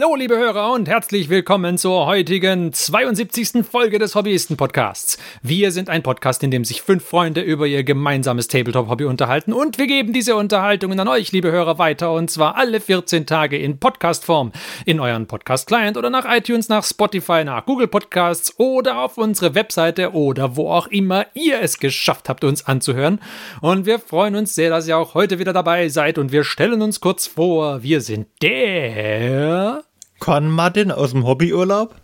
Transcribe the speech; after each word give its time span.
Hallo, 0.00 0.14
liebe 0.14 0.38
Hörer 0.38 0.72
und 0.72 0.88
herzlich 0.88 1.28
willkommen 1.28 1.76
zur 1.76 2.06
heutigen 2.06 2.72
72. 2.72 3.66
Folge 3.70 3.98
des 3.98 4.14
Hobbyisten-Podcasts. 4.14 5.18
Wir 5.42 5.72
sind 5.72 5.90
ein 5.90 6.02
Podcast, 6.02 6.42
in 6.42 6.50
dem 6.50 6.64
sich 6.64 6.80
fünf 6.80 7.04
Freunde 7.04 7.42
über 7.42 7.66
ihr 7.66 7.84
gemeinsames 7.84 8.48
Tabletop-Hobby 8.48 9.04
unterhalten 9.04 9.52
und 9.52 9.76
wir 9.76 9.86
geben 9.86 10.14
diese 10.14 10.36
Unterhaltungen 10.36 10.98
an 11.00 11.08
euch, 11.08 11.32
liebe 11.32 11.52
Hörer, 11.52 11.76
weiter 11.76 12.12
und 12.12 12.30
zwar 12.30 12.56
alle 12.56 12.80
14 12.80 13.26
Tage 13.26 13.58
in 13.58 13.78
Podcast-Form. 13.78 14.52
In 14.86 15.00
euren 15.00 15.26
Podcast-Client 15.26 15.98
oder 15.98 16.08
nach 16.08 16.24
iTunes, 16.26 16.70
nach 16.70 16.84
Spotify, 16.84 17.44
nach 17.44 17.66
Google 17.66 17.88
Podcasts 17.88 18.58
oder 18.58 19.00
auf 19.00 19.18
unsere 19.18 19.54
Webseite 19.54 20.12
oder 20.12 20.56
wo 20.56 20.70
auch 20.70 20.86
immer 20.86 21.26
ihr 21.34 21.60
es 21.60 21.78
geschafft 21.78 22.30
habt, 22.30 22.44
uns 22.44 22.66
anzuhören. 22.66 23.20
Und 23.60 23.84
wir 23.84 23.98
freuen 23.98 24.34
uns 24.34 24.54
sehr, 24.54 24.70
dass 24.70 24.88
ihr 24.88 24.96
auch 24.96 25.12
heute 25.12 25.38
wieder 25.38 25.52
dabei 25.52 25.90
seid 25.90 26.16
und 26.16 26.32
wir 26.32 26.44
stellen 26.44 26.80
uns 26.80 27.00
kurz 27.00 27.26
vor, 27.26 27.82
wir 27.82 28.00
sind 28.00 28.28
der 28.40 28.70
der 28.80 29.84
Con 30.20 30.50
Martin 30.50 30.90
aus 30.92 31.12
dem 31.12 31.26
Hobbyurlaub. 31.26 31.96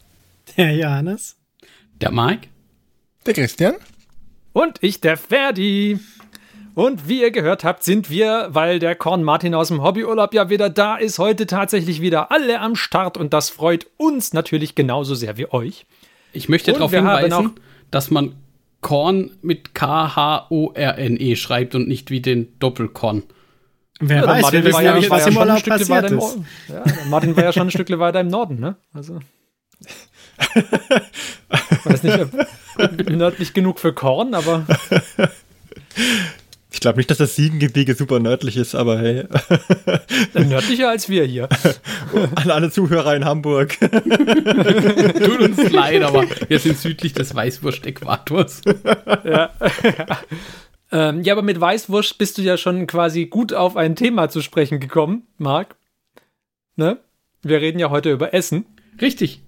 Der 0.56 0.74
Johannes. 0.74 1.36
Der 2.00 2.10
Mike. 2.10 2.48
Der 3.26 3.34
Christian. 3.34 3.74
Und 4.54 4.82
ich, 4.82 5.02
der 5.02 5.18
Ferdi. 5.18 6.00
Und 6.74 7.08
wie 7.08 7.20
ihr 7.20 7.30
gehört 7.30 7.62
habt, 7.62 7.84
sind 7.84 8.08
wir, 8.08 8.48
weil 8.50 8.78
der 8.78 8.94
Korn 8.96 9.22
Martin 9.22 9.54
aus 9.54 9.68
dem 9.68 9.82
Hobbyurlaub 9.82 10.32
ja 10.32 10.48
wieder 10.48 10.70
da 10.70 10.96
ist, 10.96 11.18
heute 11.18 11.46
tatsächlich 11.46 12.00
wieder 12.00 12.30
alle 12.32 12.60
am 12.60 12.74
Start 12.74 13.18
und 13.18 13.34
das 13.34 13.50
freut 13.50 13.86
uns 13.98 14.32
natürlich 14.32 14.74
genauso 14.74 15.14
sehr 15.14 15.36
wie 15.36 15.50
euch. 15.52 15.84
Ich 16.32 16.48
möchte 16.48 16.72
darauf 16.72 16.92
hinweisen, 16.92 17.52
dass 17.90 18.10
man 18.10 18.34
Korn 18.80 19.30
mit 19.42 19.74
K-H-O-R-N-E 19.74 21.36
schreibt 21.36 21.74
und 21.74 21.86
nicht 21.86 22.10
wie 22.10 22.20
den 22.20 22.58
Doppelkorn. 22.60 23.24
Wer 24.00 24.16
ja, 24.18 24.26
weiß, 24.26 24.42
Martin 24.42 24.64
wir 24.64 24.70
wissen 24.70 24.84
ja 24.84 24.94
nicht, 24.94 25.10
was 25.10 25.26
im 25.26 25.36
Urlaub 25.36 25.64
passiert 25.64 26.10
ist. 26.10 26.38
Ja, 26.68 26.84
Martin 27.08 27.36
war 27.36 27.44
ja 27.44 27.52
schon 27.52 27.68
ein 27.68 27.70
Stück 27.70 27.88
weiter 27.98 28.20
im 28.20 28.28
Norden, 28.28 28.60
ne? 28.60 28.76
Also. 28.92 29.20
weiß 31.84 32.02
nicht, 32.02 33.08
nördlich 33.08 33.54
genug 33.54 33.80
für 33.80 33.94
Korn, 33.94 34.34
aber. 34.34 34.66
Ich 36.76 36.80
glaube 36.80 36.98
nicht, 36.98 37.10
dass 37.10 37.16
das 37.16 37.34
Siegengebirge 37.36 37.94
super 37.94 38.20
nördlich 38.20 38.58
ist, 38.58 38.74
aber 38.74 38.98
hey. 38.98 39.24
Nördlicher 40.34 40.90
als 40.90 41.08
wir 41.08 41.24
hier. 41.24 41.48
An 42.34 42.50
alle 42.50 42.70
Zuhörer 42.70 43.16
in 43.16 43.24
Hamburg. 43.24 43.78
Tut 43.80 45.40
uns 45.40 45.70
leid, 45.70 46.02
aber 46.02 46.26
wir 46.48 46.58
sind 46.58 46.76
südlich 46.76 47.14
des 47.14 47.34
Weißwurst-Äquators. 47.34 48.60
Ja. 49.24 49.50
Ähm, 50.96 51.20
ja, 51.24 51.34
aber 51.34 51.42
mit 51.42 51.60
Weißwurst 51.60 52.16
bist 52.16 52.38
du 52.38 52.42
ja 52.42 52.56
schon 52.56 52.86
quasi 52.86 53.26
gut 53.26 53.52
auf 53.52 53.76
ein 53.76 53.96
Thema 53.96 54.30
zu 54.30 54.40
sprechen 54.40 54.80
gekommen, 54.80 55.26
Marc. 55.36 55.76
Ne? 56.76 56.98
Wir 57.42 57.60
reden 57.60 57.78
ja 57.78 57.90
heute 57.90 58.10
über 58.10 58.32
Essen. 58.32 58.64
Richtig. 58.98 59.42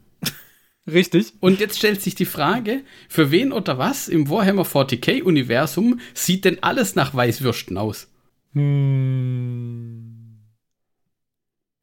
Richtig. 0.87 1.33
Und 1.41 1.59
jetzt 1.59 1.79
stellt 1.79 2.03
sich 2.03 2.15
die 2.15 2.27
Frage, 2.27 2.83
für 3.09 3.31
wen 3.31 3.53
oder 3.53 3.79
was 3.79 4.09
im 4.09 4.29
Warhammer 4.29 4.65
40k-Universum 4.65 6.01
sieht 6.13 6.45
denn 6.45 6.63
alles 6.63 6.97
nach 6.97 7.15
Weißwürsten 7.15 7.79
aus? 7.79 8.13
Hm. 8.53 10.41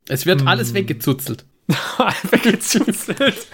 Es 0.08 0.28
wird 0.28 0.42
hm. 0.42 0.48
alles 0.48 0.74
weggezuzelt. 0.76 1.44
weggezuzelt. 2.30 3.48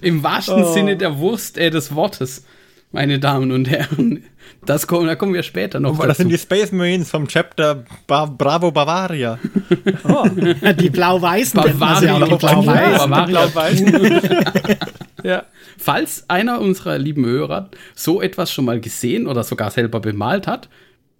Im 0.00 0.22
wahrsten 0.22 0.64
oh. 0.64 0.72
Sinne 0.72 0.96
der 0.96 1.18
Wurst 1.18 1.58
äh, 1.58 1.68
des 1.68 1.94
Wortes 1.94 2.46
meine 2.96 3.18
Damen 3.18 3.52
und 3.52 3.68
Herren. 3.68 4.24
Das 4.64 4.86
kommen, 4.86 5.06
da 5.06 5.16
kommen 5.16 5.34
wir 5.34 5.42
später 5.42 5.80
noch. 5.80 5.98
Oh, 5.98 6.06
das 6.06 6.16
sind 6.16 6.30
die 6.30 6.38
Space 6.38 6.72
Marines 6.72 7.10
vom 7.10 7.28
Chapter 7.28 7.84
ba 8.06 8.24
Bravo 8.24 8.72
Bavaria. 8.72 9.38
Oh, 10.08 10.26
die 10.80 10.88
Blau-Weißen. 10.88 11.60
Bavaria, 11.60 12.18
die 12.18 12.34
Blau-Weißen. 12.36 13.92
Blau 13.92 14.76
ja. 15.24 15.44
Falls 15.76 16.24
einer 16.28 16.60
unserer 16.60 16.96
lieben 16.96 17.26
Hörer 17.26 17.70
so 17.94 18.22
etwas 18.22 18.50
schon 18.50 18.64
mal 18.64 18.80
gesehen 18.80 19.26
oder 19.26 19.44
sogar 19.44 19.70
selber 19.70 20.00
bemalt 20.00 20.46
hat, 20.46 20.68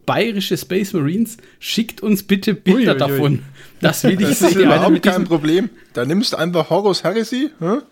bayerische 0.06 0.56
Space 0.56 0.94
Marines, 0.94 1.36
schickt 1.58 2.00
uns 2.00 2.22
bitte 2.22 2.54
Bilder 2.54 2.94
davon. 2.94 3.42
Das 3.80 4.02
will 4.04 4.12
ich 4.12 4.28
das 4.28 4.38
sehen. 4.38 4.48
Das 4.48 4.56
ist 4.56 4.62
überhaupt 4.62 5.02
kein 5.02 5.24
Problem. 5.24 5.68
Da 5.92 6.04
nimmst 6.04 6.32
du 6.32 6.38
einfach 6.38 6.70
Horus 6.70 7.04
Heresy, 7.04 7.50
hm? 7.58 7.82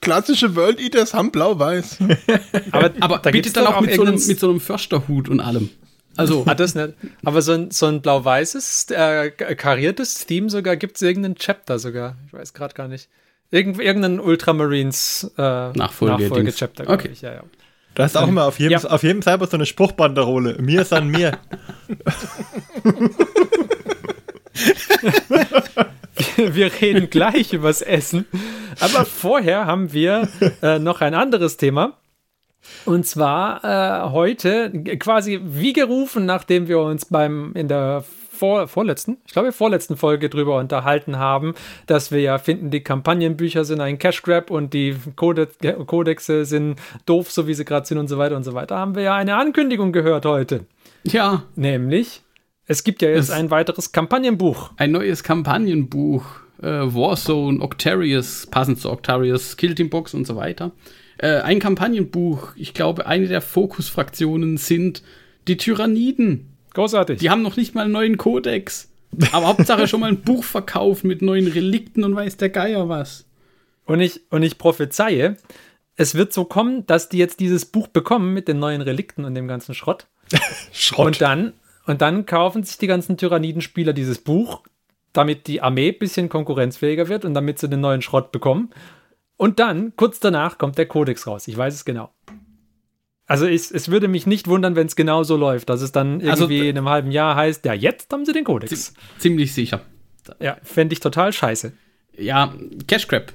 Klassische 0.00 0.54
World 0.56 0.80
Eaters 0.80 1.14
haben 1.14 1.30
blau-weiß. 1.30 1.98
aber, 2.72 2.90
aber 3.00 3.18
da 3.18 3.30
bitte 3.30 3.52
dann 3.52 3.66
auch 3.66 3.80
mit 3.80 3.94
so, 3.94 4.02
einem, 4.02 4.14
mit 4.14 4.40
so 4.40 4.50
einem 4.50 4.60
Försterhut 4.60 5.28
und 5.28 5.40
allem. 5.40 5.70
Also. 6.16 6.44
Hat 6.46 6.60
das 6.60 6.74
nicht. 6.74 6.94
Aber 7.24 7.40
so 7.42 7.52
ein, 7.52 7.70
so 7.70 7.86
ein 7.86 8.02
blau-weißes, 8.02 8.90
äh, 8.90 9.30
kariertes 9.30 10.26
Theme 10.26 10.50
sogar, 10.50 10.76
gibt 10.76 10.96
es 10.96 11.02
irgendeinen 11.02 11.36
Chapter 11.36 11.78
sogar. 11.78 12.16
Ich 12.26 12.32
weiß 12.32 12.52
gerade 12.52 12.74
gar 12.74 12.88
nicht. 12.88 13.08
Irgend, 13.50 13.78
irgendeinen 13.80 14.20
Ultramarines 14.20 15.30
äh, 15.36 15.72
Nachfolge-Chapter. 15.72 16.88
okay. 16.88 17.10
Ich, 17.12 17.22
ja, 17.22 17.34
ja. 17.34 17.42
Da 17.94 18.06
ist 18.06 18.16
auch 18.16 18.26
immer 18.26 18.44
auf 18.44 18.58
jedem, 18.58 18.78
ja. 18.78 18.88
auf 18.88 19.02
jedem 19.02 19.20
Cyber 19.20 19.46
so 19.46 19.56
eine 19.56 19.66
Spruchbanderole. 19.66 20.56
Mir 20.60 20.80
ist 20.80 20.94
an 20.94 21.08
mir. 21.08 21.32
wir 26.36 26.70
reden 26.80 27.10
gleich 27.10 27.52
übers 27.52 27.82
Essen. 27.82 28.26
Aber 28.80 29.04
vorher 29.04 29.66
haben 29.66 29.92
wir 29.92 30.28
äh, 30.62 30.78
noch 30.78 31.00
ein 31.00 31.14
anderes 31.14 31.56
Thema. 31.56 31.98
Und 32.84 33.06
zwar 33.06 33.64
äh, 33.64 34.10
heute 34.10 34.70
quasi 34.98 35.40
wie 35.42 35.72
gerufen, 35.72 36.26
nachdem 36.26 36.68
wir 36.68 36.78
uns 36.80 37.06
beim 37.06 37.52
in 37.54 37.68
der 37.68 38.04
vor, 38.42 38.66
vorletzten, 38.66 39.18
ich 39.24 39.32
glaube, 39.32 39.52
vorletzten 39.52 39.96
Folge 39.96 40.28
drüber 40.28 40.58
unterhalten 40.58 41.16
haben, 41.16 41.54
dass 41.86 42.10
wir 42.10 42.20
ja 42.20 42.38
finden, 42.38 42.70
die 42.70 42.82
Kampagnenbücher 42.82 43.64
sind 43.64 43.80
ein 43.80 44.00
Cash 44.00 44.22
Grab 44.22 44.50
und 44.50 44.74
die 44.74 44.96
Codex, 45.14 45.58
Codexe 45.86 46.44
sind 46.44 46.76
doof, 47.06 47.30
so 47.30 47.46
wie 47.46 47.54
sie 47.54 47.64
gerade 47.64 47.86
sind 47.86 47.98
und 47.98 48.08
so 48.08 48.18
weiter 48.18 48.34
und 48.34 48.42
so 48.42 48.54
weiter, 48.54 48.76
haben 48.78 48.96
wir 48.96 49.02
ja 49.04 49.14
eine 49.14 49.36
Ankündigung 49.36 49.92
gehört 49.92 50.24
heute. 50.24 50.66
Ja. 51.04 51.44
Nämlich, 51.54 52.22
es 52.66 52.84
gibt 52.84 53.02
ja 53.02 53.08
jetzt 53.08 53.24
es 53.24 53.30
ein 53.30 53.50
weiteres 53.50 53.92
Kampagnenbuch. 53.92 54.70
Ein 54.76 54.92
neues 54.92 55.22
Kampagnenbuch. 55.22 56.24
Äh, 56.62 56.66
Warzone, 56.66 57.60
Octarius, 57.60 58.46
passend 58.46 58.80
zu 58.80 58.90
Octarius, 58.90 59.56
Kill 59.56 59.74
Box 59.88 60.14
und 60.14 60.26
so 60.26 60.36
weiter. 60.36 60.70
Äh, 61.18 61.40
ein 61.40 61.58
Kampagnenbuch. 61.58 62.52
Ich 62.56 62.72
glaube, 62.72 63.06
eine 63.06 63.26
der 63.26 63.40
Fokusfraktionen 63.40 64.58
sind 64.58 65.02
die 65.48 65.56
Tyranniden. 65.56 66.56
Großartig. 66.74 67.18
Die 67.18 67.30
haben 67.30 67.42
noch 67.42 67.56
nicht 67.56 67.74
mal 67.74 67.82
einen 67.82 67.92
neuen 67.92 68.16
Kodex. 68.16 68.90
Aber 69.32 69.48
Hauptsache 69.48 69.88
schon 69.88 70.00
mal 70.00 70.08
ein 70.08 70.22
Buch 70.22 70.44
verkaufen 70.44 71.08
mit 71.08 71.20
neuen 71.20 71.48
Relikten 71.48 72.04
und 72.04 72.14
weiß 72.14 72.38
der 72.38 72.48
Geier 72.48 72.88
was. 72.88 73.26
Und 73.84 74.00
ich, 74.00 74.20
und 74.30 74.42
ich 74.42 74.56
prophezeie, 74.56 75.36
es 75.96 76.14
wird 76.14 76.32
so 76.32 76.44
kommen, 76.44 76.86
dass 76.86 77.08
die 77.08 77.18
jetzt 77.18 77.40
dieses 77.40 77.66
Buch 77.66 77.88
bekommen 77.88 78.32
mit 78.32 78.48
den 78.48 78.58
neuen 78.58 78.80
Relikten 78.80 79.24
und 79.24 79.34
dem 79.34 79.48
ganzen 79.48 79.74
Schrott. 79.74 80.06
Schrott. 80.72 81.06
Und 81.06 81.20
dann 81.20 81.52
und 81.86 82.00
dann 82.00 82.26
kaufen 82.26 82.62
sich 82.62 82.78
die 82.78 82.86
ganzen 82.86 83.16
Tyrannidenspieler 83.16 83.92
dieses 83.92 84.18
Buch, 84.18 84.62
damit 85.12 85.46
die 85.46 85.60
Armee 85.60 85.90
ein 85.90 85.98
bisschen 85.98 86.28
konkurrenzfähiger 86.28 87.08
wird 87.08 87.24
und 87.24 87.34
damit 87.34 87.58
sie 87.58 87.68
den 87.68 87.80
neuen 87.80 88.02
Schrott 88.02 88.32
bekommen. 88.32 88.70
Und 89.36 89.58
dann, 89.58 89.94
kurz 89.96 90.20
danach, 90.20 90.58
kommt 90.58 90.78
der 90.78 90.86
Kodex 90.86 91.26
raus. 91.26 91.48
Ich 91.48 91.56
weiß 91.56 91.74
es 91.74 91.84
genau. 91.84 92.12
Also 93.26 93.46
ich, 93.46 93.70
es 93.70 93.90
würde 93.90 94.08
mich 94.08 94.26
nicht 94.26 94.46
wundern, 94.46 94.76
wenn 94.76 94.86
es 94.86 94.96
genau 94.96 95.22
so 95.22 95.36
läuft, 95.36 95.68
dass 95.68 95.80
es 95.80 95.92
dann 95.92 96.20
also 96.20 96.44
irgendwie 96.44 96.58
also, 96.58 96.70
in 96.70 96.78
einem 96.78 96.88
halben 96.88 97.10
Jahr 97.10 97.34
heißt, 97.34 97.64
ja, 97.64 97.72
jetzt 97.72 98.12
haben 98.12 98.24
sie 98.24 98.32
den 98.32 98.44
Kodex. 98.44 98.94
Ziemlich 99.18 99.54
sicher. 99.54 99.80
Ja, 100.38 100.58
fände 100.62 100.92
ich 100.92 101.00
total 101.00 101.32
scheiße. 101.32 101.72
Ja, 102.16 102.54
Cash 102.86 103.08
Grab. 103.08 103.32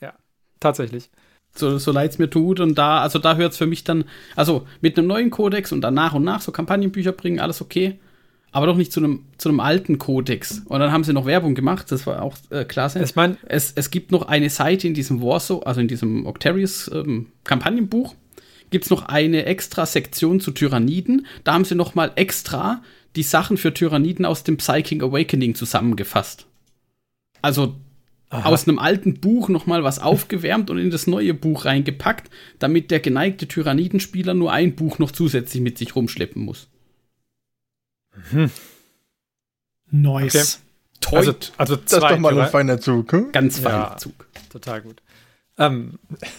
Ja, 0.00 0.14
tatsächlich 0.60 1.10
so, 1.54 1.78
so 1.78 1.92
leid 1.92 2.10
es 2.10 2.18
mir 2.18 2.30
tut. 2.30 2.60
Und 2.60 2.76
da, 2.76 3.00
also 3.00 3.18
da 3.18 3.36
hört 3.36 3.52
es 3.52 3.58
für 3.58 3.66
mich 3.66 3.84
dann, 3.84 4.04
also 4.36 4.66
mit 4.80 4.98
einem 4.98 5.06
neuen 5.06 5.30
Kodex 5.30 5.72
und 5.72 5.80
dann 5.80 5.94
nach 5.94 6.14
und 6.14 6.24
nach 6.24 6.40
so 6.40 6.52
Kampagnenbücher 6.52 7.12
bringen, 7.12 7.40
alles 7.40 7.60
okay. 7.60 7.98
Aber 8.52 8.66
doch 8.66 8.76
nicht 8.76 8.92
zu 8.92 9.00
einem, 9.00 9.24
zu 9.36 9.48
einem 9.48 9.58
alten 9.58 9.98
Kodex. 9.98 10.62
Und 10.66 10.78
dann 10.78 10.92
haben 10.92 11.02
sie 11.02 11.12
noch 11.12 11.26
Werbung 11.26 11.56
gemacht, 11.56 11.90
das 11.90 12.06
war 12.06 12.22
auch 12.22 12.36
äh, 12.50 12.64
klasse. 12.64 13.02
Ich 13.02 13.16
mein, 13.16 13.36
es, 13.46 13.72
es 13.74 13.90
gibt 13.90 14.12
noch 14.12 14.28
eine 14.28 14.48
Seite 14.48 14.86
in 14.86 14.94
diesem 14.94 15.20
Warsaw, 15.20 15.64
also 15.64 15.80
in 15.80 15.88
diesem 15.88 16.24
Octarius 16.24 16.88
ähm, 16.94 17.26
Kampagnenbuch, 17.42 18.14
gibt 18.70 18.84
es 18.84 18.90
noch 18.90 19.06
eine 19.06 19.46
extra 19.46 19.86
Sektion 19.86 20.38
zu 20.38 20.52
Tyranniden. 20.52 21.26
Da 21.42 21.54
haben 21.54 21.64
sie 21.64 21.74
noch 21.74 21.96
mal 21.96 22.12
extra 22.14 22.82
die 23.16 23.22
Sachen 23.22 23.56
für 23.56 23.74
Tyranniden 23.74 24.24
aus 24.24 24.44
dem 24.44 24.56
Psychic 24.56 25.02
Awakening 25.02 25.54
zusammengefasst. 25.54 26.46
Also 27.42 27.74
Aha. 28.34 28.48
aus 28.48 28.66
einem 28.66 28.78
alten 28.78 29.20
Buch 29.20 29.48
nochmal 29.48 29.84
was 29.84 30.00
aufgewärmt 30.00 30.68
und 30.68 30.78
in 30.78 30.90
das 30.90 31.06
neue 31.06 31.34
Buch 31.34 31.66
reingepackt, 31.66 32.30
damit 32.58 32.90
der 32.90 32.98
geneigte 32.98 33.46
Tyrannidenspieler 33.46 34.34
nur 34.34 34.52
ein 34.52 34.74
Buch 34.74 34.98
noch 34.98 35.12
zusätzlich 35.12 35.62
mit 35.62 35.78
sich 35.78 35.94
rumschleppen 35.94 36.42
muss. 36.42 36.68
Mhm. 38.32 38.50
Nice. 39.90 40.34
Okay. 40.34 40.64
Toll. 41.00 41.18
Also, 41.18 41.34
also 41.58 41.76
das 41.76 41.92
ist 41.92 42.02
doch 42.02 42.18
mal 42.18 42.38
ein 42.38 42.50
feiner 42.50 42.80
Zug. 42.80 43.12
Hm? 43.12 43.30
Ganz 43.30 43.58
feiner 43.58 43.90
ja, 43.90 43.96
Zug. 43.96 44.26
Total 44.50 44.80
gut. 44.80 45.02
Ähm, 45.58 45.98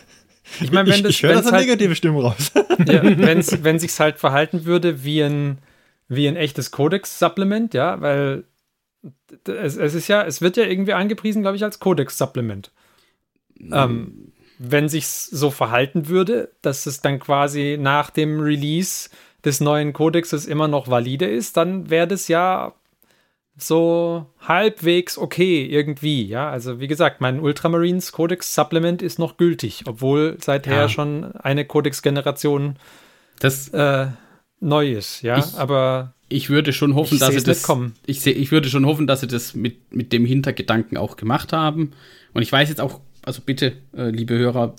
ich 0.61 0.71
meine, 0.71 0.89
wenn 0.89 1.03
das. 1.03 1.11
Ich, 1.11 1.23
ich 1.23 1.23
höre 1.23 1.35
das 1.35 1.51
halt, 1.51 1.65
negative 1.65 1.95
Stimme 1.95 2.21
raus. 2.21 2.51
ja, 2.87 3.03
wenn's, 3.03 3.57
wenn 3.63 3.79
sich's 3.79 3.99
halt 3.99 4.17
verhalten 4.17 4.65
würde 4.65 5.03
wie 5.03 5.21
ein, 5.21 5.59
wie 6.09 6.27
ein 6.27 6.35
echtes 6.35 6.71
Codex-Supplement, 6.71 7.73
ja, 7.73 8.01
weil 8.01 8.43
es, 9.47 9.77
es, 9.77 9.93
ist 9.93 10.07
ja, 10.07 10.23
es 10.23 10.41
wird 10.41 10.57
ja 10.57 10.65
irgendwie 10.65 10.93
angepriesen, 10.93 11.41
glaube 11.41 11.57
ich, 11.57 11.63
als 11.63 11.79
Codex-Supplement. 11.79 12.71
Mhm. 13.57 13.73
Ähm, 13.73 14.31
wenn 14.57 14.89
sich 14.89 15.07
so 15.07 15.51
verhalten 15.51 16.07
würde, 16.07 16.51
dass 16.61 16.85
es 16.85 17.01
dann 17.01 17.19
quasi 17.19 17.77
nach 17.79 18.09
dem 18.09 18.39
Release 18.39 19.09
des 19.43 19.59
neuen 19.59 19.93
Codexes 19.93 20.45
immer 20.45 20.67
noch 20.67 20.87
valide 20.87 21.25
ist, 21.25 21.57
dann 21.57 21.89
wäre 21.89 22.07
das 22.07 22.27
ja 22.27 22.73
so 23.57 24.25
halbwegs 24.41 25.17
okay 25.17 25.65
irgendwie, 25.65 26.25
ja. 26.25 26.49
Also 26.49 26.79
wie 26.79 26.87
gesagt, 26.87 27.21
mein 27.21 27.39
Ultramarines 27.39 28.11
Codex 28.11 28.53
Supplement 28.53 29.01
ist 29.01 29.19
noch 29.19 29.37
gültig, 29.37 29.83
obwohl 29.87 30.37
seither 30.41 30.75
ja. 30.75 30.89
schon 30.89 31.35
eine 31.35 31.65
Codex-Generation 31.65 32.77
äh, 33.71 34.07
neu 34.65 34.91
ist, 34.91 35.21
ja. 35.21 35.37
Ich, 35.37 35.55
Aber 35.55 36.13
ich 36.27 36.49
würde 36.49 36.73
schon 36.73 36.95
hoffen, 36.95 37.19
dass 37.19 37.33
sie 37.33 37.43
das. 37.43 37.67
Ich, 38.05 38.21
seh, 38.21 38.31
ich 38.31 38.51
würde 38.51 38.69
schon 38.69 38.85
hoffen, 38.85 39.07
dass 39.07 39.21
sie 39.21 39.27
das 39.27 39.55
mit, 39.55 39.93
mit 39.93 40.11
dem 40.11 40.25
Hintergedanken 40.25 40.97
auch 40.97 41.17
gemacht 41.17 41.53
haben. 41.53 41.91
Und 42.33 42.41
ich 42.41 42.51
weiß 42.51 42.69
jetzt 42.69 42.81
auch, 42.81 42.99
also 43.23 43.41
bitte, 43.45 43.73
äh, 43.95 44.09
liebe 44.09 44.37
Hörer, 44.37 44.75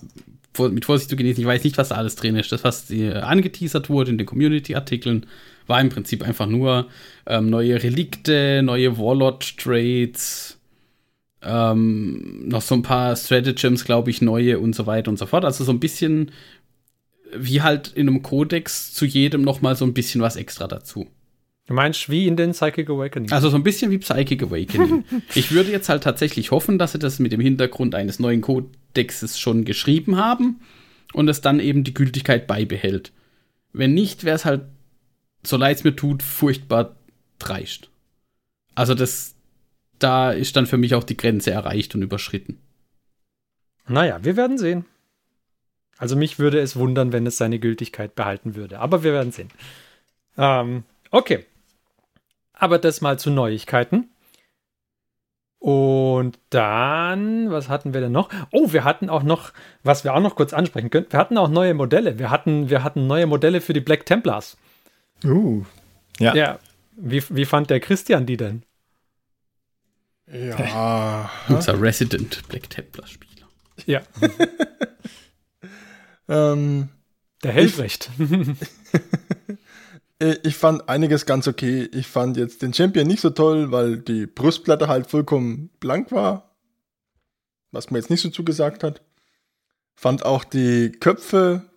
vor, 0.53 0.71
mit 0.71 0.85
Vorsicht 0.85 1.11
zu 1.11 1.17
genießen, 1.17 1.41
ich 1.41 1.47
weiß 1.47 1.65
nicht, 1.65 1.79
was 1.79 1.91
da 1.91 1.97
alles 1.97 2.17
drin 2.17 2.37
ist. 2.37 2.51
Das, 2.51 2.65
was 2.65 2.91
äh, 2.91 3.13
angeteasert 3.13 3.89
wurde 3.89 4.11
in 4.11 4.19
den 4.19 4.27
Community-Artikeln, 4.27 5.27
war 5.67 5.81
im 5.81 5.89
Prinzip 5.89 6.23
einfach 6.23 6.47
nur 6.47 6.87
ähm, 7.27 7.51
neue 7.51 7.83
Relikte, 7.83 8.63
neue 8.63 8.99
Warlord-Trades, 8.99 10.59
ähm, 11.43 12.49
noch 12.49 12.63
so 12.63 12.75
ein 12.75 12.83
paar 12.83 13.15
Stratagems, 13.15 13.85
glaube 13.85 14.11
ich, 14.11 14.21
neue 14.23 14.59
und 14.59 14.75
so 14.75 14.87
weiter 14.87 15.11
und 15.11 15.19
so 15.19 15.27
fort. 15.27 15.45
Also 15.45 15.65
so 15.65 15.73
ein 15.73 15.81
bisschen 15.81 16.33
wie 17.35 17.63
halt 17.63 17.89
in 17.89 18.09
einem 18.09 18.23
Kodex 18.23 18.93
zu 18.93 19.05
jedem 19.05 19.43
noch 19.43 19.61
mal 19.61 19.77
so 19.77 19.85
ein 19.85 19.95
bisschen 19.95 20.21
was 20.21 20.37
extra 20.37 20.67
dazu. 20.67 21.09
Du 21.67 21.75
meinst 21.75 22.09
wie 22.09 22.29
in 22.29 22.37
den 22.37 22.53
Psychic 22.53 22.89
Awakening? 22.89 23.33
Also 23.33 23.51
so 23.51 23.57
ein 23.57 23.65
bisschen 23.65 23.91
wie 23.91 23.99
Psychic 23.99 24.43
Awakening. 24.43 25.05
ich 25.35 25.51
würde 25.51 25.73
jetzt 25.73 25.89
halt 25.89 26.05
tatsächlich 26.05 26.53
hoffen, 26.53 26.79
dass 26.79 26.93
sie 26.93 26.99
das 26.99 27.19
mit 27.19 27.33
dem 27.33 27.41
Hintergrund 27.41 27.95
eines 27.95 28.21
neuen 28.21 28.41
Kodexes 28.41 29.39
schon 29.41 29.65
geschrieben 29.65 30.17
haben 30.17 30.61
und 31.13 31.29
es 31.29 31.41
dann 31.41 31.59
eben 31.59 31.83
die 31.83 31.95
Gültigkeit 31.95 32.47
beibehält. 32.47 33.13
Wenn 33.73 33.95
nicht, 33.95 34.23
wäre 34.23 34.37
es 34.37 34.45
halt, 34.45 34.63
so 35.43 35.57
leid 35.57 35.79
es 35.79 35.85
mir 35.85 35.97
tut, 35.97 36.23
furchtbar 36.23 36.97
dreist. 37.39 37.91
Also 38.77 38.95
das, 38.95 39.35
da 39.99 40.31
ist 40.31 40.55
dann 40.55 40.67
für 40.67 40.79
mich 40.79 40.95
auch 40.95 41.05
die 41.05 41.17
Grenze 41.17 41.51
erreicht 41.51 41.95
und 41.97 42.03
überschritten. 42.03 42.59
Naja, 43.89 44.21
wir 44.23 44.37
werden 44.37 44.59
sehen. 44.59 44.85
Also 45.99 46.17
mich 46.17 46.39
würde 46.39 46.61
es 46.61 46.77
wundern, 46.77 47.13
wenn 47.13 47.27
es 47.27 47.39
seine 47.39 47.59
Gültigkeit 47.59 48.15
behalten 48.15 48.55
würde. 48.55 48.81
Aber 48.81 49.03
wir 49.03 49.13
werden 49.13 49.33
sehen. 49.33 49.49
Ähm, 50.37 50.85
okay. 51.11 51.47
Aber 52.53 52.79
das 52.79 53.01
mal 53.01 53.19
zu 53.19 53.31
Neuigkeiten. 53.31 54.09
Und 55.59 56.39
dann, 56.51 57.51
was 57.51 57.69
hatten 57.69 57.95
wir 57.95 58.01
denn 58.01 58.13
noch? 58.13 58.29
Oh, 58.53 58.73
wir 58.73 58.85
hatten 58.85 59.09
auch 59.09 59.23
noch, 59.23 59.53
was 59.83 60.05
wir 60.05 60.15
auch 60.15 60.21
noch 60.21 60.37
kurz 60.37 60.53
ansprechen 60.53 60.91
können, 60.91 61.07
wir 61.11 61.19
hatten 61.19 61.39
auch 61.39 61.49
neue 61.49 61.75
Modelle. 61.75 62.19
Wir 62.19 62.31
hatten, 62.31 62.71
wir 62.71 62.85
hatten 62.85 63.07
neue 63.07 63.27
Modelle 63.27 63.61
für 63.61 63.73
die 63.73 63.81
Black 63.81 64.07
Templars. 64.07 64.57
Uh, 65.25 65.65
ja. 66.19 66.35
Ja, 66.35 66.59
wie, 66.97 67.23
wie 67.31 67.45
fand 67.47 67.71
der 67.71 67.81
Christian 67.81 68.27
die 68.27 68.37
denn? 68.37 68.63
Ja. 70.31 71.31
Unser 71.49 71.81
Resident 71.81 72.47
Black 72.49 72.69
Templar 72.69 73.07
Spieler. 73.07 73.47
Ja. 73.87 74.03
ähm, 76.29 76.89
der 77.43 77.53
Helfrecht. 77.53 78.11
Äh, 80.19 80.37
ich 80.45 80.57
fand 80.57 80.89
einiges 80.89 81.27
ganz 81.27 81.47
okay. 81.47 81.89
Ich 81.93 82.07
fand 82.07 82.37
jetzt 82.37 82.63
den 82.63 82.73
Champion 82.73 83.07
nicht 83.07 83.21
so 83.21 83.31
toll, 83.31 83.71
weil 83.71 83.99
die 83.99 84.27
Brustplatte 84.27 84.89
halt 84.89 85.09
vollkommen 85.09 85.71
blank 85.81 86.11
war. 86.13 86.57
Was 87.71 87.91
mir 87.91 87.99
jetzt 87.99 88.11
nicht 88.11 88.23
so 88.23 88.31
zugesagt 88.31 88.83
hat. 88.83 89.03
Fand 89.95 90.25
auch 90.25 90.45
die 90.45 90.93
Köpfe 90.93 91.69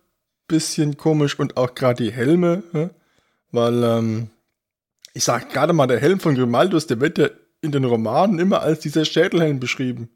bisschen 0.48 0.96
komisch 0.96 1.38
und 1.38 1.56
auch 1.56 1.74
gerade 1.74 2.02
die 2.02 2.12
Helme, 2.12 2.90
weil 3.52 3.84
ähm, 3.84 4.30
ich 5.14 5.22
sag 5.24 5.50
gerade 5.50 5.72
mal, 5.72 5.86
der 5.86 6.00
Helm 6.00 6.18
von 6.18 6.34
Grimaldus, 6.34 6.88
der 6.88 7.00
wird 7.00 7.18
ja 7.18 7.28
in 7.62 7.70
den 7.70 7.84
Romanen 7.84 8.40
immer 8.40 8.60
als 8.60 8.80
dieser 8.80 9.04
Schädelhelm 9.04 9.60
beschrieben, 9.60 10.10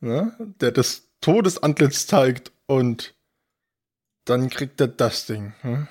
ne? 0.00 0.34
der 0.60 0.72
das 0.72 1.08
Todesantlitz 1.20 2.06
zeigt 2.06 2.52
und 2.66 3.13
dann 4.24 4.50
kriegt 4.50 4.80
er 4.80 4.88
das 4.88 5.26
Ding. 5.26 5.52
Ne? 5.62 5.88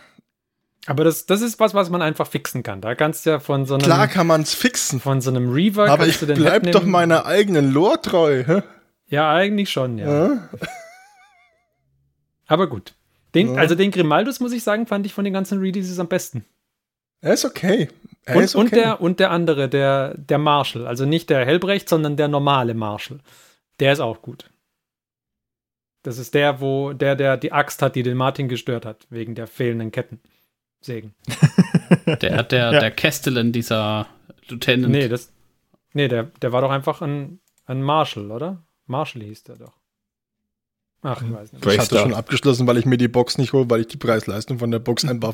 Aber 0.85 1.03
das, 1.03 1.25
das 1.25 1.41
ist 1.41 1.59
was, 1.59 1.74
was 1.74 1.89
man 1.89 2.01
einfach 2.01 2.27
fixen 2.27 2.62
kann. 2.62 2.81
Da 2.81 2.94
kannst 2.95 3.25
du 3.25 3.31
ja 3.31 3.39
von 3.39 3.65
so 3.65 3.75
einem. 3.75 3.83
Klar 3.83 4.07
kann 4.07 4.27
man 4.27 4.41
es 4.41 4.53
fixen. 4.53 5.00
Von 5.00 5.21
so 5.21 5.30
einem 5.30 5.51
Reaver 5.51 5.89
Aber 5.89 6.07
ich 6.07 6.19
bleib 6.19 6.71
doch 6.71 6.83
meiner 6.83 7.25
eigenen 7.25 7.71
Lore 7.71 8.01
treu. 8.01 8.44
Hä? 8.45 8.62
Ja, 9.07 9.33
eigentlich 9.33 9.69
schon, 9.69 9.97
ja. 9.97 10.27
ja? 10.27 10.50
Aber 12.47 12.68
gut. 12.68 12.94
Den, 13.33 13.56
ja. 13.56 13.62
Also 13.62 13.75
den 13.75 13.91
Grimaldus, 13.91 14.39
muss 14.39 14.51
ich 14.51 14.63
sagen, 14.63 14.85
fand 14.85 15.06
ich 15.06 15.13
von 15.13 15.24
den 15.24 15.33
ganzen 15.33 15.59
Releases 15.59 16.00
am 16.00 16.07
besten. 16.07 16.45
Er 17.21 17.33
ist 17.33 17.45
okay. 17.45 17.88
Er 18.25 18.35
und, 18.35 18.44
ist 18.44 18.56
okay. 18.56 18.63
Und, 18.63 18.75
der, 18.75 19.01
und 19.01 19.19
der 19.19 19.31
andere, 19.31 19.69
der, 19.69 20.15
der 20.18 20.38
Marshall. 20.38 20.85
Also 20.85 21.06
nicht 21.06 21.30
der 21.30 21.45
Helbrecht, 21.45 21.88
sondern 21.88 22.18
der 22.18 22.27
normale 22.27 22.74
Marshall. 22.74 23.19
Der 23.80 23.94
ist 23.94 24.01
auch 24.01 24.21
gut. 24.21 24.50
Das 26.03 26.17
ist 26.17 26.33
der, 26.33 26.59
wo 26.59 26.94
der, 26.94 27.15
der 27.15 27.38
die 27.38 27.53
Axt 27.53 27.81
hat, 27.81 27.95
die 27.95 28.03
den 28.03 28.17
Martin 28.17 28.50
gestört 28.50 28.85
hat, 28.85 29.07
wegen 29.09 29.35
der 29.35 29.47
fehlenden 29.47 29.91
Ketten. 29.91 30.19
Segen. 30.81 31.13
der, 32.21 32.44
der, 32.44 32.71
ja. 32.73 32.79
der 32.79 32.91
Castellan, 32.91 33.53
dieser 33.53 34.07
Lieutenant. 34.50 34.91
Nee, 34.91 35.07
das, 35.07 35.31
nee 35.94 36.09
der, 36.09 36.23
der 36.23 36.51
war 36.51 36.61
doch 36.61 36.71
einfach 36.71 37.01
ein, 37.01 37.39
ein 37.65 37.81
Marshall, 37.81 38.31
oder? 38.31 38.61
Marshall 38.85 39.23
hieß 39.23 39.44
der 39.44 39.55
doch. 39.55 39.73
Ach, 41.01 41.21
ich 41.21 41.33
weiß 41.33 41.53
nicht. 41.53 41.65
Ich 41.65 41.79
hatte 41.79 42.00
schon 42.00 42.13
abgeschlossen, 42.13 42.67
weil 42.67 42.77
ich 42.77 42.85
mir 42.85 42.97
die 42.97 43.07
Box 43.07 43.38
nicht 43.38 43.53
hole, 43.53 43.69
weil 43.69 43.81
ich 43.81 43.88
die 43.88 43.97
Preisleistung 43.97 44.59
von 44.59 44.71
der 44.71 44.79
Box 44.79 45.06
einfach 45.09 45.33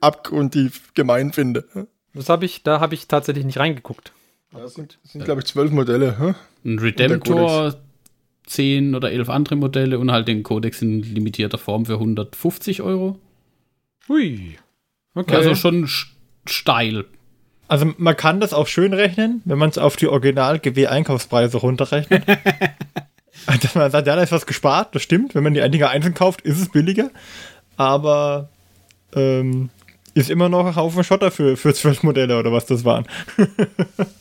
abgrundtief 0.00 0.94
gemein 0.94 1.32
finde. 1.32 1.88
Das 2.12 2.28
habe 2.28 2.44
ich, 2.44 2.62
da 2.62 2.80
habe 2.80 2.94
ich 2.94 3.08
tatsächlich 3.08 3.44
nicht 3.44 3.58
reingeguckt. 3.58 4.12
Das 4.52 4.74
sind, 4.74 4.98
sind 5.04 5.24
glaube 5.24 5.40
ich, 5.40 5.46
zwölf 5.46 5.70
Modelle. 5.70 6.18
Hm? 6.18 6.34
Ein 6.64 6.78
Redemptor, 6.78 7.74
zehn 8.46 8.94
oder 8.94 9.10
elf 9.10 9.28
andere 9.28 9.56
Modelle 9.56 9.98
und 9.98 10.10
halt 10.10 10.28
den 10.28 10.42
Codex 10.42 10.80
in 10.82 11.02
limitierter 11.02 11.58
Form 11.58 11.86
für 11.86 11.94
150 11.94 12.82
Euro. 12.82 13.18
Hui. 14.08 14.56
Okay. 15.14 15.34
Also 15.34 15.54
schon 15.54 15.88
steil. 16.46 17.04
Also 17.68 17.92
man 17.98 18.16
kann 18.16 18.40
das 18.40 18.52
auch 18.52 18.68
schön 18.68 18.92
rechnen, 18.92 19.42
wenn 19.44 19.58
man 19.58 19.70
es 19.70 19.78
auf 19.78 19.96
die 19.96 20.06
Original-GW-Einkaufspreise 20.06 21.58
runterrechnet. 21.58 22.24
Dass 23.46 23.74
man 23.74 23.90
sagt, 23.90 24.06
ja, 24.06 24.14
da 24.14 24.22
ist 24.22 24.32
was 24.32 24.46
gespart, 24.46 24.94
das 24.94 25.02
stimmt. 25.02 25.34
Wenn 25.34 25.42
man 25.42 25.54
die 25.54 25.62
einige 25.62 25.88
einzeln 25.88 26.14
kauft, 26.14 26.42
ist 26.42 26.60
es 26.60 26.68
billiger. 26.68 27.10
Aber 27.76 28.50
ähm, 29.14 29.70
ist 30.16 30.30
immer 30.30 30.48
noch 30.48 30.64
ein 30.64 30.74
Haufen 30.74 31.04
Schotter 31.04 31.30
für, 31.30 31.58
für 31.58 31.74
zwölf 31.74 32.02
Modelle 32.02 32.38
oder 32.38 32.50
was 32.50 32.64
das 32.64 32.86
waren. 32.86 33.06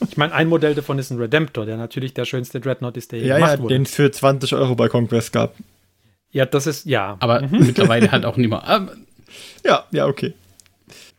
ich 0.10 0.18
meine, 0.18 0.34
ein 0.34 0.50
Modell 0.50 0.76
davon 0.76 1.00
ist 1.00 1.10
ein 1.10 1.18
Redemptor, 1.18 1.66
der 1.66 1.78
natürlich 1.78 2.14
der 2.14 2.26
schönste 2.26 2.60
Dreadnought 2.60 2.98
ist, 2.98 3.14
der 3.14 3.20
ja, 3.20 3.36
gemacht 3.36 3.54
ja, 3.54 3.60
wurde. 3.60 3.74
den 3.74 3.84
es 3.84 3.96
für 3.96 4.12
20 4.12 4.54
Euro 4.56 4.76
bei 4.76 4.90
Conquest 4.90 5.32
gab. 5.32 5.56
Ja, 6.32 6.46
das 6.46 6.68
ist, 6.68 6.86
ja. 6.86 7.16
Aber 7.22 7.42
mhm. 7.42 7.66
mittlerweile 7.66 8.12
halt 8.12 8.26
auch 8.26 8.38
nicht 8.38 8.50
mehr. 8.50 8.88
Ja, 9.66 9.84
ja, 9.92 10.06
okay. 10.06 10.34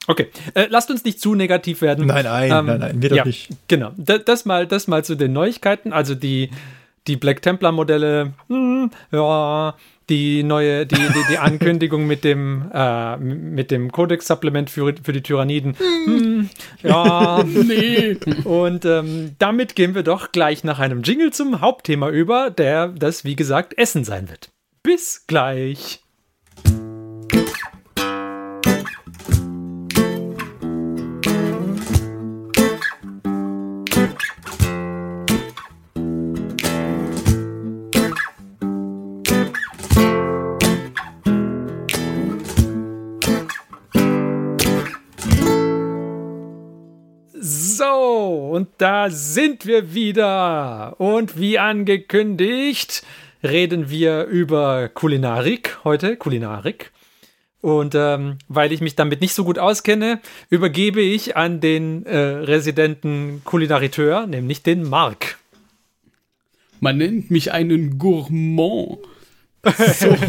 Okay, 0.06 0.28
äh, 0.54 0.68
lasst 0.70 0.90
uns 0.90 1.04
nicht 1.04 1.20
zu 1.20 1.34
negativ 1.34 1.82
werden. 1.82 2.06
Nein, 2.06 2.24
nein, 2.24 2.50
ähm, 2.50 2.66
nein, 2.66 2.78
nein, 2.78 3.02
wir 3.02 3.10
doch 3.10 3.16
ja, 3.16 3.24
nicht. 3.24 3.50
Genau, 3.68 3.90
D 3.96 4.20
das, 4.24 4.46
mal, 4.46 4.66
das 4.66 4.86
mal 4.86 5.04
zu 5.04 5.16
den 5.16 5.34
Neuigkeiten. 5.34 5.92
Also 5.92 6.14
die, 6.14 6.48
die 7.08 7.16
Black 7.16 7.42
Templar 7.42 7.72
Modelle, 7.72 8.32
hm, 8.48 8.90
ja, 9.10 9.74
die 10.08 10.42
neue, 10.42 10.86
die, 10.86 10.96
die, 10.96 11.24
die 11.30 11.38
Ankündigung 11.38 12.06
mit 12.06 12.24
dem, 12.24 12.70
äh, 12.72 13.16
mit 13.16 13.70
dem 13.70 13.90
Codex-Supplement 13.90 14.70
für, 14.70 14.94
für 15.02 15.12
die 15.12 15.22
Tyranniden. 15.22 15.76
Hm, 16.04 16.50
ja, 16.82 17.42
nee. 17.44 18.16
Und 18.44 18.84
ähm, 18.84 19.34
damit 19.38 19.74
gehen 19.74 19.94
wir 19.94 20.02
doch 20.02 20.32
gleich 20.32 20.64
nach 20.64 20.78
einem 20.78 21.02
Jingle 21.02 21.32
zum 21.32 21.60
Hauptthema 21.60 22.08
über, 22.10 22.50
der 22.50 22.88
das, 22.88 23.24
wie 23.24 23.36
gesagt, 23.36 23.76
Essen 23.76 24.04
sein 24.04 24.28
wird. 24.28 24.50
Bis 24.82 25.26
gleich. 25.26 26.05
Da 48.78 49.10
sind 49.10 49.66
wir 49.66 49.94
wieder. 49.94 51.00
Und 51.00 51.38
wie 51.38 51.58
angekündigt, 51.58 53.04
reden 53.42 53.90
wir 53.90 54.24
über 54.24 54.88
Kulinarik 54.88 55.78
heute, 55.84 56.16
Kulinarik. 56.16 56.92
Und 57.60 57.94
ähm, 57.96 58.38
weil 58.48 58.72
ich 58.72 58.80
mich 58.80 58.94
damit 58.94 59.20
nicht 59.20 59.34
so 59.34 59.44
gut 59.44 59.58
auskenne, 59.58 60.20
übergebe 60.50 61.00
ich 61.00 61.36
an 61.36 61.60
den 61.60 62.06
äh, 62.06 62.16
residenten 62.16 63.42
Kulinariteur, 63.44 64.26
nämlich 64.26 64.62
den 64.62 64.88
Mark. 64.88 65.38
Man 66.80 66.98
nennt 66.98 67.30
mich 67.30 67.52
einen 67.52 67.98
Gourmand. 67.98 68.98
So. 69.64 70.16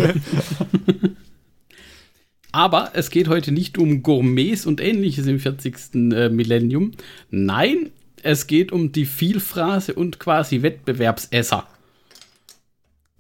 Aber 2.52 2.92
es 2.94 3.12
geht 3.12 3.28
heute 3.28 3.52
nicht 3.52 3.78
um 3.78 4.02
Gourmets 4.02 4.66
und 4.66 4.82
ähnliches 4.82 5.28
im 5.28 5.40
40. 5.40 5.76
Äh, 5.94 6.30
Millennium. 6.30 6.94
Nein, 7.30 7.92
es 8.24 8.48
geht 8.48 8.72
um 8.72 8.92
die 8.92 9.06
Vielfraße 9.06 9.94
und 9.94 10.20
quasi 10.20 10.62
Wettbewerbsesser 10.62 11.68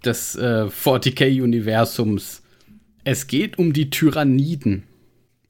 des 0.03 0.35
äh, 0.35 0.65
40k-Universums. 0.65 2.41
Es 3.03 3.27
geht 3.27 3.57
um 3.57 3.73
die 3.73 3.89
Tyranniden. 3.89 4.83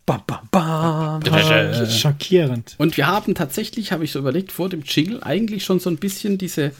Bam, 0.06 0.22
bam, 0.25 0.48
bam. 0.51 1.22
Ah, 1.30 1.86
schockierend. 1.86 2.75
Und 2.77 2.96
wir 2.96 3.08
haben 3.08 3.36
tatsächlich, 3.36 3.92
habe 3.92 4.06
ich 4.06 4.13
so 4.13 4.20
überlegt, 4.20 4.54
vor 4.54 4.70
dem 4.70 4.84
Jingle 4.84 5.22
eigentlich 5.22 5.66
schon 5.66 5.80
so 5.80 5.89
ein 5.89 5.98
bisschen 5.98 6.38
diese 6.38 6.72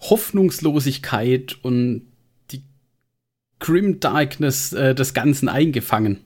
Hoffnungslosigkeit 0.00 1.56
und 1.62 2.02
die 2.50 2.62
Grim 3.60 4.00
Darkness 4.00 4.72
äh, 4.72 4.94
des 4.94 5.14
Ganzen 5.14 5.48
eingefangen. 5.48 6.18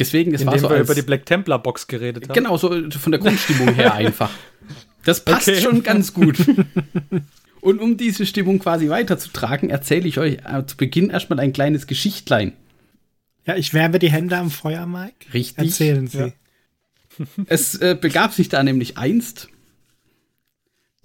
Deswegen, 0.00 0.34
es 0.34 0.44
war 0.44 0.54
Indem 0.54 0.62
so 0.62 0.70
wir 0.70 0.78
als, 0.78 0.88
über 0.88 0.94
die 0.94 1.02
Black 1.02 1.26
Templar 1.26 1.62
Box 1.62 1.86
geredet 1.86 2.24
haben. 2.28 2.34
Genau, 2.34 2.56
so 2.56 2.68
von 2.90 3.12
der 3.12 3.20
Grundstimmung 3.20 3.74
her 3.74 3.94
einfach. 3.94 4.30
Das 5.04 5.24
passt 5.24 5.48
Okay. 5.48 5.60
schon 5.60 5.82
ganz 5.82 6.12
gut. 6.12 6.38
Und 7.60 7.80
um 7.80 7.96
diese 7.96 8.24
Stimmung 8.26 8.58
quasi 8.58 8.88
weiterzutragen, 8.88 9.68
erzähle 9.68 10.08
ich 10.08 10.18
euch 10.18 10.38
äh, 10.44 10.64
zu 10.66 10.76
Beginn 10.76 11.10
erstmal 11.10 11.38
ein 11.40 11.52
kleines 11.52 11.86
Geschichtlein. 11.86 12.54
Ja, 13.46 13.56
ich 13.56 13.74
werbe 13.74 13.98
die 13.98 14.10
Hände 14.10 14.36
am 14.38 14.50
Feuer, 14.50 14.86
Mike. 14.86 15.32
Richtig. 15.34 15.66
Erzählen 15.66 16.06
Sie. 16.06 16.18
Ja. 16.18 16.32
Es 17.46 17.74
äh, 17.74 17.98
begab 18.00 18.32
sich 18.32 18.48
da 18.48 18.62
nämlich 18.62 18.96
einst, 18.96 19.48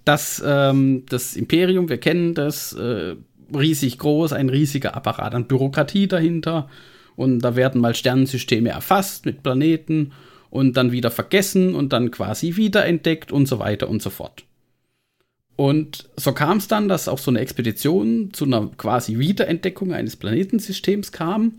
dass 0.05 0.41
ähm, 0.45 1.03
das 1.09 1.35
Imperium, 1.35 1.89
wir 1.89 1.97
kennen 1.97 2.33
das, 2.35 2.71
äh, 2.73 3.15
riesig 3.53 3.97
groß, 3.97 4.31
ein 4.33 4.49
riesiger 4.49 4.95
Apparat 4.95 5.33
an 5.35 5.47
Bürokratie 5.47 6.07
dahinter. 6.07 6.69
Und 7.15 7.39
da 7.39 7.55
werden 7.55 7.81
mal 7.81 7.95
Sternensysteme 7.95 8.69
erfasst 8.69 9.25
mit 9.25 9.43
Planeten 9.43 10.11
und 10.49 10.77
dann 10.77 10.91
wieder 10.91 11.11
vergessen 11.11 11.75
und 11.75 11.93
dann 11.93 12.11
quasi 12.11 12.55
wiederentdeckt 12.55 13.31
und 13.31 13.47
so 13.47 13.59
weiter 13.59 13.89
und 13.89 14.01
so 14.01 14.09
fort. 14.09 14.43
Und 15.55 16.09
so 16.17 16.33
kam 16.33 16.57
es 16.57 16.67
dann, 16.67 16.89
dass 16.89 17.07
auch 17.07 17.17
so 17.17 17.31
eine 17.31 17.39
Expedition 17.39 18.31
zu 18.33 18.45
einer 18.45 18.67
quasi 18.77 19.19
Wiederentdeckung 19.19 19.93
eines 19.93 20.17
Planetensystems 20.17 21.11
kam. 21.11 21.53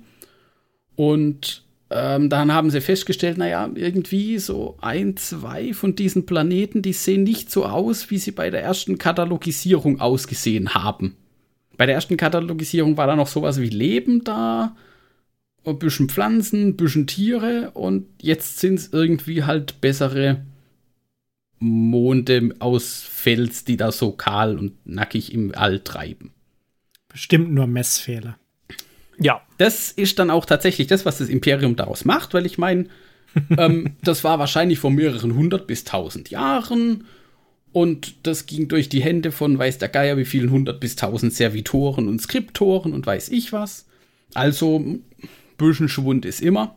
Und 0.97 1.63
ähm, 1.91 2.29
dann 2.29 2.53
haben 2.53 2.71
sie 2.71 2.81
festgestellt, 2.81 3.39
naja, 3.39 3.71
irgendwie 3.75 4.39
so 4.39 4.77
ein, 4.81 5.17
zwei 5.17 5.73
von 5.73 5.95
diesen 5.95 6.27
Planeten, 6.27 6.83
die 6.83 6.93
sehen 6.93 7.23
nicht 7.23 7.51
so 7.51 7.65
aus, 7.65 8.11
wie 8.11 8.19
sie 8.19 8.33
bei 8.33 8.51
der 8.51 8.63
ersten 8.63 8.99
Katalogisierung 8.99 10.01
ausgesehen 10.01 10.75
haben. 10.75 11.17
Bei 11.77 11.87
der 11.87 11.95
ersten 11.95 12.17
Katalogisierung 12.17 12.97
war 12.97 13.07
da 13.07 13.17
noch 13.17 13.29
sowas 13.29 13.61
wie 13.61 13.69
Leben 13.69 14.25
da, 14.25 14.75
ein 15.73 15.79
bisschen 15.79 16.09
Pflanzen, 16.09 16.69
ein 16.69 16.77
bisschen 16.77 17.07
Tiere 17.07 17.71
und 17.75 18.07
jetzt 18.21 18.59
sind 18.59 18.75
es 18.75 18.93
irgendwie 18.93 19.45
halt 19.45 19.81
bessere 19.81 20.45
Monde 21.59 22.55
aus 22.59 23.03
Fels, 23.03 23.65
die 23.65 23.77
da 23.77 23.93
so 23.93 24.13
kahl 24.13 24.59
und 24.59 24.75
nackig 24.87 25.33
im 25.33 25.55
All 25.55 25.81
treiben. 25.81 26.33
Bestimmt 27.09 27.53
nur 27.53 27.67
Messfehler. 27.67 28.39
Ja, 29.19 29.41
das 29.57 29.91
ist 29.91 30.19
dann 30.19 30.31
auch 30.31 30.45
tatsächlich 30.45 30.87
das, 30.87 31.07
was 31.07 31.19
das 31.19 31.29
Imperium 31.29 31.75
daraus 31.77 32.05
macht, 32.05 32.35
weil 32.35 32.45
ich 32.45 32.59
meine, 32.59 32.87
ähm, 33.57 33.97
das 34.03 34.25
war 34.25 34.39
wahrscheinlich 34.39 34.79
vor 34.79 34.91
mehreren 34.91 35.35
hundert 35.35 35.67
bis 35.67 35.85
tausend 35.85 36.31
Jahren 36.31 37.07
und 37.73 38.27
das 38.27 38.47
ging 38.47 38.69
durch 38.69 38.89
die 38.89 39.03
Hände 39.03 39.33
von 39.33 39.59
weiß 39.59 39.79
der 39.79 39.89
Geier 39.89 40.17
wie 40.17 40.25
vielen 40.25 40.51
hundert 40.51 40.81
bis 40.81 40.97
tausend 40.97 41.33
Servitoren 41.33 42.09
und 42.09 42.21
Skriptoren 42.21 42.93
und 42.93 43.07
weiß 43.07 43.31
ich 43.31 43.53
was. 43.53 43.87
Also, 44.35 44.85
bisschen 45.57 45.89
Schwund 45.89 46.25
ist 46.25 46.41
immer. 46.41 46.77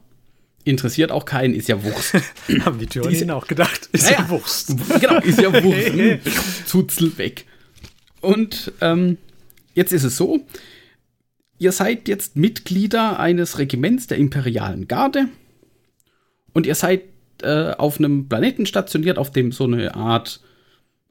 Interessiert 0.65 1.12
auch 1.12 1.25
keinen, 1.25 1.53
ist 1.53 1.67
ja 1.69 1.83
Wurst. 1.83 2.13
haben 2.65 2.79
die 2.79 2.86
Tyranniden 2.86 3.31
auch 3.31 3.48
gedacht. 3.48 3.89
Ist 3.91 4.09
Ja, 4.09 4.19
ja. 4.19 4.29
Wurst. 4.29 4.75
genau, 5.00 5.19
ist 5.19 5.41
ja 5.41 5.51
Wurst. 5.63 6.67
Zuzel 6.67 7.17
weg. 7.17 7.45
Und 8.21 8.74
ähm, 8.81 9.17
jetzt 9.74 9.93
ist 9.93 10.03
es 10.03 10.17
so, 10.17 10.41
ihr 11.57 11.71
seid 11.71 12.07
jetzt 12.07 12.36
Mitglieder 12.36 13.19
eines 13.19 13.57
Regiments 13.57 14.07
der 14.07 14.17
Imperialen 14.17 14.88
Garde 14.88 15.29
und 16.53 16.65
ihr 16.65 16.75
seid 16.75 17.03
äh, 17.41 17.71
auf 17.71 18.00
einem 18.00 18.27
Planeten 18.27 18.65
stationiert, 18.65 19.17
auf 19.17 19.31
dem 19.31 19.51
so 19.51 19.63
eine 19.63 19.95
Art 19.95 20.41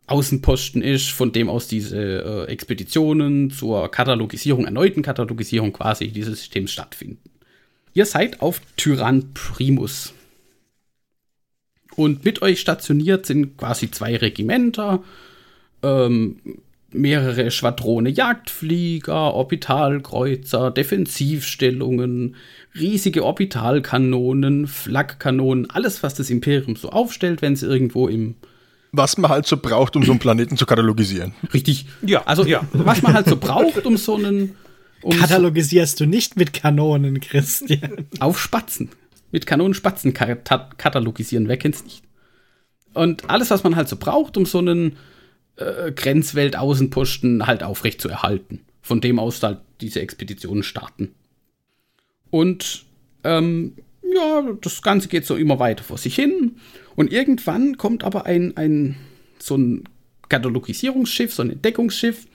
Außenposten 0.07 0.83
ist, 0.83 1.11
von 1.11 1.33
dem 1.33 1.49
aus 1.49 1.69
diese 1.69 2.47
äh, 2.47 2.51
Expeditionen 2.51 3.51
zur 3.51 3.91
Katalogisierung, 3.91 4.65
erneuten 4.65 5.03
Katalogisierung 5.03 5.73
quasi 5.73 6.09
dieses 6.09 6.41
Systems 6.41 6.73
stattfinden. 6.73 7.31
Ihr 7.99 8.07
seid 8.07 8.43
auf 8.43 8.61
Tyrann 8.77 9.35
Primus. 9.35 10.15
Und 11.97 12.25
mit 12.25 12.43
euch 12.43 12.61
stationiert 12.61 13.27
sind 13.27 13.57
quasi 13.57 13.91
zwei 13.91 14.15
Regimenter, 14.15 15.03
ähm, 15.83 16.37
mehrere 16.93 17.51
Schwadrone 17.51 18.11
Jagdflieger, 18.11 19.35
Orbitalkreuzer, 19.35 20.71
Defensivstellungen, 20.71 22.37
riesige 22.79 23.25
Orbitalkanonen, 23.25 24.69
Flakkanonen, 24.69 25.69
alles, 25.69 26.01
was 26.05 26.15
das 26.15 26.31
Imperium 26.31 26.77
so 26.77 26.91
aufstellt, 26.91 27.43
wenn 27.43 27.55
es 27.55 27.65
irgendwo 27.65 28.07
im 28.07 28.37
Was 28.93 29.19
man 29.19 29.29
halt 29.29 29.49
so 29.49 29.57
braucht, 29.57 29.97
um 29.97 30.05
so 30.05 30.13
einen 30.13 30.21
Planeten 30.21 30.57
zu 30.57 30.67
katalogisieren. 30.67 31.35
richtig, 31.53 31.87
Ja, 32.03 32.23
also 32.27 32.45
ja. 32.47 32.61
was 32.73 33.03
man 33.03 33.15
halt 33.15 33.27
so 33.27 33.37
braucht, 33.37 33.87
um 33.87 33.97
so 33.97 34.15
einen 34.15 34.55
um 35.03 35.17
Katalogisierst 35.17 36.01
du 36.01 36.07
nicht 36.07 36.37
mit 36.37 36.53
Kanonen, 36.53 37.21
Christian? 37.21 38.07
auf 38.21 38.41
Spatzen 38.41 38.91
mit 39.31 39.47
Kanonen 39.47 39.75
Spatzen 39.75 40.15
kata- 40.15 40.71
katalogisieren, 40.77 41.49
wer 41.49 41.57
kennt's 41.57 41.85
nicht? 41.85 42.03
Und 42.95 43.29
alles, 43.29 43.51
was 43.51 43.63
man 43.63 43.77
halt 43.77 43.89
so 43.89 43.97
braucht, 43.97 44.37
um 44.37 44.47
so 44.47 44.59
einen 44.59 44.97
äh, 45.57 45.93
Grenzwelt-Außenposten 45.93 47.47
halt 47.47 47.63
aufrecht 47.63 48.01
zu 48.01 48.09
erhalten. 48.09 48.61
Von 48.81 49.01
dem 49.01 49.19
aus 49.19 49.43
halt 49.43 49.61
diese 49.81 50.01
Expeditionen 50.01 50.63
starten. 50.63 51.15
Und 52.31 52.87
ähm, 53.25 53.75
ja, 54.03 54.43
das 54.61 54.83
Ganze 54.83 55.09
geht 55.09 55.27
so 55.27 55.37
immer 55.37 55.59
weiter 55.59 55.85
vor 55.85 55.99
sich 55.99 56.15
hin. 56.15 56.57
Und 56.97 57.13
irgendwann 57.13 57.77
kommt 57.77 58.03
aber 58.05 58.25
ein, 58.25 58.57
ein 58.57 58.97
so 59.39 59.57
ein 59.57 59.85
Katalogisierungsschiff, 60.29 61.35
so 61.35 61.43
ein 61.43 61.51
Entdeckungsschiff, 61.51 62.27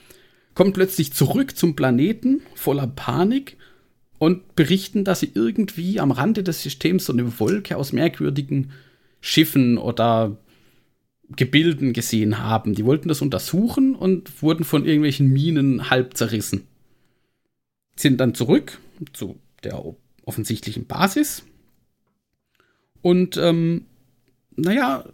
kommt 0.56 0.74
plötzlich 0.74 1.14
zurück 1.14 1.58
zum 1.58 1.76
Planeten 1.76 2.42
voller 2.56 2.88
Panik 2.88 3.58
und 4.20 4.56
berichten, 4.56 5.04
dass 5.04 5.20
sie 5.20 5.32
irgendwie 5.34 6.00
am 6.00 6.12
Rande 6.12 6.44
des 6.44 6.62
Systems 6.64 7.06
so 7.06 7.14
eine 7.14 7.40
Wolke 7.40 7.78
aus 7.78 7.92
merkwürdigen 7.92 8.72
Schiffen 9.20 9.78
oder 9.78 10.38
Gebilden 11.36 11.94
gesehen 11.94 12.40
haben. 12.40 12.76
Die 12.76 12.86
wollten 12.86 13.08
das 13.08 13.22
untersuchen 13.22 13.96
und 13.96 14.42
wurden 14.42 14.64
von 14.64 14.86
irgendwelchen 14.86 15.32
Minen 15.32 15.90
halb 15.90 16.16
zerrissen. 16.16 16.68
Sind 17.96 18.20
dann 18.20 18.36
zurück 18.36 18.80
zu 19.14 19.40
der 19.64 19.84
offensichtlichen 20.26 20.86
Basis. 20.86 21.44
Und 23.02 23.38
ähm, 23.38 23.86
naja, 24.56 25.06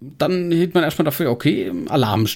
dann 0.00 0.50
hielt 0.50 0.74
man 0.74 0.84
erstmal 0.84 1.04
dafür, 1.04 1.30
okay, 1.30 1.72
Alarm. 1.88 2.26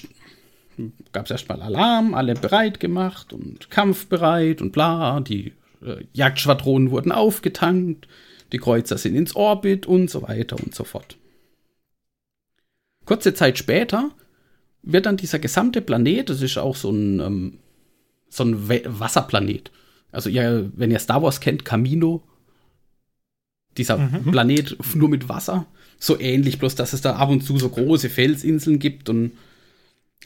Gab 1.11 1.25
es 1.25 1.31
erstmal 1.31 1.61
Alarm, 1.61 2.13
alle 2.13 2.33
bereit 2.33 2.79
gemacht 2.79 3.33
und 3.33 3.69
kampfbereit 3.69 4.61
und 4.61 4.71
bla. 4.71 5.19
Die 5.19 5.53
äh, 5.85 6.03
Jagdschwadronen 6.13 6.91
wurden 6.91 7.11
aufgetankt, 7.11 8.07
die 8.51 8.57
Kreuzer 8.57 8.97
sind 8.97 9.15
ins 9.15 9.35
Orbit 9.35 9.85
und 9.85 10.09
so 10.09 10.23
weiter 10.23 10.57
und 10.57 10.73
so 10.75 10.83
fort. 10.83 11.17
Kurze 13.05 13.33
Zeit 13.33 13.57
später 13.57 14.11
wird 14.83 15.05
dann 15.05 15.17
dieser 15.17 15.39
gesamte 15.39 15.81
Planet, 15.81 16.29
das 16.29 16.41
ist 16.41 16.57
auch 16.57 16.75
so 16.75 16.91
ein, 16.91 17.19
ähm, 17.19 17.59
so 18.29 18.43
ein 18.43 18.69
We 18.69 18.81
Wasserplanet. 18.85 19.71
Also 20.11 20.29
ihr, 20.29 20.71
wenn 20.75 20.91
ihr 20.91 20.99
Star 20.99 21.21
Wars 21.21 21.39
kennt, 21.39 21.65
Camino, 21.65 22.23
dieser 23.77 23.97
Planet 24.31 24.77
nur 24.95 25.09
mit 25.09 25.29
Wasser, 25.29 25.65
so 25.97 26.19
ähnlich, 26.19 26.59
bloß 26.59 26.75
dass 26.75 26.93
es 26.93 27.01
da 27.01 27.15
ab 27.15 27.29
und 27.29 27.41
zu 27.41 27.57
so 27.57 27.69
große 27.69 28.09
Felsinseln 28.09 28.79
gibt 28.79 29.07
und 29.07 29.33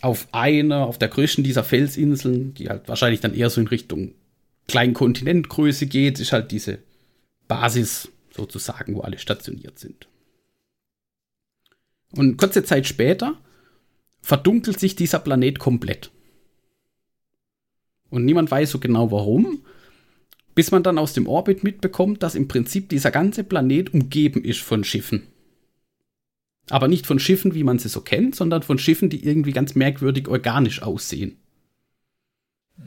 auf 0.02 0.28
einer, 0.32 0.86
auf 0.86 0.98
der 0.98 1.08
größten 1.08 1.44
dieser 1.44 1.64
Felsinseln, 1.64 2.54
die 2.54 2.70
halt 2.70 2.88
wahrscheinlich 2.88 3.22
dann 3.22 3.34
eher 3.34 3.50
so 3.50 3.62
in 3.62 3.68
Richtung 3.68 4.14
Kleinkontinentgröße 4.68 5.88
geht, 5.88 6.20
ist 6.20 6.32
halt 6.32 6.52
diese 6.52 6.80
Basis 7.48 8.10
sozusagen, 8.32 8.96
wo 8.96 9.02
alle 9.02 9.20
stationiert 9.20 9.80
sind. 9.80 10.08
Und 12.12 12.38
kurze 12.38 12.64
Zeit 12.64 12.88
später 12.88 13.38
verdunkelt 14.22 14.80
sich 14.80 14.96
dieser 14.96 15.20
Planet 15.20 15.60
komplett. 15.60 16.12
Und 18.10 18.25
niemand 18.25 18.50
weiß 18.50 18.72
so 18.72 18.80
genau 18.80 19.12
warum. 19.12 19.64
Bis 20.56 20.72
man 20.72 20.84
dann 20.84 20.98
aus 20.98 21.12
dem 21.12 21.28
Orbit 21.28 21.64
mitbekommt, 21.66 22.24
dass 22.24 22.34
im 22.34 22.48
Prinzip 22.48 22.88
dieser 22.88 23.12
ganze 23.12 23.44
Planet 23.44 23.94
umgeben 23.94 24.44
ist 24.44 24.62
von 24.62 24.86
Schiffen. 24.86 25.28
Aber 26.69 26.88
nicht 26.88 27.05
von 27.05 27.19
Schiffen, 27.19 27.53
wie 27.53 27.63
man 27.63 27.79
sie 27.79 27.89
so 27.89 28.01
kennt, 28.01 28.36
sondern 28.36 28.63
von 28.63 28.79
Schiffen, 28.79 29.10
die 29.10 29.24
irgendwie 29.24 29.51
ganz 29.51 29.75
merkwürdig 29.75 30.27
organisch 30.27 30.81
aussehen. 30.81 31.38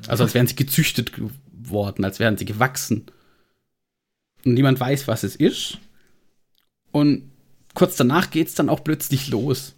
Also 0.07 0.25
als 0.25 0.35
wären 0.35 0.47
sie 0.47 0.57
gezüchtet 0.57 1.13
worden, 1.53 2.05
als 2.05 2.19
wären 2.19 2.37
sie 2.37 2.45
gewachsen. 2.45 3.07
Und 4.45 4.55
niemand 4.55 4.81
weiß, 4.81 5.09
was 5.09 5.23
es 5.23 5.37
ist. 5.37 5.79
Und 6.91 7.31
kurz 7.75 7.97
danach 7.97 8.31
geht 8.31 8.49
es 8.49 8.55
dann 8.55 8.69
auch 8.69 8.83
plötzlich 8.83 9.29
los. 9.29 9.75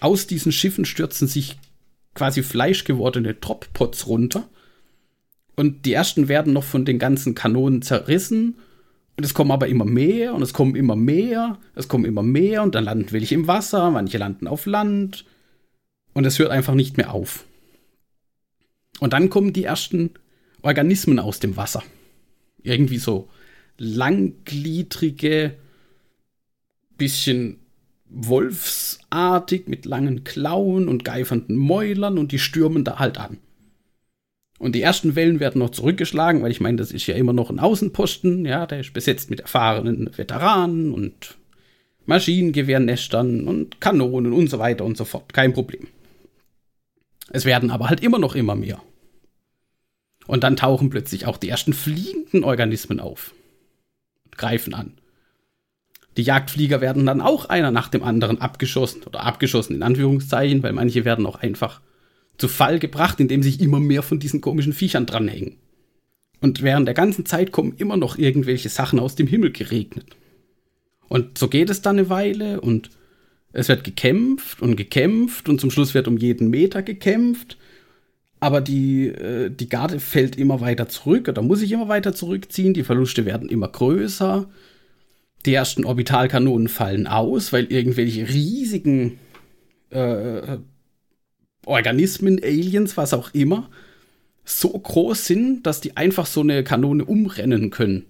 Aus 0.00 0.26
diesen 0.26 0.52
Schiffen 0.52 0.84
stürzen 0.84 1.28
sich 1.28 1.58
quasi 2.14 2.42
fleischgewordene 2.42 3.34
Drop-Pots 3.34 4.06
runter. 4.06 4.48
Und 5.56 5.86
die 5.86 5.92
ersten 5.92 6.28
werden 6.28 6.52
noch 6.52 6.64
von 6.64 6.84
den 6.84 6.98
ganzen 6.98 7.34
Kanonen 7.34 7.82
zerrissen. 7.82 8.56
Und 9.16 9.24
es 9.24 9.34
kommen 9.34 9.52
aber 9.52 9.68
immer 9.68 9.84
mehr 9.84 10.34
und 10.34 10.42
es 10.42 10.52
kommen 10.52 10.74
immer 10.74 10.96
mehr, 10.96 11.58
es 11.74 11.86
kommen 11.86 12.04
immer 12.04 12.22
mehr 12.22 12.62
und 12.62 12.74
dann 12.74 12.84
landen 12.84 13.12
welche 13.12 13.34
im 13.34 13.46
Wasser, 13.46 13.90
manche 13.90 14.18
landen 14.18 14.48
auf 14.48 14.66
Land. 14.66 15.24
Und 16.14 16.24
es 16.26 16.38
hört 16.38 16.50
einfach 16.50 16.74
nicht 16.74 16.96
mehr 16.96 17.12
auf. 17.12 17.44
Und 19.00 19.12
dann 19.12 19.30
kommen 19.30 19.52
die 19.52 19.64
ersten 19.64 20.10
Organismen 20.62 21.18
aus 21.18 21.40
dem 21.40 21.56
Wasser. 21.56 21.82
Irgendwie 22.62 22.98
so 22.98 23.28
langgliedrige, 23.76 25.56
bisschen 26.96 27.58
wolfsartig 28.06 29.66
mit 29.66 29.84
langen 29.84 30.24
Klauen 30.24 30.88
und 30.88 31.04
geifernden 31.04 31.56
Mäulern 31.56 32.18
und 32.18 32.32
die 32.32 32.38
stürmen 32.38 32.84
da 32.84 32.98
halt 32.98 33.18
an. 33.18 33.38
Und 34.58 34.74
die 34.74 34.82
ersten 34.82 35.16
Wellen 35.16 35.40
werden 35.40 35.58
noch 35.58 35.70
zurückgeschlagen, 35.70 36.42
weil 36.42 36.50
ich 36.50 36.60
meine, 36.60 36.76
das 36.76 36.92
ist 36.92 37.06
ja 37.06 37.16
immer 37.16 37.32
noch 37.32 37.50
ein 37.50 37.58
Außenposten, 37.58 38.46
ja, 38.46 38.66
der 38.66 38.80
ist 38.80 38.92
besetzt 38.92 39.30
mit 39.30 39.40
erfahrenen 39.40 40.16
Veteranen 40.16 40.92
und 40.92 41.36
Maschinengewehrnestern 42.06 43.48
und 43.48 43.80
Kanonen 43.80 44.32
und 44.32 44.48
so 44.48 44.58
weiter 44.58 44.84
und 44.84 44.96
so 44.96 45.04
fort. 45.04 45.32
Kein 45.32 45.52
Problem. 45.52 45.88
Es 47.30 47.44
werden 47.44 47.70
aber 47.70 47.88
halt 47.88 48.02
immer 48.02 48.18
noch 48.18 48.34
immer 48.34 48.54
mehr. 48.54 48.80
Und 50.26 50.44
dann 50.44 50.56
tauchen 50.56 50.90
plötzlich 50.90 51.26
auch 51.26 51.36
die 51.36 51.48
ersten 51.48 51.72
fliegenden 51.72 52.44
Organismen 52.44 53.00
auf 53.00 53.34
und 54.24 54.38
greifen 54.38 54.74
an. 54.74 54.94
Die 56.16 56.22
Jagdflieger 56.22 56.80
werden 56.80 57.06
dann 57.06 57.20
auch 57.20 57.46
einer 57.46 57.70
nach 57.70 57.88
dem 57.88 58.04
anderen 58.04 58.40
abgeschossen 58.40 59.02
oder 59.02 59.24
abgeschossen 59.24 59.74
in 59.74 59.82
Anführungszeichen, 59.82 60.62
weil 60.62 60.72
manche 60.72 61.04
werden 61.04 61.26
auch 61.26 61.36
einfach 61.36 61.80
zu 62.36 62.48
Fall 62.48 62.78
gebracht, 62.78 63.20
indem 63.20 63.42
sich 63.42 63.60
immer 63.60 63.80
mehr 63.80 64.02
von 64.02 64.18
diesen 64.18 64.40
komischen 64.40 64.72
Viechern 64.72 65.06
dranhängen. 65.06 65.56
Und 66.40 66.62
während 66.62 66.86
der 66.86 66.94
ganzen 66.94 67.24
Zeit 67.24 67.52
kommen 67.52 67.74
immer 67.78 67.96
noch 67.96 68.18
irgendwelche 68.18 68.68
Sachen 68.68 68.98
aus 68.98 69.14
dem 69.14 69.26
Himmel 69.26 69.52
geregnet. 69.52 70.06
Und 71.08 71.38
so 71.38 71.48
geht 71.48 71.70
es 71.70 71.80
dann 71.80 71.98
eine 71.98 72.10
Weile 72.10 72.60
und 72.60 72.90
es 73.52 73.68
wird 73.68 73.84
gekämpft 73.84 74.60
und 74.60 74.76
gekämpft 74.76 75.48
und 75.48 75.60
zum 75.60 75.70
Schluss 75.70 75.94
wird 75.94 76.08
um 76.08 76.18
jeden 76.18 76.50
Meter 76.50 76.82
gekämpft. 76.82 77.56
Aber 78.40 78.60
die, 78.60 79.06
äh, 79.06 79.48
die 79.48 79.68
Garde 79.68 80.00
fällt 80.00 80.36
immer 80.36 80.60
weiter 80.60 80.88
zurück 80.88 81.28
oder 81.28 81.40
muss 81.40 81.60
sich 81.60 81.72
immer 81.72 81.88
weiter 81.88 82.14
zurückziehen. 82.14 82.74
Die 82.74 82.82
Verluste 82.82 83.24
werden 83.24 83.48
immer 83.48 83.68
größer. 83.68 84.50
Die 85.46 85.54
ersten 85.54 85.84
Orbitalkanonen 85.84 86.68
fallen 86.68 87.06
aus, 87.06 87.52
weil 87.52 87.72
irgendwelche 87.72 88.28
riesigen 88.28 89.18
äh, 89.90 90.58
Organismen, 91.66 92.40
Aliens, 92.42 92.96
was 92.96 93.14
auch 93.14 93.32
immer, 93.34 93.70
so 94.44 94.70
groß 94.70 95.26
sind, 95.26 95.62
dass 95.64 95.80
die 95.80 95.96
einfach 95.96 96.26
so 96.26 96.40
eine 96.40 96.64
Kanone 96.64 97.04
umrennen 97.04 97.70
können. 97.70 98.06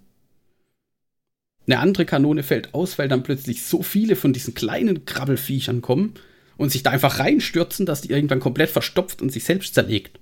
Eine 1.67 1.79
andere 1.79 2.05
Kanone 2.05 2.43
fällt 2.43 2.75
aus, 2.75 2.99
weil 2.99 3.09
dann 3.09 3.23
plötzlich 3.23 3.63
so 3.63 3.83
viele 3.83 4.17
von 4.17 4.33
diesen 4.33 4.55
kleinen 4.55 5.07
Krabbelfiechern 5.07 5.81
kommen 5.81 6.15
und 6.57 6.71
sich 6.71 6.83
da 6.83 6.91
einfach 6.91 7.19
reinstürzen, 7.19 7.87
dass 7.87 8.03
die 8.03 8.11
irgendwann 8.11 8.41
komplett 8.41 8.71
verstopft 8.71 9.23
und 9.23 9.33
sich 9.33 9.45
selbst 9.45 9.75
zerlegt. 9.75 10.21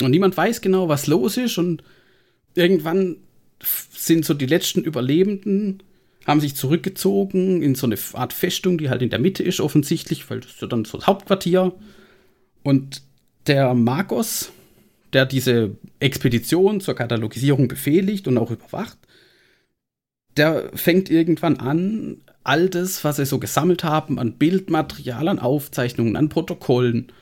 Und 0.00 0.10
niemand 0.10 0.36
weiß 0.36 0.60
genau, 0.60 0.88
was 0.88 1.06
los 1.06 1.38
ist 1.38 1.56
und 1.56 1.82
irgendwann 2.54 3.16
sind 3.60 4.24
so 4.26 4.34
die 4.34 4.46
letzten 4.46 4.82
Überlebenden 4.82 5.82
haben 6.26 6.40
sich 6.40 6.56
zurückgezogen 6.56 7.62
in 7.62 7.74
so 7.74 7.86
eine 7.86 7.96
Art 8.14 8.32
Festung, 8.32 8.78
die 8.78 8.90
halt 8.90 9.02
in 9.02 9.10
der 9.10 9.18
Mitte 9.18 9.42
ist, 9.42 9.60
offensichtlich, 9.60 10.28
weil 10.28 10.40
das 10.40 10.52
ist 10.52 10.62
ja 10.62 10.66
dann 10.66 10.84
so 10.84 10.98
das 10.98 11.06
Hauptquartier. 11.06 11.72
Und 12.62 13.02
der 13.46 13.74
Marcos, 13.74 14.50
der 15.12 15.24
diese 15.24 15.76
Expedition 16.00 16.80
zur 16.80 16.94
Katalogisierung 16.94 17.68
befehligt 17.68 18.26
und 18.26 18.38
auch 18.38 18.50
überwacht, 18.50 18.98
der 20.36 20.70
fängt 20.74 21.10
irgendwann 21.10 21.58
an, 21.58 22.18
all 22.42 22.68
das, 22.68 23.04
was 23.04 23.16
sie 23.16 23.26
so 23.26 23.38
gesammelt 23.38 23.84
haben, 23.84 24.18
an 24.18 24.34
Bildmaterial, 24.34 25.28
an 25.28 25.38
Aufzeichnungen, 25.38 26.16
an 26.16 26.28
Protokollen, 26.28 27.12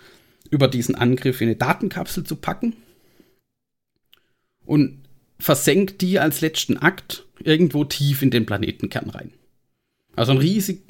über 0.51 0.69
diesen 0.69 0.95
Angriff 0.95 1.41
in 1.41 1.49
eine 1.49 1.57
Datenkapsel 1.57 2.25
zu 2.25 2.37
packen 2.37 2.75
und 4.65 5.03
versenkt 5.39 6.01
die 6.01 6.19
als 6.19 6.41
letzten 6.41 6.77
Akt 6.77 7.24
irgendwo 7.41 7.85
tief 7.85 8.23
in 8.23 8.31
den 8.31 8.47
Planetenkern 8.47 9.11
rein. 9.11 9.33
Also 10.17 10.33
ein 10.33 10.39
riesig, 10.39 10.83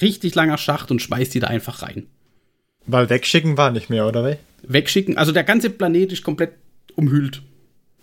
richtig 0.00 0.34
langer 0.34 0.58
Schacht 0.58 0.90
und 0.90 1.02
schmeißt 1.02 1.34
die 1.34 1.40
da 1.40 1.48
einfach 1.48 1.82
rein. 1.82 2.06
Weil 2.86 3.10
wegschicken 3.10 3.56
war 3.56 3.70
nicht 3.70 3.90
mehr, 3.90 4.06
oder? 4.06 4.38
Wegschicken, 4.62 5.18
also 5.18 5.32
der 5.32 5.44
ganze 5.44 5.70
Planet 5.70 6.12
ist 6.12 6.22
komplett 6.22 6.54
umhüllt. 6.94 7.42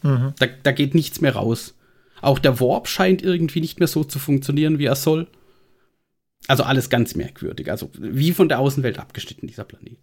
Mhm. 0.04 0.34
Da, 0.40 0.48
da 0.64 0.72
geht 0.72 0.94
nichts 0.94 1.22
mehr 1.22 1.36
raus. 1.36 1.74
Auch 2.22 2.40
der 2.40 2.60
Warp 2.60 2.88
scheint 2.88 3.22
irgendwie 3.22 3.62
nicht 3.62 3.80
mehr 3.80 3.88
so 3.88 4.04
zu 4.04 4.20
funktionieren, 4.20 4.80
wie 4.80 4.86
er 4.86 4.96
soll. 4.96 5.28
Also 6.48 6.64
alles 6.64 6.90
ganz 6.90 7.16
merkwürdig. 7.16 7.72
Also 7.72 7.90
wie 7.98 8.32
von 8.32 8.50
der 8.50 8.60
Außenwelt 8.60 9.00
abgeschnitten, 9.00 9.48
dieser 9.48 9.64
Planet. 9.64 9.98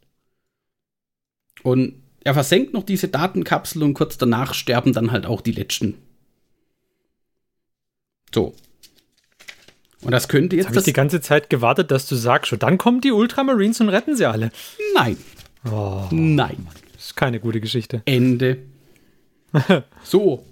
Und 1.62 2.02
er 2.24 2.34
versenkt 2.34 2.72
noch 2.72 2.84
diese 2.84 3.08
Datenkapsel 3.08 3.82
und 3.82 3.94
kurz 3.94 4.18
danach 4.18 4.54
sterben 4.54 4.92
dann 4.92 5.12
halt 5.12 5.26
auch 5.26 5.40
die 5.40 5.52
letzten 5.52 5.94
so. 8.34 8.54
Und 10.02 10.10
das 10.10 10.28
könnte 10.28 10.56
jetzt. 10.56 10.68
Habe 10.68 10.78
ich 10.78 10.84
die 10.84 10.92
ganze 10.92 11.20
Zeit 11.20 11.48
gewartet, 11.48 11.90
dass 11.90 12.08
du 12.08 12.16
sagst, 12.16 12.48
schon 12.48 12.58
dann 12.58 12.76
kommen 12.76 13.00
die 13.00 13.12
Ultramarines 13.12 13.80
und 13.80 13.88
retten 13.88 14.16
sie 14.16 14.26
alle. 14.26 14.50
Nein. 14.94 15.16
Oh, 15.70 16.08
Nein. 16.10 16.66
Das 16.94 17.06
ist 17.06 17.16
keine 17.16 17.40
gute 17.40 17.60
Geschichte. 17.60 18.02
Ende. 18.04 18.58
so. 20.02 20.44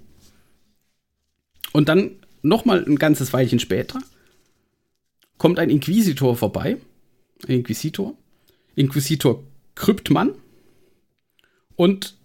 Und 1.73 1.89
dann 1.89 2.11
noch 2.41 2.65
mal 2.65 2.83
ein 2.83 2.97
ganzes 2.97 3.33
Weilchen 3.33 3.59
später 3.59 3.99
kommt 5.37 5.59
ein 5.59 5.69
Inquisitor 5.69 6.35
vorbei. 6.35 6.77
Ein 7.47 7.55
Inquisitor. 7.55 8.15
Inquisitor 8.75 9.43
Kryptmann. 9.75 10.35
Und 11.75 12.15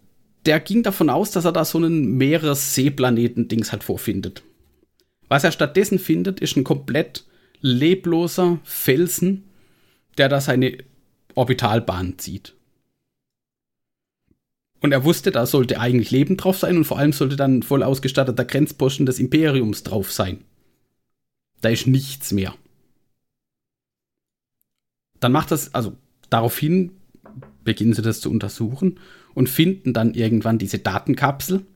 der 0.45 0.61
ging 0.61 0.83
davon 0.83 1.11
aus, 1.11 1.31
dass 1.31 1.45
er 1.45 1.53
da 1.53 1.65
so 1.65 1.79
einen 1.79 2.17
Meeresseeplaneten-Dings 2.19 3.73
halt 3.73 3.85
vorfindet. 3.85 4.43
Was 5.29 5.45
er 5.45 5.53
stattdessen 5.53 5.99
findet, 5.99 6.41
ist 6.41 6.57
ein 6.57 6.65
komplett 6.65 7.25
lebloser 7.61 8.61
Felsen, 8.63 9.45
der 10.19 10.29
da 10.29 10.41
seine 10.41 10.79
Orbitalbahn 11.35 12.19
zieht. 12.19 12.55
Und 14.81 14.93
er 14.93 15.05
wusste, 15.05 15.31
da 15.33 15.47
sollte 15.47 15.81
eigentlich 15.81 16.11
Leben 16.11 16.37
drauf 16.37 16.59
sein 16.59 16.77
und 16.77 16.85
vor 16.85 16.99
allem 16.99 17.13
sollte 17.13 17.37
dann 17.37 17.59
ein 17.59 17.63
voll 17.63 17.83
ausgestatteter 17.83 18.45
Grenzposten 18.45 19.07
des 19.07 19.19
Imperiums 19.19 19.83
drauf 19.83 20.13
sein. 20.13 20.45
Da 21.61 21.71
ist 21.71 21.87
nichts 21.87 22.33
mehr. 22.33 22.55
Dann 25.19 25.33
macht 25.33 25.51
das, 25.51 25.75
also 25.75 25.97
daraufhin 26.31 26.93
beginnen 27.65 27.95
sie 27.95 28.03
das 28.03 28.21
zu 28.21 28.31
untersuchen 28.31 29.01
und 29.35 29.49
finden 29.49 29.93
dann 29.93 30.15
irgendwann 30.15 30.59
diese 30.59 30.79
Datenkapsel 30.79 31.67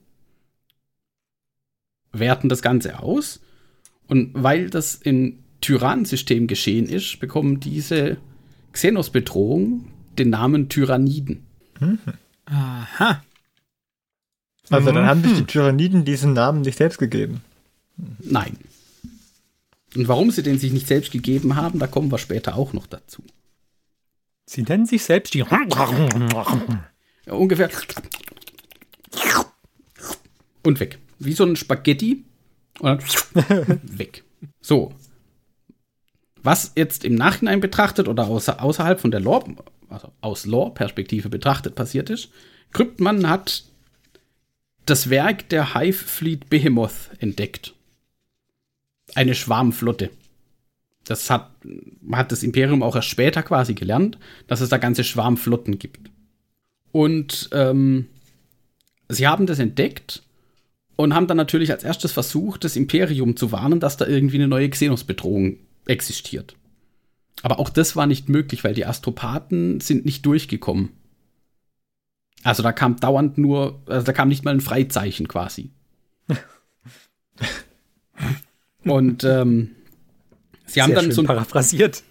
werten 2.13 2.49
das 2.49 2.63
Ganze 2.63 3.01
aus. 3.01 3.41
Und 4.07 4.31
weil 4.35 4.71
das 4.71 4.95
im 4.95 5.39
Tyrannensystem 5.61 6.47
geschehen 6.47 6.89
ist, 6.89 7.21
bekommen 7.21 7.61
diese 7.61 8.17
Xenos-Bedrohungen 8.73 9.91
den 10.19 10.31
Namen 10.31 10.69
Tyranniden. 10.69 11.47
Mhm. 11.79 11.99
Aha. 12.47 13.23
Also 14.69 14.93
dann 14.93 15.07
haben 15.07 15.23
sich 15.23 15.39
die 15.39 15.45
Tyranniden 15.45 16.05
diesen 16.05 16.33
Namen 16.33 16.63
nicht 16.63 16.79
selbst 16.79 16.99
gegeben. 16.99 17.43
Nein. 18.21 18.57
Und 19.97 20.07
warum 20.07 20.31
sie 20.31 20.43
den 20.43 20.59
sich 20.59 20.73
nicht 20.73 20.87
selbst 20.87 21.11
gegeben 21.11 21.57
haben, 21.57 21.81
da 21.81 21.89
kommen 21.89 22.11
wir 22.13 22.19
später 22.19 22.57
auch 22.57 22.73
noch 22.73 22.87
dazu. 22.87 23.25
Sie 24.47 24.63
nennen 24.63 24.87
sich 24.87 25.05
selbst 25.05 25.35
die. 25.35 25.41
Ja, 25.41 27.35
ungefähr. 27.35 27.71
Und 30.63 30.79
weg 30.81 30.99
wie 31.21 31.33
so 31.33 31.45
ein 31.45 31.55
Spaghetti 31.55 32.25
und 32.81 33.03
dann 33.49 33.81
weg. 33.85 34.25
So. 34.61 34.93
Was 36.43 36.73
jetzt 36.75 37.05
im 37.05 37.15
Nachhinein 37.15 37.61
betrachtet 37.61 38.09
oder 38.09 38.27
außer, 38.27 38.63
außerhalb 38.63 38.99
von 38.99 39.11
der 39.11 39.21
Lore, 39.21 39.55
also 39.89 40.11
aus 40.23 40.47
Lore-Perspektive 40.47 41.29
betrachtet 41.29 41.75
passiert 41.75 42.09
ist, 42.11 42.31
Kryptmann 42.73 43.29
hat 43.29 43.65
das 44.87 45.11
Werk 45.11 45.49
der 45.51 45.75
Hive 45.75 46.05
Fleet 46.05 46.49
Behemoth 46.49 47.11
entdeckt. 47.19 47.75
Eine 49.15 49.35
Schwarmflotte. 49.35 50.11
Das 51.05 51.29
hat, 51.29 51.51
hat 52.13 52.33
das 52.33 52.43
Imperium 52.43 52.83
auch 52.83 52.97
erst 52.97 53.09
später 53.09 53.43
quasi 53.43 53.75
gelernt, 53.75 54.19
dass 54.47 54.61
es 54.61 54.69
da 54.69 54.79
ganze 54.79 55.05
Schwarmflotten 55.05 55.79
gibt. 55.79 56.11
Und 56.93 57.51
ähm, 57.53 58.07
sie 59.09 59.27
haben 59.27 59.47
das 59.47 59.59
entdeckt 59.59 60.23
und 61.01 61.15
haben 61.15 61.27
dann 61.27 61.37
natürlich 61.37 61.71
als 61.71 61.85
erstes 61.85 62.13
versucht, 62.13 62.65
das 62.65 62.77
Imperium 62.77 63.37
zu 63.37 63.53
warnen, 63.53 63.81
dass 63.81 63.97
da 63.97 64.07
irgendwie 64.07 64.37
eine 64.37 64.49
neue 64.49 64.69
Xenos-Bedrohung 64.69 65.59
existiert. 65.87 66.57
Aber 67.43 67.59
auch 67.59 67.71
das 67.71 67.97
war 67.97 68.07
nicht 68.07 68.29
möglich, 68.29 68.65
weil 68.65 68.75
die 68.75 68.87
Astropathen 68.87 69.81
sind 69.81 70.05
nicht 70.05 70.27
durchgekommen. 70.27 70.91
Also 72.43 72.63
da 72.63 72.73
kam 72.73 72.97
dauernd 72.97 73.39
nur, 73.39 73.83
also 73.87 74.05
da 74.05 74.13
kam 74.13 74.29
nicht 74.29 74.45
mal 74.45 74.53
ein 74.53 74.61
Freizeichen 74.61 75.29
quasi. 75.29 75.71
Und 78.85 79.25
ähm, 79.25 79.71
sie 80.67 80.81
haben 80.83 80.93
Sehr 80.93 81.03
dann 81.03 81.13
so 81.13 81.23
ein 81.23 81.27
paraphrasiert. 81.27 82.03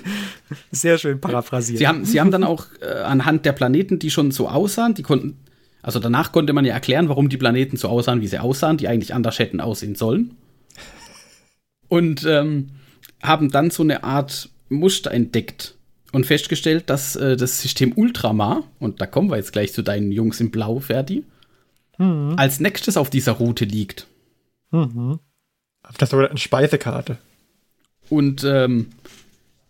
Sehr 0.70 0.98
schön 0.98 1.20
paraphrasiert. 1.20 1.78
Sie 1.78 1.88
haben, 1.88 2.04
sie 2.04 2.20
haben 2.20 2.30
dann 2.30 2.44
auch 2.44 2.66
äh, 2.80 2.86
anhand 2.86 3.46
der 3.46 3.52
Planeten, 3.52 3.98
die 3.98 4.10
schon 4.10 4.30
so 4.30 4.48
aussahen, 4.48 4.94
die 4.94 5.02
konnten, 5.02 5.38
also 5.84 5.98
danach 5.98 6.32
konnte 6.32 6.54
man 6.54 6.64
ja 6.64 6.72
erklären, 6.72 7.10
warum 7.10 7.28
die 7.28 7.36
Planeten 7.36 7.76
so 7.76 7.88
aussahen, 7.88 8.22
wie 8.22 8.26
sie 8.26 8.38
aussahen, 8.38 8.78
die 8.78 8.88
eigentlich 8.88 9.12
anders 9.12 9.38
hätten 9.38 9.60
aussehen 9.60 9.94
sollen. 9.94 10.34
Und 11.88 12.24
ähm, 12.24 12.70
haben 13.22 13.50
dann 13.50 13.70
so 13.70 13.82
eine 13.82 14.02
Art 14.02 14.48
Muster 14.70 15.10
entdeckt 15.10 15.74
und 16.12 16.24
festgestellt, 16.24 16.88
dass 16.88 17.16
äh, 17.16 17.36
das 17.36 17.60
System 17.60 17.92
Ultramar, 17.96 18.64
und 18.78 19.02
da 19.02 19.06
kommen 19.06 19.30
wir 19.30 19.36
jetzt 19.36 19.52
gleich 19.52 19.74
zu 19.74 19.82
deinen 19.82 20.10
Jungs 20.10 20.40
in 20.40 20.50
Blau, 20.50 20.80
Ferdi, 20.80 21.24
als 22.36 22.60
nächstes 22.60 22.96
auf 22.96 23.10
dieser 23.10 23.32
Route 23.32 23.66
liegt. 23.66 24.06
Auf 25.82 25.98
der 25.98 26.08
sogenannten 26.08 26.38
Speisekarte. 26.38 27.18
Und 28.08 28.42
ähm, 28.42 28.88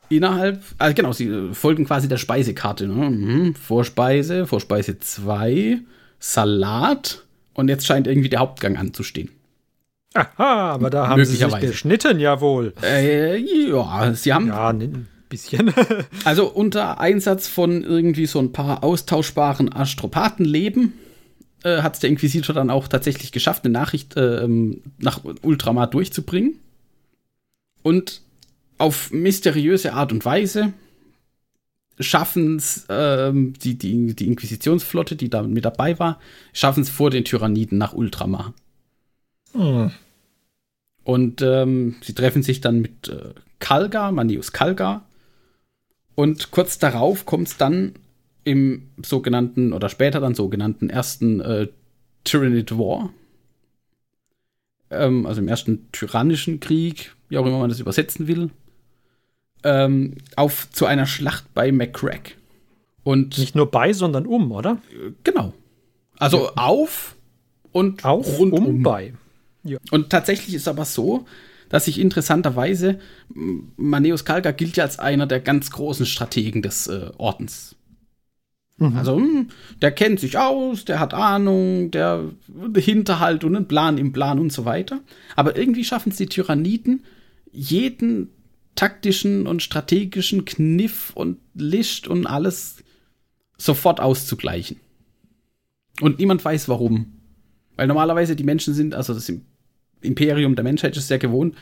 innerhalb, 0.08 0.62
also 0.78 0.94
genau, 0.94 1.12
sie 1.12 1.52
folgen 1.52 1.84
quasi 1.84 2.08
der 2.08 2.18
Speisekarte. 2.18 2.86
Ne? 2.86 3.10
Mhm. 3.10 3.54
Vorspeise, 3.56 4.46
Vorspeise 4.46 4.98
2, 5.00 5.80
Salat 6.26 7.22
und 7.52 7.68
jetzt 7.68 7.86
scheint 7.86 8.06
irgendwie 8.06 8.30
der 8.30 8.40
Hauptgang 8.40 8.78
anzustehen. 8.78 9.28
Aha, 10.14 10.70
aber 10.72 10.88
da 10.88 11.06
haben 11.06 11.22
sie 11.22 11.36
sich 11.36 11.58
geschnitten, 11.58 12.18
jawohl. 12.18 12.72
Äh, 12.82 13.36
ja, 13.36 14.14
sie 14.14 14.32
haben 14.32 14.46
Ja, 14.46 14.70
ein 14.70 15.06
bisschen. 15.28 15.74
also 16.24 16.50
unter 16.50 16.98
Einsatz 16.98 17.46
von 17.46 17.82
irgendwie 17.82 18.24
so 18.24 18.38
ein 18.38 18.52
paar 18.52 18.82
austauschbaren 18.82 19.70
Astropathenleben 19.70 20.94
äh, 21.62 21.82
hat 21.82 21.94
es 21.94 22.00
der 22.00 22.08
Inquisitor 22.08 22.54
dann 22.54 22.70
auch 22.70 22.88
tatsächlich 22.88 23.30
geschafft, 23.30 23.64
eine 23.64 23.72
Nachricht 23.72 24.16
äh, 24.16 24.48
nach 24.98 25.20
Ultramar 25.42 25.88
durchzubringen. 25.88 26.58
Und 27.82 28.22
auf 28.78 29.10
mysteriöse 29.10 29.92
Art 29.92 30.10
und 30.10 30.24
Weise 30.24 30.72
schaffen 31.98 32.56
es 32.56 32.86
ähm, 32.88 33.54
die, 33.62 33.76
die, 33.76 34.14
die 34.14 34.26
Inquisitionsflotte, 34.26 35.16
die 35.16 35.30
da 35.30 35.42
mit 35.42 35.64
dabei 35.64 35.98
war, 35.98 36.20
schaffen 36.52 36.82
es 36.82 36.90
vor 36.90 37.10
den 37.10 37.24
Tyranniden 37.24 37.78
nach 37.78 37.92
Ultramar. 37.92 38.54
Hm. 39.52 39.90
Und 41.04 41.42
ähm, 41.42 41.96
sie 42.02 42.14
treffen 42.14 42.42
sich 42.42 42.60
dann 42.60 42.80
mit 42.80 43.08
äh, 43.08 43.34
Kalgar, 43.58 44.10
Manius 44.10 44.52
Kalgar. 44.52 45.06
Und 46.14 46.50
kurz 46.50 46.78
darauf 46.78 47.26
kommt 47.26 47.48
es 47.48 47.56
dann 47.56 47.94
im 48.44 48.88
sogenannten 49.02 49.72
oder 49.72 49.88
später 49.88 50.20
dann 50.20 50.34
sogenannten 50.34 50.90
ersten 50.90 51.40
äh, 51.40 51.68
Tyrannid 52.24 52.76
War. 52.78 53.10
Ähm, 54.90 55.26
also 55.26 55.40
im 55.40 55.48
ersten 55.48 55.90
tyrannischen 55.92 56.60
Krieg, 56.60 57.14
wie 57.28 57.38
auch 57.38 57.46
immer 57.46 57.58
man 57.58 57.70
das 57.70 57.80
übersetzen 57.80 58.26
will. 58.26 58.50
Ähm, 59.64 60.16
auf 60.36 60.70
zu 60.70 60.86
einer 60.86 61.06
Schlacht 61.06 61.52
bei 61.54 61.72
McCrack. 61.72 62.36
Und 63.02 63.38
Nicht 63.38 63.54
nur 63.54 63.70
bei, 63.70 63.92
sondern 63.92 64.26
um, 64.26 64.52
oder? 64.52 64.78
genau. 65.24 65.52
Also 66.18 66.50
auf 66.54 67.16
und 67.72 68.04
Auch 68.04 68.26
rundum. 68.38 68.66
um 68.66 68.82
bei. 68.82 69.14
Und 69.90 70.10
tatsächlich 70.10 70.54
ist 70.54 70.68
aber 70.68 70.84
so, 70.84 71.26
dass 71.68 71.86
sich 71.86 71.98
interessanterweise 71.98 72.98
Maneus 73.76 74.24
Kalga 74.24 74.52
gilt 74.52 74.76
ja 74.76 74.84
als 74.84 74.98
einer 74.98 75.26
der 75.26 75.40
ganz 75.40 75.70
großen 75.70 76.06
Strategen 76.06 76.62
des 76.62 76.86
äh, 76.86 77.10
Ordens. 77.18 77.74
Also, 78.78 79.16
hm, 79.16 79.48
der 79.82 79.92
kennt 79.92 80.18
sich 80.18 80.36
aus, 80.36 80.84
der 80.84 80.98
hat 80.98 81.14
Ahnung, 81.14 81.92
der 81.92 82.24
Hinterhalt 82.76 83.44
und 83.44 83.54
einen 83.54 83.68
Plan 83.68 83.98
im 83.98 84.12
Plan 84.12 84.40
und 84.40 84.52
so 84.52 84.64
weiter. 84.64 85.00
Aber 85.36 85.56
irgendwie 85.56 85.84
schaffen 85.84 86.10
es 86.10 86.16
die 86.16 86.26
Tyranniden, 86.26 87.04
jeden 87.52 88.30
taktischen 88.74 89.46
und 89.46 89.62
strategischen 89.62 90.44
Kniff 90.44 91.12
und 91.14 91.38
Licht 91.54 92.08
und 92.08 92.26
alles 92.26 92.82
sofort 93.56 94.00
auszugleichen. 94.00 94.78
Und 96.00 96.18
niemand 96.18 96.44
weiß 96.44 96.68
warum. 96.68 97.12
Weil 97.76 97.86
normalerweise 97.86 98.36
die 98.36 98.44
Menschen 98.44 98.74
sind, 98.74 98.94
also 98.94 99.14
das 99.14 99.32
Imperium 100.00 100.54
der 100.54 100.64
Menschheit 100.64 100.96
ist 100.96 101.08
sehr 101.08 101.18
gewohnt, 101.18 101.56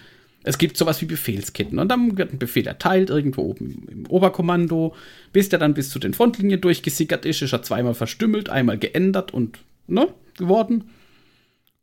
es 0.44 0.58
gibt 0.58 0.76
sowas 0.76 1.00
wie 1.00 1.06
Befehlsketten 1.06 1.78
und 1.78 1.88
dann 1.88 2.18
wird 2.18 2.32
ein 2.32 2.38
Befehl 2.38 2.66
erteilt, 2.66 3.10
irgendwo 3.10 3.42
oben 3.42 3.86
im 3.88 4.06
Oberkommando, 4.06 4.94
bis 5.32 5.48
der 5.48 5.60
dann 5.60 5.74
bis 5.74 5.90
zu 5.90 6.00
den 6.00 6.14
Frontlinien 6.14 6.60
durchgesickert 6.60 7.24
ist, 7.24 7.42
ist 7.42 7.52
er 7.52 7.62
zweimal 7.62 7.94
verstümmelt, 7.94 8.48
einmal 8.48 8.78
geändert 8.78 9.32
und 9.32 9.60
ne, 9.86 10.08
geworden. 10.36 10.90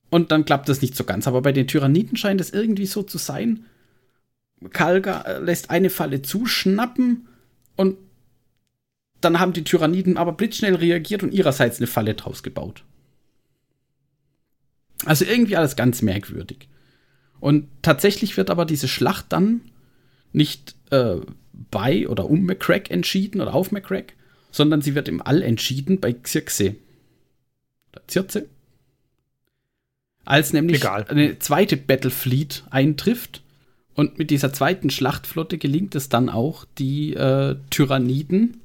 Und 0.10 0.32
dann 0.32 0.44
klappt 0.44 0.68
das 0.68 0.82
nicht 0.82 0.96
so 0.96 1.04
ganz. 1.06 1.28
Aber 1.28 1.42
bei 1.42 1.52
den 1.52 1.68
Tyranniden 1.68 2.18
scheint 2.18 2.42
es 2.42 2.52
irgendwie 2.52 2.88
so 2.88 3.04
zu 3.04 3.18
sein, 3.18 3.66
Kalga 4.72 5.38
lässt 5.40 5.70
eine 5.70 5.90
Falle 5.90 6.22
zuschnappen 6.22 7.28
und 7.76 7.98
dann 9.22 9.40
haben 9.40 9.54
die 9.54 9.64
Tyranniden 9.64 10.18
aber 10.18 10.34
blitzschnell 10.34 10.76
reagiert 10.76 11.24
und 11.24 11.34
ihrerseits 11.34 11.78
eine 11.78 11.88
Falle 11.88 12.14
draus 12.14 12.44
gebaut. 12.44 12.84
Also 15.06 15.26
irgendwie 15.26 15.56
alles 15.56 15.76
ganz 15.76 16.02
merkwürdig. 16.02 16.68
Und 17.40 17.68
tatsächlich 17.82 18.36
wird 18.38 18.50
aber 18.50 18.66
diese 18.66 18.88
Schlacht 18.88 19.28
dann 19.30 19.62
nicht 20.34 20.76
äh, 20.92 21.18
bei 21.72 22.08
oder 22.08 22.30
um 22.30 22.44
McCrack 22.46 22.92
entschieden 22.92 23.42
oder 23.42 23.54
auf 23.54 23.72
McCrack, 23.72 24.14
sondern 24.52 24.82
sie 24.82 24.96
wird 24.96 25.08
im 25.08 25.22
All 25.22 25.42
entschieden 25.42 26.00
bei 26.00 26.14
Xirxe. 26.14 26.76
Oder 27.92 28.02
Circe. 28.10 28.46
Als 30.26 30.54
nämlich 30.54 30.82
Egal. 30.82 31.06
eine 31.08 31.40
zweite 31.40 31.78
Battlefleet 31.78 32.64
eintrifft 32.70 33.42
und 34.00 34.18
mit 34.18 34.30
dieser 34.30 34.54
zweiten 34.54 34.90
Schlachtflotte 34.90 35.58
gelingt 35.58 35.94
es 35.94 36.08
dann 36.08 36.30
auch, 36.30 36.64
die 36.78 37.16
äh, 37.16 37.58
Tyranniden 37.70 38.62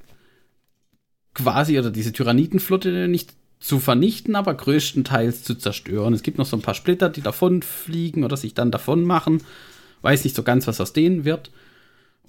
quasi, 1.35 1.77
oder 1.77 1.91
diese 1.91 2.13
Tyrannidenflotte 2.13 3.09
nicht 3.09 3.35
zu 3.59 3.81
vernichten, 3.81 4.37
aber 4.37 4.55
größtenteils 4.55 5.43
zu 5.43 5.57
zerstören. 5.57 6.15
Es 6.15 6.23
gibt 6.23 6.39
noch 6.39 6.47
so 6.47 6.57
ein 6.57 6.63
paar 6.63 6.75
Splitter, 6.75 7.09
die 7.09 7.21
davon 7.21 7.63
fliegen 7.63 8.23
oder 8.23 8.37
sich 8.37 8.55
dann 8.55 8.71
davon 8.71 9.03
machen. 9.03 9.41
Weiß 10.03 10.23
nicht 10.23 10.37
so 10.37 10.45
ganz, 10.45 10.69
was 10.69 10.81
aus 10.81 10.93
denen 10.93 11.25
wird. 11.25 11.51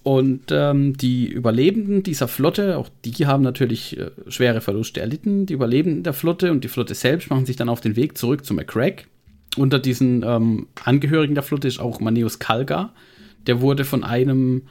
Und 0.01 0.45
ähm, 0.49 0.97
die 0.97 1.27
Überlebenden 1.27 2.01
dieser 2.01 2.27
Flotte, 2.27 2.75
auch 2.75 2.89
die 3.05 3.27
haben 3.27 3.43
natürlich 3.43 3.99
äh, 3.99 4.09
schwere 4.29 4.61
Verluste 4.61 4.99
erlitten. 4.99 5.45
Die 5.45 5.53
Überlebenden 5.53 6.01
der 6.01 6.13
Flotte 6.13 6.51
und 6.51 6.63
die 6.63 6.69
Flotte 6.69 6.95
selbst 6.95 7.29
machen 7.29 7.45
sich 7.45 7.55
dann 7.55 7.69
auf 7.69 7.81
den 7.81 7.97
Weg 7.97 8.17
zurück 8.17 8.43
zu 8.43 8.55
McCrack. 8.55 9.05
Unter 9.55 9.79
diesen 9.79 10.23
ähm, 10.23 10.67
Angehörigen 10.83 11.35
der 11.35 11.43
Flotte 11.43 11.67
ist 11.67 11.79
auch 11.79 11.99
Maneus 11.99 12.39
Kalgar. 12.39 12.93
Der 13.47 13.61
wurde 13.61 13.85
von 13.85 14.03
einem 14.03 14.63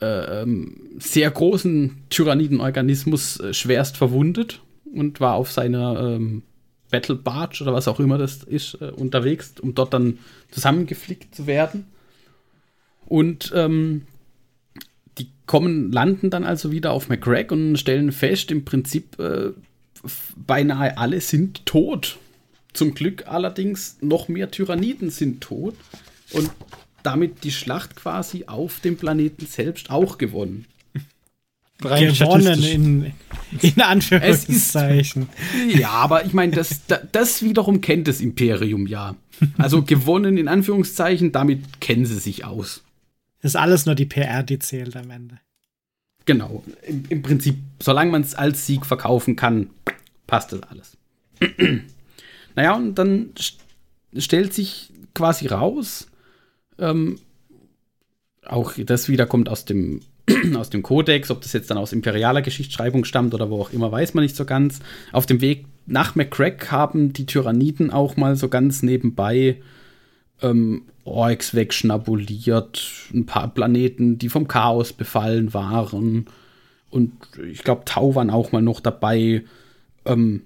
äh, 0.00 0.42
ähm, 0.42 0.76
sehr 0.98 1.30
großen 1.30 2.04
Tyrannidenorganismus 2.10 3.40
äh, 3.40 3.54
schwerst 3.54 3.96
verwundet 3.96 4.60
und 4.94 5.20
war 5.20 5.34
auf 5.34 5.50
seiner 5.52 6.00
ähm, 6.00 6.42
Battle 6.90 7.16
Barge 7.16 7.62
oder 7.62 7.72
was 7.72 7.88
auch 7.88 8.00
immer 8.00 8.18
das 8.18 8.42
ist, 8.42 8.74
äh, 8.80 8.90
unterwegs, 8.90 9.54
um 9.60 9.74
dort 9.74 9.92
dann 9.92 10.18
zusammengeflickt 10.50 11.34
zu 11.34 11.46
werden. 11.46 11.86
Und 13.06 13.52
ähm, 13.54 14.02
die 15.18 15.28
kommen, 15.46 15.92
landen 15.92 16.30
dann 16.30 16.44
also 16.44 16.72
wieder 16.72 16.92
auf 16.92 17.08
McCrack 17.08 17.52
und 17.52 17.76
stellen 17.76 18.12
fest, 18.12 18.50
im 18.50 18.64
Prinzip 18.64 19.18
äh, 19.18 19.50
beinahe 20.36 20.98
alle 20.98 21.20
sind 21.20 21.66
tot. 21.66 22.18
Zum 22.76 22.94
Glück 22.94 23.26
allerdings 23.26 23.96
noch 24.00 24.28
mehr 24.28 24.50
Tyranniden 24.50 25.10
sind 25.10 25.40
tot 25.40 25.74
und 26.32 26.50
damit 27.02 27.42
die 27.44 27.50
Schlacht 27.52 27.96
quasi 27.96 28.44
auf 28.46 28.80
dem 28.80 28.96
Planeten 28.96 29.46
selbst 29.46 29.90
auch 29.90 30.18
gewonnen. 30.18 30.66
Rein 31.82 32.12
Gewonnen 32.14 32.62
in, 32.62 33.12
in 33.60 33.80
Anführungszeichen. 33.82 35.28
Ja, 35.68 35.90
aber 35.90 36.24
ich 36.24 36.32
meine, 36.32 36.52
das, 36.52 36.86
da- 36.86 37.02
das 37.12 37.42
wiederum 37.42 37.80
kennt 37.80 38.08
das 38.08 38.20
Imperium 38.20 38.86
ja. 38.86 39.14
Also 39.58 39.82
gewonnen 39.82 40.38
in 40.38 40.48
Anführungszeichen, 40.48 41.32
damit 41.32 41.80
kennen 41.80 42.06
sie 42.06 42.18
sich 42.18 42.44
aus. 42.44 42.82
Das 43.42 43.52
ist 43.52 43.56
alles 43.56 43.84
nur 43.86 43.94
die 43.94 44.06
PR, 44.06 44.42
die 44.42 44.58
zählt 44.58 44.96
am 44.96 45.10
Ende. 45.10 45.38
Genau. 46.24 46.64
Im, 46.86 47.04
im 47.10 47.22
Prinzip, 47.22 47.56
solange 47.80 48.10
man 48.10 48.22
es 48.22 48.34
als 48.34 48.66
Sieg 48.66 48.86
verkaufen 48.86 49.36
kann, 49.36 49.68
passt 50.26 50.52
das 50.52 50.62
alles. 50.62 50.96
Naja, 52.56 52.74
und 52.74 52.96
dann 52.96 53.30
st 53.38 53.60
stellt 54.18 54.54
sich 54.54 54.90
quasi 55.14 55.46
raus, 55.46 56.08
ähm, 56.78 57.18
auch 58.46 58.72
das 58.76 59.08
wieder 59.08 59.26
kommt 59.26 59.48
aus 59.48 59.66
dem, 59.66 60.00
aus 60.56 60.70
dem 60.70 60.82
Kodex, 60.82 61.30
ob 61.30 61.42
das 61.42 61.52
jetzt 61.52 61.70
dann 61.70 61.78
aus 61.78 61.92
imperialer 61.92 62.40
Geschichtsschreibung 62.40 63.04
stammt 63.04 63.34
oder 63.34 63.50
wo 63.50 63.60
auch 63.60 63.72
immer, 63.72 63.92
weiß 63.92 64.14
man 64.14 64.24
nicht 64.24 64.36
so 64.36 64.46
ganz. 64.46 64.80
Auf 65.12 65.26
dem 65.26 65.40
Weg 65.42 65.66
nach 65.86 66.14
McCrack 66.14 66.70
haben 66.72 67.12
die 67.12 67.26
Tyranniden 67.26 67.90
auch 67.90 68.16
mal 68.16 68.36
so 68.36 68.48
ganz 68.48 68.82
nebenbei 68.82 69.58
ähm, 70.40 70.82
Orks 71.04 71.54
wegschnabuliert, 71.54 72.84
ein 73.14 73.26
paar 73.26 73.48
Planeten, 73.48 74.18
die 74.18 74.28
vom 74.28 74.48
Chaos 74.48 74.92
befallen 74.92 75.54
waren. 75.54 76.26
Und 76.90 77.12
ich 77.50 77.62
glaube, 77.62 77.82
Tau 77.84 78.14
waren 78.14 78.30
auch 78.30 78.52
mal 78.52 78.62
noch 78.62 78.80
dabei. 78.80 79.44
Ähm, 80.04 80.42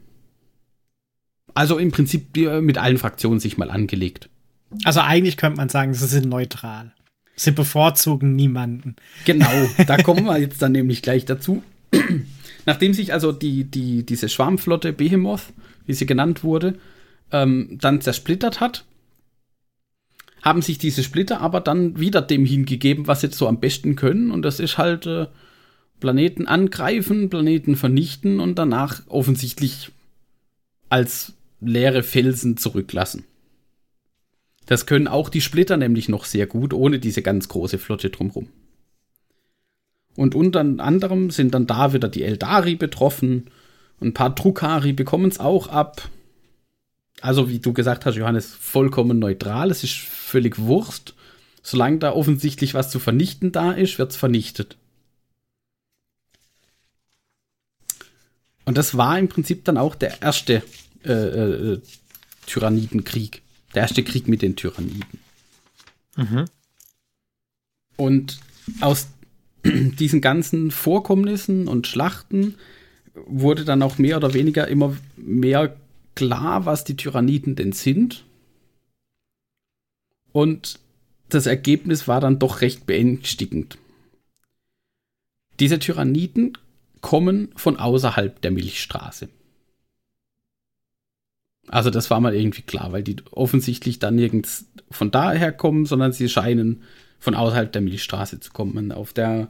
also 1.55 1.79
im 1.79 1.91
Prinzip 1.93 2.37
mit 2.61 2.79
allen 2.79 2.99
Fraktionen 2.99 3.41
sich 3.41 3.59
mal 3.59 3.71
angelegt. 3.71 4.29
Also 4.85 5.01
eigentlich 5.01 5.37
könnte 5.37 5.59
man 5.59 5.69
sagen, 5.69 5.95
sie 5.95 6.07
sind 6.07 6.29
neutral. 6.29 6.93
Sie 7.37 7.53
bevorzugen 7.53 8.37
niemanden. 8.37 8.97
Genau, 9.25 9.51
da 9.87 9.97
kommen 9.97 10.25
wir 10.25 10.39
jetzt 10.39 10.63
dann 10.63 10.73
nämlich 10.73 11.03
gleich 11.03 11.25
dazu. 11.25 11.63
Nachdem 12.67 12.93
sich 12.93 13.13
also 13.13 13.33
die, 13.33 13.65
die, 13.65 14.05
diese 14.05 14.29
Schwarmflotte 14.29 14.93
Behemoth, 14.93 15.53
wie 15.87 15.95
sie 15.95 16.07
genannt 16.07 16.45
wurde, 16.45 16.79
ähm, 17.33 17.79
dann 17.81 18.01
zersplittert 18.01 18.61
hat, 18.61 18.85
haben 20.43 20.63
sich 20.63 20.79
diese 20.79 21.03
Splitter 21.03 21.41
aber 21.41 21.61
dann 21.61 21.99
wieder 21.99 22.23
dem 22.23 22.45
hingegeben, 22.45 23.07
was 23.07 23.23
sie 23.23 23.29
so 23.29 23.49
am 23.49 23.61
besten 23.61 23.97
können. 23.97 24.31
Und 24.31 24.43
das 24.43 24.61
ist 24.61 24.79
halt 24.79 25.07
äh, 25.07 25.27
Planeten 25.99 26.47
angreifen, 26.47 27.29
Planeten 27.29 27.77
vernichten 27.77 28.41
und 28.41 28.59
danach 28.59 29.03
offensichtlich 29.09 29.91
als 30.89 31.35
leere 31.61 32.03
Felsen 32.03 32.57
zurücklassen. 32.57 33.25
Das 34.67 34.87
können 34.87 35.09
auch 35.09 35.29
die 35.29 35.41
Splitter 35.41 35.77
nämlich 35.77 36.09
noch 36.09 36.25
sehr 36.25 36.47
gut, 36.47 36.73
ohne 36.73 36.99
diese 36.99 37.23
ganz 37.23 37.49
große 37.49 37.79
Flotte 37.79 38.11
drumherum. 38.11 38.49
Und 40.17 40.35
unter 40.35 40.61
anderem 40.61 41.31
sind 41.31 41.55
dann 41.55 41.67
da 41.67 41.93
wieder 41.93 42.09
die 42.09 42.23
Eldari 42.23 42.77
betroffen. 42.77 43.51
Ein 44.01 44.15
paar 44.15 44.35
Drukari 44.35 44.93
bekommen 44.93 45.31
es 45.31 45.41
auch 45.41 45.69
ab. 45.69 46.09
Also, 47.21 47.49
wie 47.49 47.59
du 47.59 47.73
gesagt 47.73 48.07
hast, 48.07 48.17
Johannes, 48.17 48.55
vollkommen 48.55 49.19
neutral. 49.19 49.71
Es 49.71 49.85
ist 49.85 49.97
völlig 49.97 50.59
Wurst. 50.59 51.15
Solange 51.63 51.99
da 51.99 52.13
offensichtlich 52.13 52.75
was 52.75 52.91
zu 52.91 52.99
vernichten 52.99 53.53
da 53.53 53.73
ist, 53.73 53.99
wird 53.99 54.13
es 54.13 54.17
vernichtet. 54.17 54.77
Und 58.65 58.79
das 58.79 58.97
war 58.97 59.19
im 59.19 59.29
Prinzip 59.29 59.65
dann 59.65 59.77
auch 59.77 59.95
der 59.95 60.23
erste 60.23 60.63
äh, 61.05 61.13
äh, 61.13 61.81
Tyrannidenkrieg. 62.47 63.43
Der 63.75 63.83
erste 63.83 64.03
Krieg 64.03 64.29
mit 64.29 64.43
den 64.43 64.57
Tyranniden. 64.57 65.21
Mhm. 66.17 66.45
Und 67.97 68.41
aus 68.81 69.09
diesen 69.65 70.21
ganzen 70.21 70.71
Vorkommnissen 70.71 71.69
und 71.69 71.87
Schlachten 71.87 72.55
wurde 73.15 73.65
dann 73.65 73.83
auch 73.83 73.99
mehr 73.99 74.17
oder 74.17 74.35
weniger 74.35 74.69
immer 74.69 74.97
mehr 75.17 75.77
klar, 76.15 76.67
was 76.67 76.85
die 76.85 76.97
Tyranniden 76.97 77.57
denn 77.57 77.73
sind. 77.73 78.25
Und 80.33 80.79
das 81.29 81.47
Ergebnis 81.47 82.09
war 82.09 82.21
dann 82.21 82.39
doch 82.39 82.61
recht 82.61 82.87
beängstigend. 82.87 83.79
Diese 85.61 85.79
Tyranniden 85.79 86.57
kommen 87.01 87.53
von 87.57 87.77
außerhalb 87.77 88.41
der 88.41 88.51
Milchstraße. 88.51 89.29
Also 91.71 91.91
das 91.91 92.11
war 92.11 92.19
mal 92.19 92.35
irgendwie 92.35 92.63
klar, 92.63 92.91
weil 92.91 93.05
die 93.05 93.17
offensichtlich 93.31 94.01
dann 94.01 94.17
nirgends 94.17 94.67
von 94.91 95.13
daher 95.13 95.53
kommen, 95.53 95.87
sondern 95.87 96.13
sie 96.13 96.29
scheinen 96.29 96.83
von 97.21 97.37
außerhalb 97.37 97.71
der 97.71 97.81
Milchstraße 97.81 98.41
zu 98.41 98.51
kommen. 98.51 98.91
Auf 98.91 99.13
der, 99.13 99.49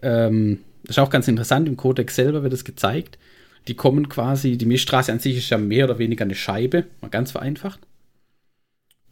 ähm, 0.00 0.60
das 0.84 0.96
ist 0.96 1.00
auch 1.00 1.10
ganz 1.10 1.28
interessant, 1.28 1.68
im 1.68 1.76
Codex 1.76 2.16
selber 2.16 2.42
wird 2.42 2.54
es 2.54 2.64
gezeigt. 2.64 3.18
Die 3.68 3.74
kommen 3.74 4.08
quasi, 4.08 4.56
die 4.56 4.64
Milchstraße 4.64 5.12
an 5.12 5.18
sich 5.18 5.36
ist 5.36 5.50
ja 5.50 5.58
mehr 5.58 5.84
oder 5.84 5.98
weniger 5.98 6.24
eine 6.24 6.34
Scheibe, 6.34 6.86
mal 7.02 7.10
ganz 7.10 7.32
vereinfacht. 7.32 7.80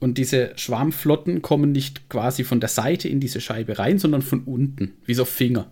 Und 0.00 0.16
diese 0.16 0.52
Schwarmflotten 0.56 1.42
kommen 1.42 1.70
nicht 1.72 2.08
quasi 2.08 2.44
von 2.44 2.61
der 2.61 2.70
Seite 2.70 3.08
in 3.08 3.20
diese 3.20 3.42
Scheibe 3.42 3.78
rein, 3.78 3.98
sondern 3.98 4.22
von 4.22 4.44
unten, 4.44 4.94
wie 5.04 5.14
so 5.14 5.26
Finger. 5.26 5.70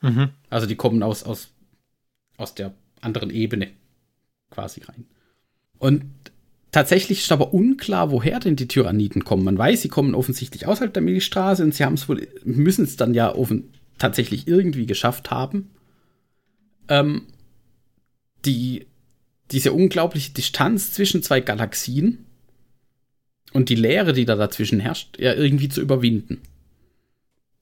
Mhm. 0.00 0.28
Also 0.48 0.68
die 0.68 0.76
kommen 0.76 1.02
aus, 1.02 1.24
aus, 1.24 1.48
aus 2.36 2.54
der 2.54 2.72
anderen 3.00 3.30
Ebene 3.30 3.72
quasi 4.50 4.82
rein. 4.82 5.06
Und 5.80 6.04
tatsächlich 6.70 7.20
ist 7.20 7.32
aber 7.32 7.52
unklar, 7.52 8.12
woher 8.12 8.38
denn 8.38 8.54
die 8.54 8.68
Tyranniden 8.68 9.24
kommen. 9.24 9.42
Man 9.42 9.58
weiß, 9.58 9.82
sie 9.82 9.88
kommen 9.88 10.14
offensichtlich 10.14 10.66
außerhalb 10.66 10.92
der 10.92 11.02
Milchstraße 11.02 11.64
und 11.64 11.74
sie 11.74 11.84
haben 11.84 11.94
es 11.94 12.08
wohl, 12.08 12.28
müssen 12.44 12.84
es 12.84 12.96
dann 12.96 13.14
ja 13.14 13.34
offen, 13.34 13.70
tatsächlich 13.98 14.46
irgendwie 14.46 14.86
geschafft 14.86 15.30
haben, 15.30 15.70
ähm, 16.88 17.26
die, 18.44 18.86
diese 19.50 19.72
unglaubliche 19.72 20.32
Distanz 20.32 20.92
zwischen 20.92 21.22
zwei 21.22 21.40
Galaxien 21.40 22.26
und 23.52 23.68
die 23.70 23.74
Leere, 23.74 24.12
die 24.12 24.26
da 24.26 24.36
dazwischen 24.36 24.80
herrscht, 24.80 25.18
ja 25.18 25.34
irgendwie 25.34 25.70
zu 25.70 25.80
überwinden. 25.80 26.42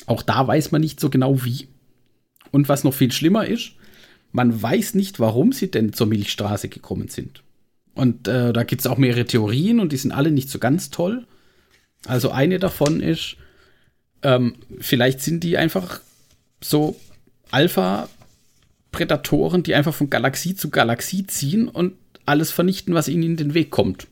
Auch 0.07 0.23
da 0.23 0.47
weiß 0.47 0.73
man 0.73 0.81
nicht 0.81 0.99
so 0.99 1.09
genau 1.09 1.45
wie. 1.45 1.69
Und 2.51 2.69
was 2.69 2.83
noch 2.83 2.95
viel 2.95 3.13
schlimmer 3.13 3.47
ist, 3.47 3.73
man 4.33 4.61
weiß 4.61 4.95
nicht, 4.95 5.21
warum 5.21 5.53
sie 5.53 5.71
denn 5.71 5.93
zur 5.93 6.09
Milchstraße 6.09 6.69
gekommen 6.69 7.09
sind. 7.09 7.43
Und 7.99 8.29
äh, 8.29 8.53
da 8.53 8.63
gibt 8.63 8.81
es 8.81 8.87
auch 8.87 8.97
mehrere 8.97 9.25
Theorien 9.25 9.81
und 9.81 9.91
die 9.91 9.97
sind 9.97 10.13
alle 10.13 10.31
nicht 10.31 10.51
so 10.51 10.61
ganz 10.61 10.91
toll. 10.91 11.27
Also 12.07 12.31
eine 12.31 12.61
davon 12.61 13.01
ist, 13.01 13.35
ähm, 14.23 14.55
vielleicht 14.79 15.21
sind 15.21 15.43
die 15.43 15.59
einfach 15.59 16.01
so 16.63 16.95
Alpha-Prädatoren, 17.51 19.65
die 19.65 19.75
einfach 19.75 19.95
von 19.95 20.11
Galaxie 20.11 20.55
zu 20.55 20.71
Galaxie 20.71 21.27
ziehen 21.27 21.67
und 21.67 21.95
alles 22.25 22.53
vernichten, 22.53 22.95
was 22.95 23.09
ihnen 23.09 23.25
in 23.25 23.37
den 23.37 23.55
Weg 23.55 23.73
kommt. 23.73 24.07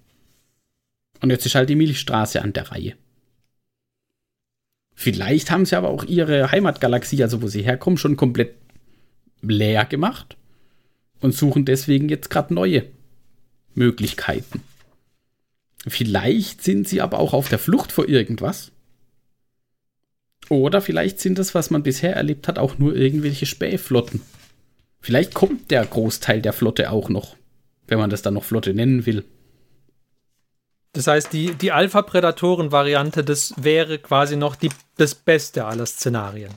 Und 1.20 1.30
jetzt 1.30 1.46
ist 1.46 1.54
halt 1.54 1.68
die 1.68 1.76
Milchstraße 1.76 2.42
an 2.42 2.54
der 2.54 2.72
Reihe. 2.72 2.94
Vielleicht 4.96 5.52
haben 5.52 5.64
sie 5.64 5.76
aber 5.76 5.90
auch 5.90 6.02
ihre 6.02 6.50
Heimatgalaxie, 6.50 7.22
also 7.22 7.40
wo 7.40 7.46
sie 7.46 7.62
herkommen, 7.62 7.98
schon 7.98 8.16
komplett 8.16 8.56
leer 9.42 9.84
gemacht 9.84 10.36
und 11.20 11.34
suchen 11.34 11.64
deswegen 11.64 12.08
jetzt 12.08 12.30
gerade 12.30 12.52
neue 12.52 12.95
Möglichkeiten. 13.76 14.62
Vielleicht 15.86 16.64
sind 16.64 16.88
sie 16.88 17.00
aber 17.00 17.18
auch 17.18 17.32
auf 17.32 17.48
der 17.48 17.58
Flucht 17.58 17.92
vor 17.92 18.08
irgendwas. 18.08 18.72
Oder 20.48 20.80
vielleicht 20.80 21.20
sind 21.20 21.38
das, 21.38 21.54
was 21.54 21.70
man 21.70 21.82
bisher 21.82 22.14
erlebt 22.14 22.48
hat, 22.48 22.58
auch 22.58 22.78
nur 22.78 22.94
irgendwelche 22.94 23.46
Spähflotten. 23.46 24.22
Vielleicht 25.00 25.34
kommt 25.34 25.70
der 25.70 25.84
Großteil 25.84 26.42
der 26.42 26.52
Flotte 26.52 26.90
auch 26.90 27.08
noch, 27.08 27.36
wenn 27.86 27.98
man 27.98 28.10
das 28.10 28.22
dann 28.22 28.34
noch 28.34 28.44
Flotte 28.44 28.74
nennen 28.74 29.06
will. 29.06 29.24
Das 30.92 31.06
heißt, 31.06 31.32
die, 31.32 31.54
die 31.54 31.72
Alpha-Prädatoren-Variante, 31.72 33.22
das 33.22 33.54
wäre 33.58 33.98
quasi 33.98 34.36
noch 34.36 34.56
die, 34.56 34.70
das 34.96 35.14
Beste 35.14 35.66
aller 35.66 35.86
Szenarien. 35.86 36.52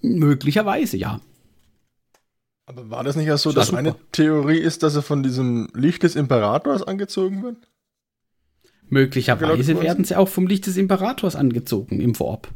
Möglicherweise, 0.00 0.96
ja. 0.96 1.20
Aber 2.70 2.88
war 2.88 3.02
das 3.02 3.16
nicht 3.16 3.28
auch 3.32 3.36
so, 3.36 3.50
dass 3.50 3.74
eine 3.74 3.96
Theorie 4.12 4.58
ist, 4.58 4.84
dass 4.84 4.94
er 4.94 5.02
von 5.02 5.24
diesem 5.24 5.66
Licht 5.74 6.04
des 6.04 6.14
Imperators 6.14 6.84
angezogen 6.84 7.42
wird? 7.42 7.56
Möglicherweise 8.88 9.82
werden 9.82 10.04
sie 10.04 10.14
auch 10.14 10.28
vom 10.28 10.46
Licht 10.46 10.68
des 10.68 10.76
Imperators 10.76 11.34
angezogen 11.34 11.98
im 12.00 12.14
Vorab. 12.14 12.46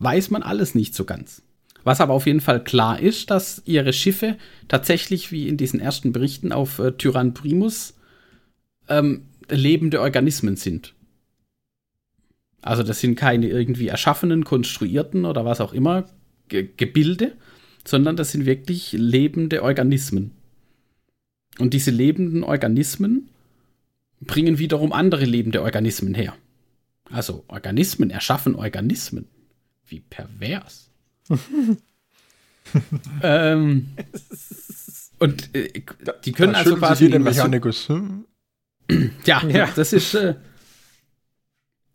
Weiß 0.00 0.30
man 0.30 0.42
alles 0.42 0.74
nicht 0.74 0.96
so 0.96 1.04
ganz. 1.04 1.42
Was 1.84 2.00
aber 2.00 2.14
auf 2.14 2.26
jeden 2.26 2.40
Fall 2.40 2.64
klar 2.64 2.98
ist, 2.98 3.30
dass 3.30 3.62
ihre 3.64 3.92
Schiffe 3.92 4.38
tatsächlich, 4.66 5.30
wie 5.30 5.46
in 5.46 5.56
diesen 5.56 5.78
ersten 5.78 6.10
Berichten 6.10 6.50
auf 6.50 6.80
äh, 6.80 6.90
Tyrann 6.90 7.32
Primus, 7.32 7.94
ähm, 8.88 9.28
lebende 9.48 10.00
Organismen 10.00 10.56
sind. 10.56 10.94
Also 12.60 12.82
das 12.82 12.98
sind 12.98 13.14
keine 13.14 13.46
irgendwie 13.46 13.86
erschaffenen, 13.86 14.44
konstruierten 14.44 15.24
oder 15.24 15.44
was 15.44 15.60
auch 15.60 15.72
immer 15.72 16.06
Ge 16.48 16.70
Gebilde, 16.76 17.36
sondern 17.86 18.16
das 18.16 18.32
sind 18.32 18.46
wirklich 18.46 18.92
lebende 18.92 19.62
Organismen. 19.62 20.32
Und 21.58 21.74
diese 21.74 21.90
lebenden 21.90 22.42
Organismen 22.42 23.28
bringen 24.20 24.58
wiederum 24.58 24.92
andere 24.92 25.24
lebende 25.24 25.62
Organismen 25.62 26.14
her. 26.14 26.34
Also 27.10 27.44
Organismen 27.48 28.10
erschaffen 28.10 28.54
Organismen. 28.54 29.28
Wie 29.86 30.00
pervers. 30.00 30.90
ähm, 33.22 33.88
und 35.18 35.54
äh, 35.54 35.82
die 36.24 36.32
können 36.32 36.52
da 36.54 36.58
also 36.60 36.76
quasi. 36.76 37.10
Der 37.10 37.20
Mechanikus. 37.20 37.88
Hm? 37.88 38.24
Ja, 39.24 39.42
ja, 39.46 39.70
das 39.74 39.92
ist. 39.94 40.14
Äh, 40.14 40.34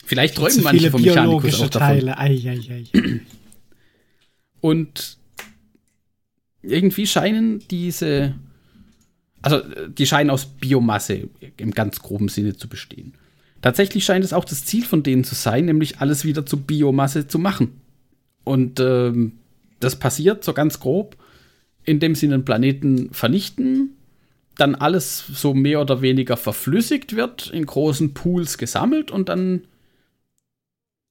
vielleicht 0.04 0.36
träumen 0.36 0.64
manche 0.64 0.90
vom 0.90 1.02
Mechanikus 1.02 1.62
auch 1.62 1.70
davon. 1.70 1.88
Teile. 1.88 2.18
Ei, 2.18 2.42
ei, 2.46 2.86
ei. 2.94 3.22
Und 4.62 5.19
irgendwie 6.62 7.08
scheinen 7.08 7.60
diese 7.70 8.36
Also 9.42 9.58
äh, 9.58 9.90
die 9.90 10.06
scheinen 10.06 10.30
aus 10.30 10.46
Biomasse 10.46 11.30
im 11.58 11.72
ganz 11.72 12.00
groben 12.00 12.30
Sinne 12.30 12.56
zu 12.56 12.68
bestehen. 12.68 13.14
Tatsächlich 13.62 14.06
scheint 14.06 14.24
es 14.24 14.34
auch 14.34 14.46
das 14.46 14.66
Ziel 14.66 14.86
von 14.86 15.04
denen 15.04 15.24
zu 15.24 15.36
sein, 15.36 15.66
nämlich 15.66 16.00
alles 16.00 16.24
wieder 16.24 16.46
zu 16.46 16.58
Biomasse 16.58 17.28
zu 17.28 17.40
machen. 17.40 17.82
Und 18.44 18.80
ähm, 18.80 19.34
das 19.80 19.98
passiert 19.98 20.44
so 20.44 20.54
ganz 20.54 20.80
grob, 20.80 21.18
indem 21.84 22.16
sie 22.16 22.28
einen 22.28 22.46
Planeten 22.46 23.14
vernichten, 23.14 23.96
dann 24.56 24.76
alles 24.76 25.26
so 25.28 25.54
mehr 25.54 25.82
oder 25.82 26.02
weniger 26.02 26.38
verflüssigt 26.38 27.16
wird, 27.16 27.50
in 27.50 27.66
großen 27.66 28.14
Pools 28.14 28.58
gesammelt 28.58 29.12
und 29.12 29.30
dann 29.30 29.64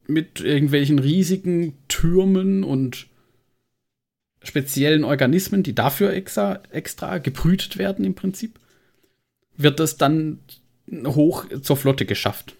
mit 0.07 0.41
irgendwelchen 0.41 0.99
riesigen 0.99 1.75
Türmen 1.89 2.65
und 2.65 3.08
speziellen 4.43 5.05
Organismen, 5.05 5.63
die 5.63 5.75
dafür 5.75 6.13
extra, 6.13 6.61
extra 6.71 7.19
gebrütet 7.19 7.79
werden 7.79 8.05
im 8.05 8.15
Prinzip, 8.15 8.59
wird 9.57 9.81
es 9.81 9.97
dann 9.97 10.39
hoch 11.07 11.47
zur 11.63 11.77
Flotte 11.77 12.07
geschafft. 12.07 12.55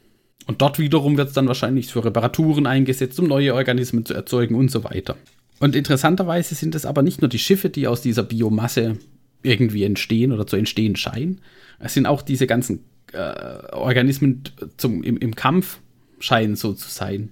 Und 0.47 0.63
dort 0.63 0.79
wiederum 0.79 1.17
wird 1.17 1.29
es 1.29 1.35
dann 1.35 1.47
wahrscheinlich 1.47 1.93
für 1.93 2.05
Reparaturen 2.05 2.67
eingesetzt, 2.67 3.21
um 3.21 3.27
neue 3.27 3.55
Organismen 3.55 4.05
zu 4.05 4.15
erzeugen 4.15 4.55
und 4.55 4.71
so 4.71 4.83
weiter. 4.83 5.17
Und 5.61 5.77
interessanterweise 5.77 6.55
sind 6.55 6.75
es 6.75 6.87
aber 6.87 7.03
nicht 7.03 7.21
nur 7.21 7.29
die 7.29 7.39
Schiffe, 7.39 7.69
die 7.69 7.87
aus 7.87 8.01
dieser 8.01 8.23
Biomasse 8.23 8.97
irgendwie 9.43 9.85
entstehen 9.85 10.33
oder 10.33 10.47
zu 10.47 10.57
entstehen 10.57 10.97
scheinen. 10.97 11.41
Es 11.79 11.95
sind 11.95 12.07
auch 12.07 12.23
diese 12.23 12.47
ganzen 12.47 12.85
äh, 13.13 13.73
Organismen 13.73 14.43
zum, 14.77 15.03
im, 15.03 15.17
im 15.19 15.35
Kampf 15.35 15.81
scheinen 16.19 16.57
so 16.57 16.73
zu 16.73 16.89
sein. 16.89 17.31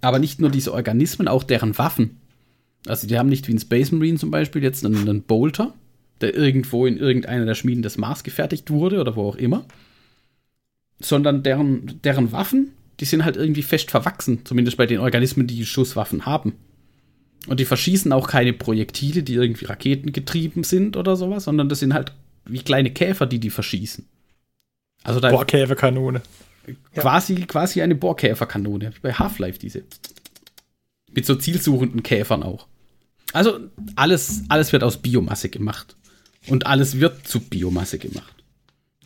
Aber 0.00 0.18
nicht 0.18 0.40
nur 0.40 0.50
diese 0.50 0.72
Organismen, 0.72 1.28
auch 1.28 1.42
deren 1.42 1.76
Waffen. 1.78 2.18
Also 2.86 3.06
die 3.06 3.18
haben 3.18 3.28
nicht 3.28 3.48
wie 3.48 3.52
ein 3.52 3.58
Space 3.58 3.92
Marine 3.92 4.18
zum 4.18 4.30
Beispiel 4.30 4.62
jetzt 4.62 4.84
einen, 4.84 5.08
einen 5.08 5.22
Bolter, 5.22 5.74
der 6.20 6.34
irgendwo 6.34 6.86
in 6.86 6.98
irgendeiner 6.98 7.44
der 7.44 7.54
Schmieden 7.54 7.82
des 7.82 7.98
Mars 7.98 8.24
gefertigt 8.24 8.70
wurde 8.70 9.00
oder 9.00 9.16
wo 9.16 9.28
auch 9.28 9.36
immer. 9.36 9.64
Sondern 10.98 11.42
deren, 11.42 12.00
deren 12.02 12.32
Waffen, 12.32 12.72
die 13.00 13.04
sind 13.04 13.24
halt 13.24 13.36
irgendwie 13.36 13.62
fest 13.62 13.90
verwachsen, 13.90 14.40
zumindest 14.44 14.76
bei 14.76 14.86
den 14.86 15.00
Organismen, 15.00 15.46
die 15.46 15.66
Schusswaffen 15.66 16.24
haben. 16.24 16.54
Und 17.46 17.60
die 17.60 17.64
verschießen 17.64 18.12
auch 18.12 18.28
keine 18.28 18.52
Projektile, 18.52 19.22
die 19.22 19.34
irgendwie 19.34 19.66
raketengetrieben 19.66 20.64
sind 20.64 20.96
oder 20.96 21.16
sowas, 21.16 21.44
sondern 21.44 21.68
das 21.68 21.80
sind 21.80 21.94
halt 21.94 22.12
wie 22.44 22.60
kleine 22.60 22.90
Käfer, 22.90 23.26
die 23.26 23.38
die 23.38 23.50
verschießen. 23.50 24.06
Also 25.02 25.20
da 25.20 25.30
Bohrkäferkanone. 25.30 26.22
Quasi, 26.94 27.34
ja. 27.34 27.46
quasi 27.46 27.82
eine 27.82 27.94
Bohrkäferkanone, 27.94 28.92
wie 28.94 29.00
bei 29.00 29.12
Half-Life 29.12 29.58
diese. 29.58 29.84
Mit 31.12 31.24
so 31.24 31.36
zielsuchenden 31.36 32.02
Käfern 32.02 32.42
auch. 32.42 32.66
Also 33.32 33.58
alles, 33.96 34.42
alles 34.48 34.72
wird 34.72 34.82
aus 34.82 34.98
Biomasse 34.98 35.48
gemacht. 35.48 35.96
Und 36.48 36.66
alles 36.66 37.00
wird 37.00 37.26
zu 37.26 37.40
Biomasse 37.40 37.98
gemacht. 37.98 38.34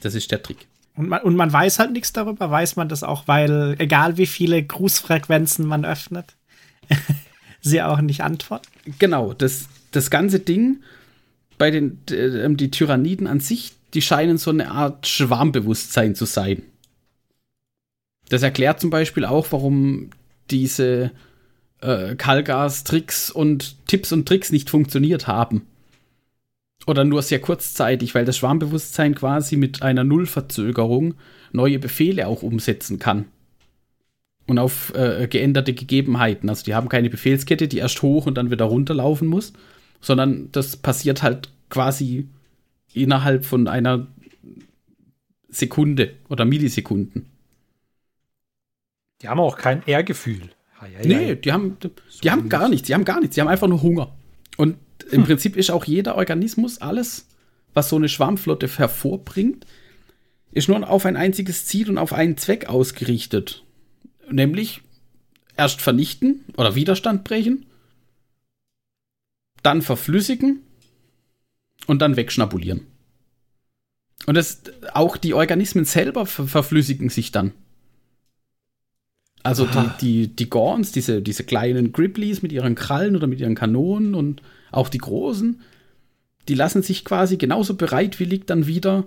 Das 0.01 0.15
ist 0.15 0.31
der 0.31 0.43
Trick. 0.43 0.67
Und 0.95 1.09
man, 1.09 1.23
und 1.23 1.37
man 1.37 1.53
weiß 1.53 1.79
halt 1.79 1.93
nichts 1.93 2.13
darüber, 2.13 2.51
weiß 2.51 2.77
man 2.77 2.89
das 2.89 3.03
auch, 3.03 3.27
weil 3.27 3.77
egal 3.79 4.17
wie 4.17 4.27
viele 4.27 4.63
Grußfrequenzen 4.63 5.67
man 5.67 5.85
öffnet, 5.85 6.37
sie 7.61 7.83
auch 7.83 8.01
nicht 8.01 8.23
antworten. 8.23 8.69
Genau, 8.99 9.33
das, 9.33 9.67
das 9.93 10.11
ganze 10.11 10.41
Ding 10.41 10.83
bei 11.59 11.71
den 11.71 11.99
äh, 12.11 12.55
die 12.55 12.71
Tyranniden 12.71 13.27
an 13.27 13.41
sich, 13.41 13.73
die 13.95 14.03
scheinen 14.03 14.39
so 14.39 14.51
eine 14.51 14.71
Art 14.71 15.07
Schwarmbewusstsein 15.07 16.15
zu 16.15 16.25
sein. 16.25 16.63
Das 18.29 18.43
erklärt 18.43 18.81
zum 18.81 18.91
Beispiel 18.91 19.25
auch, 19.25 19.47
warum 19.51 20.11
diese 20.51 21.11
äh, 21.81 22.15
Kalgas-Tricks 22.15 23.31
und 23.31 23.87
Tipps 23.87 24.13
und 24.13 24.27
Tricks 24.27 24.53
nicht 24.53 24.71
funktioniert 24.71 25.27
haben. 25.27 25.67
Oder 26.87 27.05
nur 27.05 27.23
sehr 27.23 27.41
kurzzeitig, 27.41 28.15
weil 28.15 28.25
das 28.25 28.39
Schwarmbewusstsein 28.39 29.15
quasi 29.15 29.57
mit 29.57 29.83
einer 29.83 30.05
Nullverzögerung 30.05 31.15
neue 31.53 31.79
Befehle 31.79 32.27
auch 32.27 32.43
umsetzen 32.43 32.99
kann 32.99 33.27
und 34.47 34.59
auf 34.59 34.93
äh, 34.95 35.29
geänderte 35.29 35.75
Gegebenheiten. 35.75 36.49
Also 36.49 36.65
die 36.65 36.75
haben 36.75 36.89
keine 36.89 37.11
Befehlskette, 37.11 37.69
die 37.69 37.79
erst 37.79 38.03
hoch 38.03 38.27
und 38.27 38.35
dann 38.35 38.51
wieder 38.51 38.65
runterlaufen 38.65 39.29
muss, 39.29 39.53
sondern 40.01 40.51
das 40.53 40.77
passiert 40.77 41.23
halt 41.23 41.51
quasi 41.69 42.29
innerhalb 42.93 43.45
von 43.45 43.69
einer 43.69 44.09
Sekunde 45.49 46.15
oder 46.29 46.45
Millisekunden. 46.45 47.27
Die 49.23 49.29
haben 49.29 49.41
auch 49.41 49.57
kein 49.57 49.83
Ehrgefühl. 49.87 50.51
Nee, 51.05 51.37
die 51.37 51.53
haben, 51.53 51.77
die 52.23 52.31
haben 52.31 52.49
gar 52.49 52.69
nichts, 52.69 52.87
die 52.87 52.95
haben 52.95 53.05
gar 53.05 53.21
nichts, 53.21 53.35
die 53.35 53.41
haben 53.41 53.49
einfach 53.49 53.69
nur 53.69 53.83
Hunger. 53.83 54.17
Und 54.57 54.77
im 55.11 55.19
hm. 55.19 55.25
Prinzip 55.25 55.57
ist 55.57 55.71
auch 55.71 55.85
jeder 55.85 56.17
Organismus, 56.17 56.81
alles, 56.81 57.27
was 57.75 57.89
so 57.89 57.97
eine 57.97 58.09
Schwarmflotte 58.09 58.69
hervorbringt, 58.69 59.67
ist 60.53 60.69
nur 60.69 60.89
auf 60.89 61.07
ein 61.07 61.17
einziges 61.17 61.67
Ziel 61.67 61.91
und 61.91 61.99
auf 61.99 62.13
einen 62.13 62.37
Zweck 62.37 62.69
ausgerichtet 62.69 63.65
nämlich 64.33 64.83
erst 65.57 65.81
vernichten 65.81 66.45
oder 66.57 66.75
Widerstand 66.75 67.25
brechen, 67.25 67.67
dann 69.63 69.83
verflüssigen 69.83 70.61
und 71.87 72.01
dann 72.01 72.17
wegschnabulieren. 72.17 72.87
Und 74.27 74.35
das, 74.37 74.63
auch 74.93 75.17
die 75.17 75.35
Organismen 75.35 75.85
selber 75.85 76.27
ver 76.27 76.47
verflüssigen 76.47 77.09
sich 77.09 77.33
dann. 77.33 77.53
Also 79.43 79.67
die, 79.67 79.91
die, 80.01 80.29
die 80.29 80.51
Gorns, 80.51 80.93
diese, 80.93 81.23
diese 81.23 81.45
kleinen 81.45 81.93
Griblies 81.93 82.43
mit 82.43 82.53
ihren 82.53 82.75
Krallen 82.75 83.17
oder 83.17 83.27
mit 83.27 83.41
ihren 83.41 83.55
Kanonen 83.55 84.15
und 84.15 84.43
auch 84.71 84.89
die 84.89 84.99
großen, 84.99 85.61
die 86.49 86.55
lassen 86.55 86.83
sich 86.83 87.05
quasi 87.05 87.37
genauso 87.37 87.75
bereitwillig 87.75 88.45
dann 88.47 88.67
wieder 88.67 89.05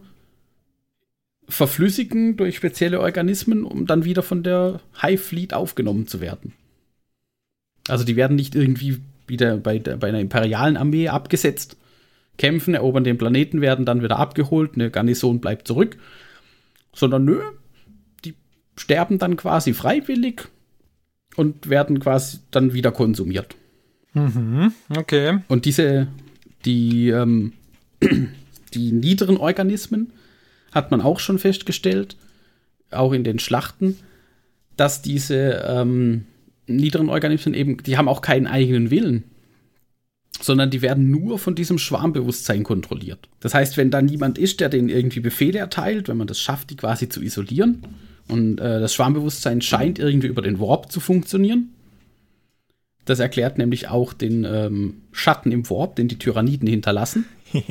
verflüssigen 1.48 2.38
durch 2.38 2.56
spezielle 2.56 3.00
Organismen, 3.00 3.64
um 3.64 3.86
dann 3.86 4.06
wieder 4.06 4.24
von 4.24 4.44
der 4.44 4.80
High 5.02 5.22
Fleet 5.22 5.54
aufgenommen 5.54 6.08
zu 6.08 6.20
werden. 6.22 6.54
Also 7.88 8.04
die 8.04 8.16
werden 8.16 8.36
nicht 8.36 8.56
irgendwie 8.56 9.00
wieder 9.28 9.58
bei, 9.58 9.78
der, 9.78 9.98
bei 9.98 10.08
einer 10.08 10.20
imperialen 10.20 10.78
Armee 10.78 11.10
abgesetzt, 11.10 11.78
kämpfen, 12.38 12.74
erobern 12.74 13.04
den 13.04 13.18
Planeten, 13.18 13.62
werden 13.62 13.86
dann 13.86 14.02
wieder 14.02 14.18
abgeholt, 14.18 14.72
eine 14.76 14.90
Garnison 14.90 15.40
bleibt 15.40 15.68
zurück, 15.68 15.98
sondern 16.94 17.26
nö, 17.26 17.42
sterben 18.76 19.20
dann 19.20 19.38
quasi 19.38 19.74
freiwillig 19.74 20.48
und 21.36 21.70
werden 21.70 22.00
quasi 22.00 22.40
dann 22.52 22.74
wieder 22.74 22.92
konsumiert. 22.92 23.56
Mhm, 24.14 24.74
okay. 24.96 25.40
Und 25.48 25.66
diese, 25.66 26.08
die, 26.66 27.10
ähm, 27.10 27.54
die 28.74 28.92
niederen 28.92 29.38
Organismen, 29.38 30.12
hat 30.72 30.92
man 30.92 31.02
auch 31.02 31.20
schon 31.20 31.40
festgestellt, 31.40 32.16
auch 32.92 33.14
in 33.14 33.24
den 33.24 33.40
Schlachten, 33.40 33.98
dass 34.76 35.02
diese 35.02 35.64
ähm, 35.68 36.26
niederen 36.68 37.10
Organismen 37.10 37.54
eben, 37.54 37.78
die 37.78 37.98
haben 37.98 38.08
auch 38.08 38.22
keinen 38.22 38.48
eigenen 38.48 38.90
Willen, 38.90 39.24
sondern 40.42 40.72
die 40.72 40.82
werden 40.82 41.12
nur 41.12 41.38
von 41.38 41.56
diesem 41.56 41.78
Schwarmbewusstsein 41.78 42.64
kontrolliert. 42.64 43.30
Das 43.40 43.54
heißt, 43.54 43.78
wenn 43.78 43.92
da 43.92 44.02
niemand 44.02 44.38
ist, 44.38 44.60
der 44.60 44.70
denen 44.70 44.90
irgendwie 44.90 45.20
Befehle 45.20 45.60
erteilt, 45.60 46.08
wenn 46.08 46.18
man 46.18 46.28
das 46.28 46.40
schafft, 46.40 46.72
die 46.72 46.76
quasi 46.76 47.08
zu 47.08 47.22
isolieren, 47.22 47.84
und 48.28 48.60
äh, 48.60 48.80
das 48.80 48.94
Schwarmbewusstsein 48.94 49.62
scheint 49.62 50.00
irgendwie 50.00 50.28
über 50.28 50.42
den 50.42 50.60
Warp 50.60 50.92
zu 50.92 51.00
funktionieren. 51.00 51.70
Das 53.06 53.20
erklärt 53.20 53.58
nämlich 53.58 53.90
auch 53.90 54.14
den 54.14 54.46
ähm, 54.46 55.02
Schatten 55.12 55.52
im 55.52 55.70
Warp, 55.70 55.98
den 55.98 56.08
die 56.08 56.20
Tyranniden 56.20 56.68
hinterlassen. 56.68 57.26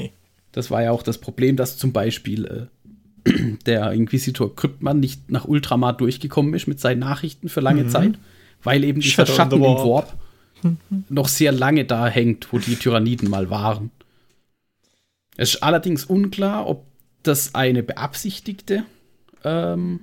Das 0.55 0.71
war 0.71 0.83
ja 0.83 0.91
auch 0.91 1.03
das 1.03 1.17
Problem, 1.17 1.57
dass 1.57 1.79
zum 1.79 1.93
Beispiel 1.95 2.69
äh, 3.25 3.33
der 3.67 3.93
Inquisitor 3.93 4.55
Kryptmann 4.55 5.01
nicht 5.01 5.31
nach 5.31 5.47
Ultramar 5.47 5.97
durchgekommen 5.97 6.53
ist 6.53 6.67
mit 6.67 6.79
seinen 6.79 6.99
Nachrichten 6.99 7.49
für 7.49 7.61
lange 7.61 7.85
mhm. 7.85 7.89
Zeit, 7.89 8.19
weil 8.63 8.85
eben 8.85 9.01
dieser 9.01 9.25
Shadow 9.25 9.35
Schatten 9.35 9.57
im 9.57 9.63
Warp 9.63 10.13
noch 11.09 11.29
sehr 11.29 11.53
lange 11.53 11.87
da 11.87 12.07
hängt, 12.07 12.53
wo 12.53 12.59
die 12.59 12.77
Tyranniden 12.77 13.31
mal 13.31 13.49
waren. 13.49 13.91
Es 15.37 15.55
ist 15.55 15.63
allerdings 15.63 16.05
unklar, 16.05 16.69
ob 16.69 16.85
das 17.23 17.55
eine 17.55 17.83
beabsichtigte 17.83 18.85
ähm, 19.45 20.01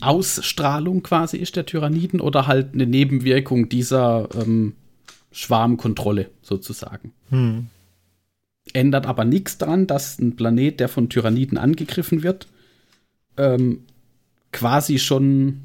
Ausstrahlung 0.00 1.02
quasi 1.02 1.36
ist 1.36 1.56
der 1.56 1.66
Tyranniden 1.66 2.20
oder 2.20 2.46
halt 2.46 2.74
eine 2.74 2.86
Nebenwirkung 2.86 3.68
dieser 3.68 4.28
ähm, 4.34 4.74
Schwarmkontrolle 5.32 6.30
sozusagen. 6.42 7.12
Mhm 7.30 7.68
ändert 8.72 9.06
aber 9.06 9.24
nichts 9.24 9.58
daran, 9.58 9.86
dass 9.86 10.18
ein 10.18 10.36
Planet, 10.36 10.80
der 10.80 10.88
von 10.88 11.08
Tyranniden 11.08 11.58
angegriffen 11.58 12.22
wird, 12.22 12.46
ähm, 13.36 13.84
quasi 14.52 14.98
schon 14.98 15.60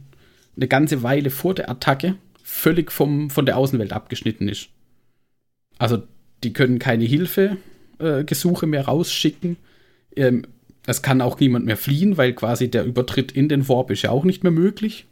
eine 0.56 0.68
ganze 0.68 1.04
Weile 1.04 1.30
vor 1.30 1.54
der 1.54 1.70
Attacke 1.70 2.16
völlig 2.44 2.92
vom, 2.92 3.30
von 3.30 3.46
der 3.46 3.58
Außenwelt 3.58 3.94
abgeschnitten 3.94 4.48
ist. 4.48 4.70
Also 5.78 6.04
die 6.44 6.54
können 6.54 6.80
keine 6.80 7.04
Hilfegesuche 7.04 8.66
äh, 8.66 8.70
mehr 8.70 8.86
rausschicken. 8.86 9.58
Ähm, 10.16 10.44
es 10.86 11.02
kann 11.02 11.22
auch 11.22 11.40
niemand 11.40 11.66
mehr 11.66 11.78
fliehen, 11.78 12.18
weil 12.18 12.34
quasi 12.34 12.70
der 12.70 12.86
Übertritt 12.86 13.32
in 13.32 13.50
den 13.50 13.68
Warp 13.68 13.92
ist 13.92 14.04
ja 14.04 14.12
auch 14.12 14.24
nicht 14.24 14.44
mehr 14.44 14.52
möglich. 14.52 15.08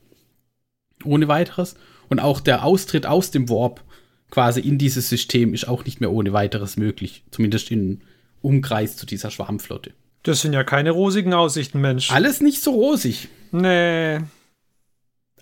Ohne 1.04 1.28
weiteres. 1.28 1.76
Und 2.10 2.20
auch 2.20 2.40
der 2.40 2.64
Austritt 2.64 3.06
aus 3.06 3.32
dem 3.32 3.50
Warp 3.50 3.84
quasi 4.30 4.62
in 4.62 4.78
dieses 4.78 5.10
System 5.10 5.54
ist 5.54 5.68
auch 5.68 5.86
nicht 5.86 6.00
mehr 6.00 6.12
ohne 6.12 6.34
weiteres 6.34 6.78
möglich. 6.78 7.24
Zumindest 7.32 7.72
in 7.72 8.02
Umkreis 8.42 8.98
zu 8.98 9.06
dieser 9.06 9.32
Schwarmflotte. 9.32 9.94
Das 10.24 10.42
sind 10.42 10.54
ja 10.54 10.64
keine 10.64 10.92
rosigen 10.92 11.34
Aussichten, 11.34 11.82
Mensch. 11.82 12.12
Alles 12.12 12.42
nicht 12.42 12.62
so 12.62 12.72
rosig. 12.72 13.30
Nee. 13.52 14.20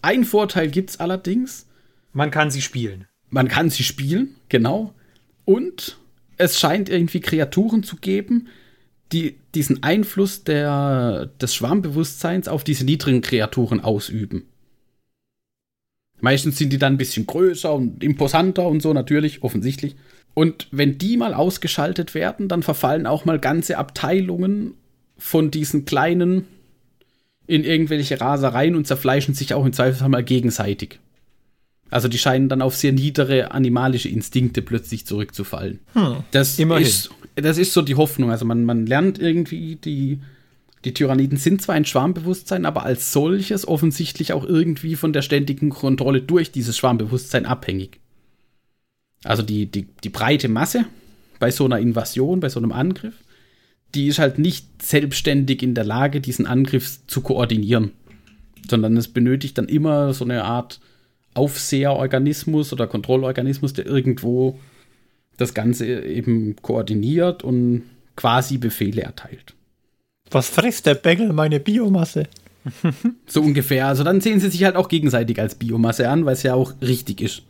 Ein 0.02 0.26
Vorteil 0.26 0.70
gibt's 0.70 1.00
allerdings. 1.00 1.68
Man 2.14 2.32
kann 2.32 2.52
sie 2.52 2.62
spielen. 2.62 3.08
Man 3.30 3.48
kann 3.48 3.70
sie 3.70 3.84
spielen, 3.84 4.36
genau. 4.50 4.94
Und 5.46 5.98
es 6.38 6.60
scheint 6.60 6.90
irgendwie 6.90 7.22
Kreaturen 7.22 7.84
zu 7.84 7.98
geben, 7.98 8.48
die 9.12 9.38
diesen 9.56 9.84
Einfluss 9.84 10.44
der, 10.44 11.30
des 11.42 11.54
Schwarmbewusstseins 11.56 12.48
auf 12.48 12.64
diese 12.64 12.86
niedrigen 12.86 13.22
Kreaturen 13.22 13.80
ausüben. 13.80 14.44
Meistens 16.20 16.58
sind 16.58 16.72
die 16.72 16.78
dann 16.78 16.94
ein 16.94 16.98
bisschen 16.98 17.26
größer 17.26 17.74
und 17.74 18.04
imposanter 18.04 18.68
und 18.68 18.82
so, 18.82 18.94
natürlich, 18.94 19.44
offensichtlich. 19.44 19.96
Und 20.34 20.68
wenn 20.72 20.98
die 20.98 21.18
mal 21.18 21.34
ausgeschaltet 21.34 22.14
werden, 22.14 22.48
dann 22.48 22.64
verfallen 22.64 23.08
auch 23.08 23.26
mal 23.26 23.40
ganze 23.40 23.78
Abteilungen 23.78 24.76
von 25.18 25.52
diesen 25.52 25.86
kleinen 25.86 26.48
in 27.48 27.64
irgendwelche 27.64 28.22
Rasereien 28.22 28.76
und 28.76 28.88
zerfleischen 28.88 29.34
sich 29.34 29.54
auch 29.54 29.66
im 29.66 29.74
Zweifelsfall 29.74 30.10
mal 30.10 30.24
gegenseitig. 30.24 31.00
Also 31.92 32.08
die 32.08 32.18
scheinen 32.18 32.48
dann 32.48 32.62
auf 32.62 32.76
sehr 32.76 32.94
niedere 32.94 33.52
animalische 33.52 34.08
Instinkte 34.08 34.62
plötzlich 34.62 35.06
zurückzufallen. 35.06 35.80
Hm, 35.94 36.24
das, 36.32 36.58
immerhin. 36.58 36.88
ist, 36.88 37.12
das 37.36 37.58
ist 37.58 37.74
so 37.74 37.82
die 37.82 37.96
Hoffnung. 37.96 38.32
Also 38.32 38.46
man, 38.46 38.64
man 38.64 38.86
lernt 38.86 39.20
irgendwie, 39.20 39.76
die, 39.76 40.22
die 40.86 40.94
Tyranniden 40.94 41.38
sind 41.38 41.62
zwar 41.62 41.76
ein 41.76 41.84
Schwarmbewusstsein, 41.84 42.66
aber 42.66 42.84
als 42.84 43.12
solches 43.12 43.68
offensichtlich 43.68 44.32
auch 44.32 44.46
irgendwie 44.46 44.96
von 44.96 45.12
der 45.12 45.22
ständigen 45.22 45.70
Kontrolle 45.70 46.22
durch 46.22 46.52
dieses 46.52 46.78
Schwarmbewusstsein 46.78 47.46
abhängig. 47.46 48.00
Also 49.26 49.44
die, 49.44 49.66
die, 49.66 49.88
die 50.02 50.10
breite 50.10 50.48
Masse 50.48 50.86
bei 51.40 51.52
so 51.52 51.66
einer 51.66 51.80
Invasion, 51.80 52.40
bei 52.40 52.48
so 52.48 52.60
einem 52.60 52.72
Angriff, 52.72 53.16
die 53.94 54.08
ist 54.08 54.18
halt 54.20 54.40
nicht 54.40 54.82
selbstständig 54.82 55.62
in 55.62 55.76
der 55.76 55.84
Lage, 55.84 56.22
diesen 56.22 56.46
Angriff 56.48 57.06
zu 57.08 57.20
koordinieren. 57.20 57.92
Sondern 58.70 58.96
es 58.96 59.10
benötigt 59.10 59.58
dann 59.58 59.68
immer 59.68 60.14
so 60.14 60.24
eine 60.24 60.46
Art 60.46 60.80
Aufseherorganismus 61.34 62.74
oder 62.74 62.88
Kontrollorganismus, 62.88 63.74
der 63.74 63.86
irgendwo 63.86 64.60
das 65.38 65.54
Ganze 65.54 65.88
eben 66.04 66.56
koordiniert 66.62 67.44
und 67.44 67.84
quasi 68.16 68.58
Befehle 68.58 69.02
erteilt. 69.02 69.54
Was 70.30 70.50
frisst 70.50 70.86
der 70.86 70.96
Bengel 70.96 71.34
meine 71.34 71.60
Biomasse? 71.60 72.28
So 73.26 73.42
ungefähr. 73.42 73.88
Also 73.88 74.04
dann 74.04 74.22
sehen 74.22 74.40
sie 74.40 74.50
sich 74.50 74.64
halt 74.64 74.76
auch 74.76 74.88
gegenseitig 74.88 75.40
als 75.40 75.56
Biomasse 75.56 76.10
an, 76.10 76.26
weil 76.26 76.34
es 76.34 76.44
ja 76.44 76.54
auch 76.54 76.74
richtig 76.82 77.22
ist. 77.22 77.42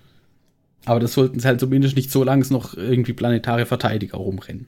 Aber 0.85 0.99
das 0.99 1.13
sollten 1.13 1.39
sie 1.39 1.47
halt 1.47 1.59
zumindest 1.59 1.95
nicht 1.95 2.11
so 2.11 2.23
lange 2.23 2.45
noch 2.49 2.75
irgendwie 2.75 3.13
planetare 3.13 3.65
Verteidiger 3.65 4.17
rumrennen. 4.17 4.67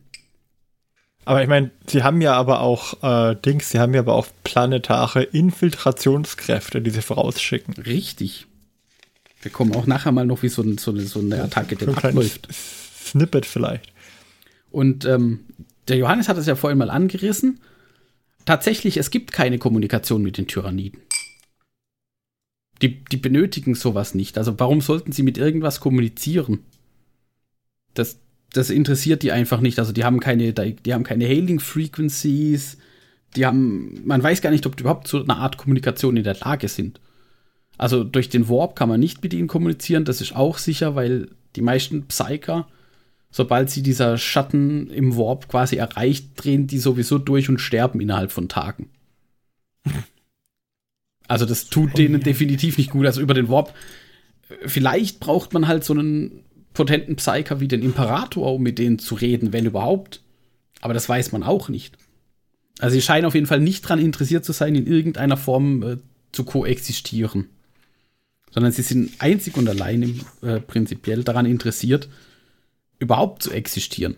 Aber 1.26 1.42
ich 1.42 1.48
meine, 1.48 1.72
sie 1.88 2.04
haben 2.04 2.22
ja 2.22 2.34
aber 2.34 2.60
auch 2.60 3.02
äh, 3.02 3.36
Dings, 3.36 3.70
sie 3.70 3.80
haben 3.80 3.94
ja 3.94 4.02
aber 4.02 4.14
auch 4.16 4.28
planetare 4.44 5.24
Infiltrationskräfte, 5.24 6.82
die 6.82 6.90
sie 6.90 7.02
vorausschicken. 7.02 7.76
Richtig. 7.76 8.46
Wir 9.44 9.52
kommen 9.52 9.76
auch 9.76 9.86
nachher 9.86 10.12
mal 10.12 10.26
noch, 10.26 10.42
wie 10.42 10.50
so, 10.50 10.62
ein, 10.62 10.78
so, 10.78 10.92
eine, 10.92 11.02
so 11.02 11.20
eine 11.20 11.44
Attacke 11.44 11.76
kleines 11.76 12.04
abläuft. 12.04 12.48
Snippet 12.52 13.46
vielleicht. 13.46 13.92
Und 14.72 15.06
ähm, 15.06 15.42
der 15.88 15.98
Johannes 15.98 16.30
hat 16.30 16.38
es 16.38 16.48
ja 16.48 16.56
vorhin 16.56 16.78
mal 16.80 16.90
angerissen. 16.90 17.60
Tatsächlich, 18.46 18.98
es 18.98 19.12
gibt 19.12 19.32
keine 19.32 19.58
Kommunikation 19.58 20.24
mit 20.24 20.38
den 20.38 20.48
Tyranniden. 20.48 21.00
Die, 22.82 23.04
die 23.06 23.18
benötigen 23.18 23.76
sowas 23.76 24.16
nicht. 24.16 24.38
Also 24.38 24.60
warum 24.60 24.82
sollten 24.82 25.12
sie 25.12 25.24
mit 25.24 25.38
irgendwas 25.38 25.80
kommunizieren? 25.80 26.60
Das, 27.94 28.20
das 28.52 28.70
interessiert 28.70 29.24
die 29.24 29.32
einfach 29.32 29.62
nicht. 29.62 29.80
Also 29.80 29.92
die 29.94 30.04
haben 30.04 30.20
keine, 30.20 30.54
die 30.54 30.94
haben 30.94 31.04
keine 31.04 31.26
Hailing 31.26 31.60
Frequencies. 31.60 32.78
Die 33.36 33.46
haben, 33.46 34.02
man 34.06 34.22
weiß 34.22 34.42
gar 34.42 34.52
nicht, 34.52 34.66
ob 34.66 34.76
die 34.76 34.82
überhaupt 34.82 35.08
zu 35.08 35.24
einer 35.24 35.38
Art 35.38 35.58
Kommunikation 35.58 36.18
in 36.18 36.24
der 36.24 36.36
Lage 36.36 36.68
sind. 36.68 37.00
Also 37.78 38.04
durch 38.04 38.30
den 38.30 38.50
Warp 38.50 38.76
kann 38.76 38.90
man 38.90 39.00
nicht 39.00 39.24
mit 39.24 39.34
ihnen 39.34 39.48
kommunizieren, 39.48 40.06
das 40.06 40.22
ist 40.22 40.36
auch 40.36 40.58
sicher, 40.58 40.96
weil 40.96 41.30
die 41.56 41.62
meisten 41.62 42.08
Psyker, 42.08 42.68
sobald 43.32 43.70
sie 43.70 43.82
dieser 43.82 44.18
Schatten 44.18 44.90
im 44.90 45.18
Warp 45.18 45.50
quasi 45.50 45.78
erreicht, 45.78 46.32
drehen 46.36 46.68
die 46.68 46.80
sowieso 46.80 47.18
durch 47.18 47.50
und 47.50 47.60
sterben 47.60 48.00
innerhalb 48.00 48.32
von 48.32 48.50
Tagen. 48.50 48.90
Also 51.30 51.46
das 51.46 51.68
tut 51.68 51.98
denen 51.98 52.20
definitiv 52.22 52.78
nicht 52.78 52.92
gut. 52.92 53.06
Also 53.06 53.22
über 53.22 53.34
den 53.34 53.48
Warp, 53.48 53.74
vielleicht 54.66 55.22
braucht 55.22 55.54
man 55.54 55.70
halt 55.70 55.86
so 55.86 55.94
einen 55.94 56.44
potenten 56.74 57.16
Psyker 57.16 57.62
wie 57.62 57.70
den 57.70 57.82
Imperator, 57.82 58.54
um 58.54 58.62
mit 58.62 58.78
denen 58.78 59.00
zu 59.00 59.16
reden, 59.16 59.54
wenn 59.54 59.66
überhaupt. 59.66 60.22
Aber 60.82 60.94
das 60.94 61.08
weiß 61.08 61.32
man 61.32 61.42
auch 61.42 61.70
nicht. 61.70 61.98
Also 62.80 62.96
sie 62.96 63.02
scheinen 63.02 63.26
auf 63.26 63.36
jeden 63.36 63.46
Fall 63.46 63.62
nicht 63.62 63.86
daran 63.86 64.00
interessiert 64.00 64.44
zu 64.44 64.52
sein, 64.52 64.76
in 64.76 64.86
irgendeiner 64.86 65.38
Form 65.38 65.84
äh, 65.84 65.98
zu 66.34 66.44
koexistieren. 66.44 67.48
Sondern 68.54 68.72
sie 68.72 68.84
sind 68.84 69.14
einzig 69.20 69.58
und 69.58 69.68
allein 69.68 70.04
im, 70.04 70.22
äh, 70.42 70.60
prinzipiell 70.60 71.24
daran 71.24 71.46
interessiert, 71.46 72.08
überhaupt 73.00 73.42
zu 73.44 73.52
existieren. 73.52 74.16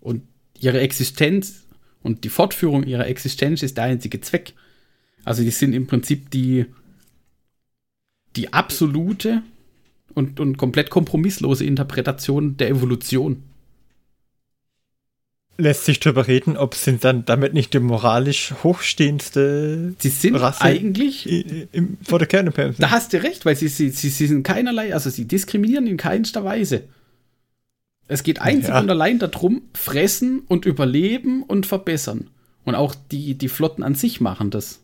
Und 0.00 0.22
ihre 0.58 0.80
Existenz 0.80 1.66
und 2.02 2.24
die 2.24 2.28
Fortführung 2.28 2.84
ihrer 2.84 3.06
Existenz 3.06 3.62
ist 3.62 3.76
der 3.76 3.84
einzige 3.84 4.20
Zweck. 4.20 4.54
Also 5.24 5.42
die 5.42 5.50
sind 5.50 5.72
im 5.72 5.86
Prinzip 5.86 6.30
die, 6.30 6.66
die 8.36 8.52
absolute 8.52 9.42
und, 10.14 10.40
und 10.40 10.56
komplett 10.56 10.88
kompromisslose 10.88 11.64
Interpretation 11.64 12.56
der 12.56 12.70
Evolution. 12.70 13.42
Lässt 15.58 15.84
sich 15.86 16.00
darüber 16.00 16.26
reden, 16.26 16.56
ob 16.56 16.74
sie 16.74 16.98
dann 16.98 17.24
damit 17.24 17.54
nicht 17.54 17.72
die 17.72 17.78
moralisch 17.80 18.52
hochstehendste 18.62 19.94
Sie 19.98 20.08
sind 20.10 20.34
Rasse 20.36 20.60
eigentlich 20.62 21.26
i- 21.30 21.66
im, 21.72 21.96
vor 22.02 22.18
der 22.18 22.28
Kernimperie 22.28 22.72
sind. 22.72 22.82
Da 22.82 22.90
hast 22.90 23.12
du 23.12 23.22
recht, 23.22 23.46
weil 23.46 23.56
sie, 23.56 23.68
sie, 23.68 23.90
sie, 23.90 24.10
sie 24.10 24.26
sind 24.26 24.42
keinerlei, 24.42 24.92
also 24.92 25.08
sie 25.10 25.24
diskriminieren 25.26 25.86
in 25.86 25.96
keinster 25.96 26.44
Weise. 26.44 26.84
Es 28.08 28.22
geht 28.22 28.40
einzig 28.40 28.68
Ja. 28.68 28.80
und 28.80 28.90
allein 28.90 29.18
darum, 29.18 29.62
fressen 29.74 30.40
und 30.46 30.66
überleben 30.66 31.42
und 31.42 31.66
verbessern. 31.66 32.28
Und 32.64 32.74
auch 32.74 32.94
die, 33.10 33.34
die 33.34 33.48
Flotten 33.48 33.82
an 33.82 33.94
sich 33.94 34.20
machen 34.20 34.50
das. 34.50 34.80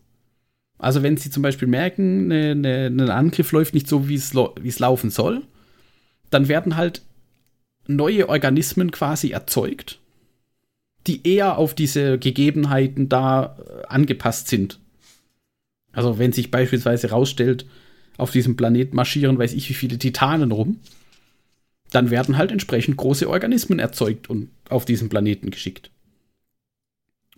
Also 0.78 1.02
wenn 1.02 1.16
sie 1.16 1.30
zum 1.30 1.42
Beispiel 1.42 1.68
merken, 1.68 2.28
ne, 2.28 2.54
ne, 2.54 2.86
ein 2.86 3.00
Angriff 3.10 3.52
läuft 3.52 3.74
nicht 3.74 3.88
so, 3.88 4.08
wie 4.08 4.14
es 4.14 4.78
laufen 4.78 5.10
soll, 5.10 5.42
dann 6.30 6.48
werden 6.48 6.76
halt 6.76 7.02
neue 7.86 8.28
Organismen 8.28 8.90
quasi 8.90 9.30
erzeugt, 9.30 9.98
die 11.07 11.26
eher 11.26 11.59
auf 11.59 11.74
diese 11.74 12.18
Gegebenheiten 12.18 13.09
da 13.09 13.57
äh, 13.59 13.86
angepasst 13.86 14.48
sind. 14.48 14.78
Also 15.92 16.18
wenn 16.18 16.32
sich 16.32 16.50
beispielsweise 16.50 17.11
rausstellt, 17.11 17.66
auf 18.18 18.30
diesem 18.30 18.57
Planet 18.57 18.94
marschieren, 18.94 19.38
weiß 19.38 19.53
ich 19.53 19.68
wie 19.68 19.74
viele 19.74 19.98
Titanen 19.98 20.53
rum, 20.53 20.80
dann 21.90 22.11
werden 22.11 22.38
halt 22.38 22.53
entsprechend 22.53 22.96
große 22.96 23.28
Organismen 23.28 23.78
erzeugt 23.78 24.30
und 24.30 24.48
auf 24.68 24.84
diesen 24.84 25.09
Planeten 25.09 25.50
geschickt. 25.50 25.90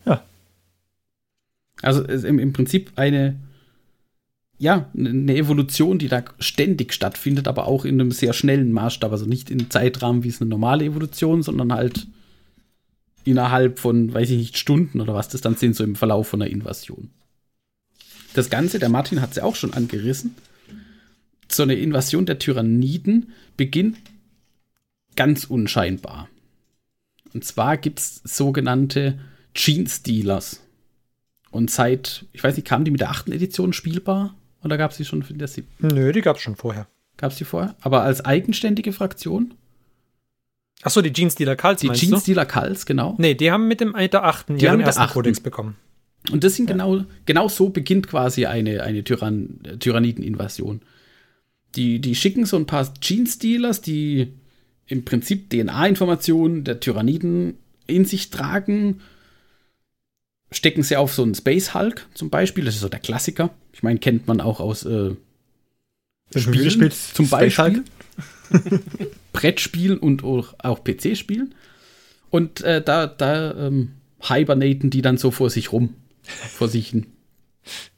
Ja. 0.05 0.25
Also 1.83 2.03
im, 2.05 2.39
im 2.39 2.53
Prinzip 2.53 2.93
eine, 2.97 3.37
ja, 4.59 4.89
eine 4.97 5.35
Evolution, 5.35 5.99
die 5.99 6.09
da 6.09 6.25
ständig 6.39 6.93
stattfindet, 6.93 7.49
aber 7.49 7.67
auch 7.67 7.85
in 7.85 8.01
einem 8.01 8.13
sehr 8.13 8.33
schnellen 8.33 8.73
Maßstab. 8.73 9.11
Also 9.11 9.27
nicht 9.27 9.51
im 9.51 9.71
Zeitrahmen 9.71 10.23
wie 10.23 10.29
es 10.29 10.41
eine 10.41 10.51
normale 10.51 10.85
Evolution, 10.85 11.43
sondern 11.43 11.73
halt 11.73 12.07
innerhalb 13.25 13.79
von, 13.79 14.13
weiß 14.13 14.31
ich 14.31 14.39
nicht, 14.39 14.59
Stunden 14.59 15.01
oder 15.01 15.15
was 15.15 15.29
das 15.29 15.41
dann 15.41 15.57
sind, 15.57 15.77
so 15.77 15.85
im 15.85 15.97
Verlauf 15.97 16.29
von 16.29 16.43
einer 16.43 16.51
Invasion. 16.51 17.11
Das 18.35 18.51
Ganze, 18.51 18.79
der 18.79 18.89
Martin 18.89 19.21
hat 19.21 19.31
es 19.31 19.37
ja 19.37 19.45
auch 19.45 19.57
schon 19.57 19.75
angerissen, 19.75 20.35
so 21.51 21.63
eine 21.63 21.75
Invasion 21.75 22.27
der 22.27 22.39
Tyranniden 22.39 23.33
beginnt 23.57 23.99
ganz 25.17 25.45
unscheinbar. 25.45 26.29
Und 27.33 27.45
zwar 27.45 27.77
gibt 27.77 28.01
es 28.01 28.21
sogenannte 28.25 29.19
Gene 29.55 29.89
Stealers. 29.89 30.61
Und 31.51 31.71
seit, 31.71 32.27
ich 32.33 32.43
weiß 32.43 32.57
nicht, 32.57 32.67
kamen 32.67 32.85
die 32.85 32.91
mit 32.91 33.01
der 33.01 33.11
achten 33.11 33.33
Edition 33.33 33.73
spielbar? 33.73 34.35
Oder 34.65 34.77
gab 34.77 34.91
es 34.91 34.97
die 34.97 35.05
schon 35.05 35.25
in 35.29 35.39
der 35.39 35.49
siebten? 35.49 35.89
Nö, 35.89 36.11
die 36.13 36.21
gab's 36.21 36.41
schon 36.41 36.57
vorher. 36.57 36.89
Gab 37.17 37.33
es 37.33 37.39
die 37.39 37.45
vorher? 37.45 37.77
Aber 37.81 38.03
als 38.03 38.25
eigenständige 38.25 38.93
Fraktion? 38.93 39.55
Achso, 40.85 41.01
die 41.01 41.13
Jeans 41.13 41.35
Dealer 41.35 41.57
Cults 41.57 41.81
Die? 41.81 41.89
Stealer 41.95 42.45
Kults, 42.45 42.85
genau. 42.85 43.15
Nee, 43.19 43.35
die 43.35 43.51
haben 43.51 43.67
mit 43.67 43.81
dem 43.81 43.93
mit 43.93 44.13
der 44.13 44.25
achten 44.25 44.59
Die 44.59 44.69
haben 44.69 44.79
ihren 44.79 44.87
ersten 44.87 45.03
achten. 45.03 45.15
Kodex 45.15 45.41
bekommen. 45.41 45.77
Und 46.31 46.45
das 46.45 46.57
sind 46.57 46.67
genau, 46.67 47.05
genau 47.27 47.49
so 47.49 47.71
beginnt 47.71 48.07
quasi 48.07 48.47
eine, 48.47 48.83
eine 48.83 49.03
Tyrann, 49.03 49.61
Tyranniden-Invasion. 49.81 50.83
Die, 51.75 52.01
die 52.01 52.15
schicken 52.15 52.47
so 52.47 52.57
ein 52.57 52.67
paar 52.67 52.93
Gene-Stealers, 53.01 53.81
die 53.81 54.33
im 54.87 55.05
Prinzip 55.05 55.51
DNA-Informationen 55.51 56.65
der 56.65 56.81
Tyranniden 56.81 57.59
in 57.87 58.05
sich 58.05 58.31
tragen, 58.31 59.01
stecken 60.51 60.83
sie 60.83 60.97
auf 60.97 61.15
so 61.15 61.23
einen 61.23 61.35
Space 61.35 61.75
Hulk 61.75 62.07
zum 62.15 62.31
Beispiel, 62.31 62.65
das 62.65 62.75
ist 62.75 62.83
so 62.83 62.89
der 62.89 63.01
Klassiker. 63.01 63.51
Ich 63.73 63.83
meine, 63.83 63.99
kennt 63.99 64.27
man 64.27 64.41
auch 64.41 64.61
aus 64.61 64.85
äh, 64.85 65.15
Spielen, 66.35 66.91
zum 66.91 67.27
Space 67.27 67.31
Beispiel. 67.31 67.65
Hulk. 67.65 67.85
Brettspielen 69.33 69.99
und 69.99 70.25
auch, 70.25 70.85
PC-Spielen. 70.85 71.55
Und 72.31 72.63
äh, 72.63 72.83
da, 72.83 73.07
da 73.07 73.71
hibernaten 74.21 74.91
die 74.91 75.03
dann 75.03 75.17
so 75.17 75.31
vor 75.31 75.51
sich 75.51 75.73
rum. 75.73 75.95
Vor 76.23 76.69
sich 76.69 76.93
ähm, 76.93 77.01
hibernaten 77.03 77.11
die 77.11 77.11
dann 77.11 77.11
so 77.11 77.11
vor 77.11 77.11
sich 77.11 77.11
rum. 77.11 77.11
vor 77.63 77.69
sich 77.83 77.89
hin. 77.89 77.95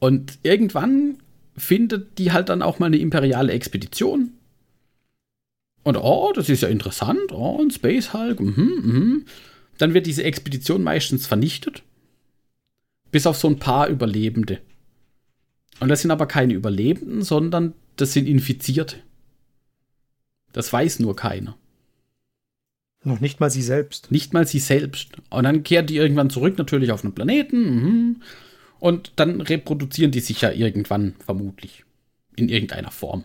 Und 0.00 0.38
irgendwann 0.42 1.18
findet 1.56 2.18
die 2.18 2.32
halt 2.32 2.48
dann 2.48 2.62
auch 2.62 2.78
mal 2.78 2.86
eine 2.86 2.96
imperiale 2.96 3.52
Expedition. 3.52 4.32
Und 5.82 5.96
oh, 5.96 6.32
das 6.34 6.48
ist 6.48 6.62
ja 6.62 6.68
interessant. 6.68 7.32
Oh, 7.32 7.62
ein 7.62 7.70
Space 7.70 8.12
Hulk. 8.12 8.40
Mhm, 8.40 8.80
mhm. 8.82 9.24
Dann 9.78 9.94
wird 9.94 10.06
diese 10.06 10.24
Expedition 10.24 10.82
meistens 10.82 11.26
vernichtet. 11.26 11.82
Bis 13.12 13.26
auf 13.26 13.36
so 13.36 13.48
ein 13.48 13.58
paar 13.58 13.88
Überlebende. 13.88 14.60
Und 15.80 15.88
das 15.88 16.02
sind 16.02 16.10
aber 16.10 16.26
keine 16.26 16.54
Überlebenden, 16.54 17.22
sondern 17.22 17.74
das 17.96 18.12
sind 18.12 18.26
Infizierte. 18.26 18.96
Das 20.52 20.72
weiß 20.72 21.00
nur 21.00 21.16
keiner. 21.16 21.56
Noch 23.02 23.20
nicht 23.20 23.40
mal 23.40 23.50
sie 23.50 23.62
selbst. 23.62 24.10
Nicht 24.10 24.34
mal 24.34 24.46
sie 24.46 24.58
selbst. 24.58 25.12
Und 25.30 25.44
dann 25.44 25.62
kehrt 25.62 25.88
die 25.88 25.96
irgendwann 25.96 26.30
zurück, 26.30 26.58
natürlich 26.58 26.92
auf 26.92 27.02
einen 27.02 27.14
Planeten. 27.14 27.60
Mhm. 27.62 28.22
Und 28.78 29.12
dann 29.16 29.40
reproduzieren 29.40 30.10
die 30.10 30.20
sich 30.20 30.40
ja 30.42 30.50
irgendwann, 30.50 31.14
vermutlich. 31.24 31.84
In 32.36 32.48
irgendeiner 32.48 32.90
Form. 32.90 33.24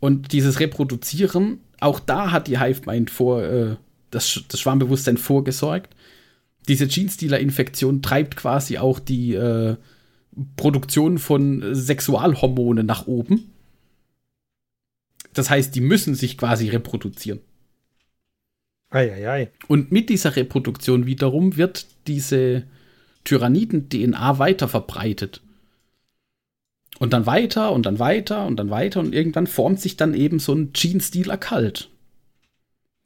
Und 0.00 0.32
dieses 0.32 0.58
Reproduzieren, 0.60 1.60
auch 1.80 2.00
da 2.00 2.32
hat 2.32 2.48
die 2.48 2.58
Hive-Mind 2.58 3.10
vor, 3.10 3.42
äh, 3.42 3.76
das, 4.10 4.42
das 4.48 4.60
Schwarmbewusstsein 4.60 5.16
vorgesorgt. 5.16 5.94
Diese 6.68 6.86
Genestealer-Infektion 6.86 8.02
treibt 8.02 8.36
quasi 8.36 8.78
auch 8.78 8.98
die 8.98 9.34
äh, 9.34 9.76
Produktion 10.56 11.18
von 11.18 11.74
Sexualhormonen 11.74 12.86
nach 12.86 13.06
oben. 13.06 13.51
Das 15.34 15.50
heißt, 15.50 15.74
die 15.74 15.80
müssen 15.80 16.14
sich 16.14 16.36
quasi 16.36 16.68
reproduzieren. 16.68 17.40
Eieiei. 18.90 19.50
Und 19.68 19.90
mit 19.90 20.10
dieser 20.10 20.36
Reproduktion 20.36 21.06
wiederum 21.06 21.56
wird 21.56 21.86
diese 22.06 22.64
Tyranniden-DNA 23.24 24.38
weiter 24.38 24.68
verbreitet. 24.68 25.40
Und 26.98 27.12
dann 27.14 27.26
weiter 27.26 27.72
und 27.72 27.86
dann 27.86 27.98
weiter 27.98 28.46
und 28.46 28.56
dann 28.56 28.70
weiter 28.70 29.00
und 29.00 29.14
irgendwann 29.14 29.46
formt 29.46 29.80
sich 29.80 29.96
dann 29.96 30.14
eben 30.14 30.38
so 30.38 30.54
ein 30.54 30.72
Gene-Stealer-Kalt. 30.72 31.88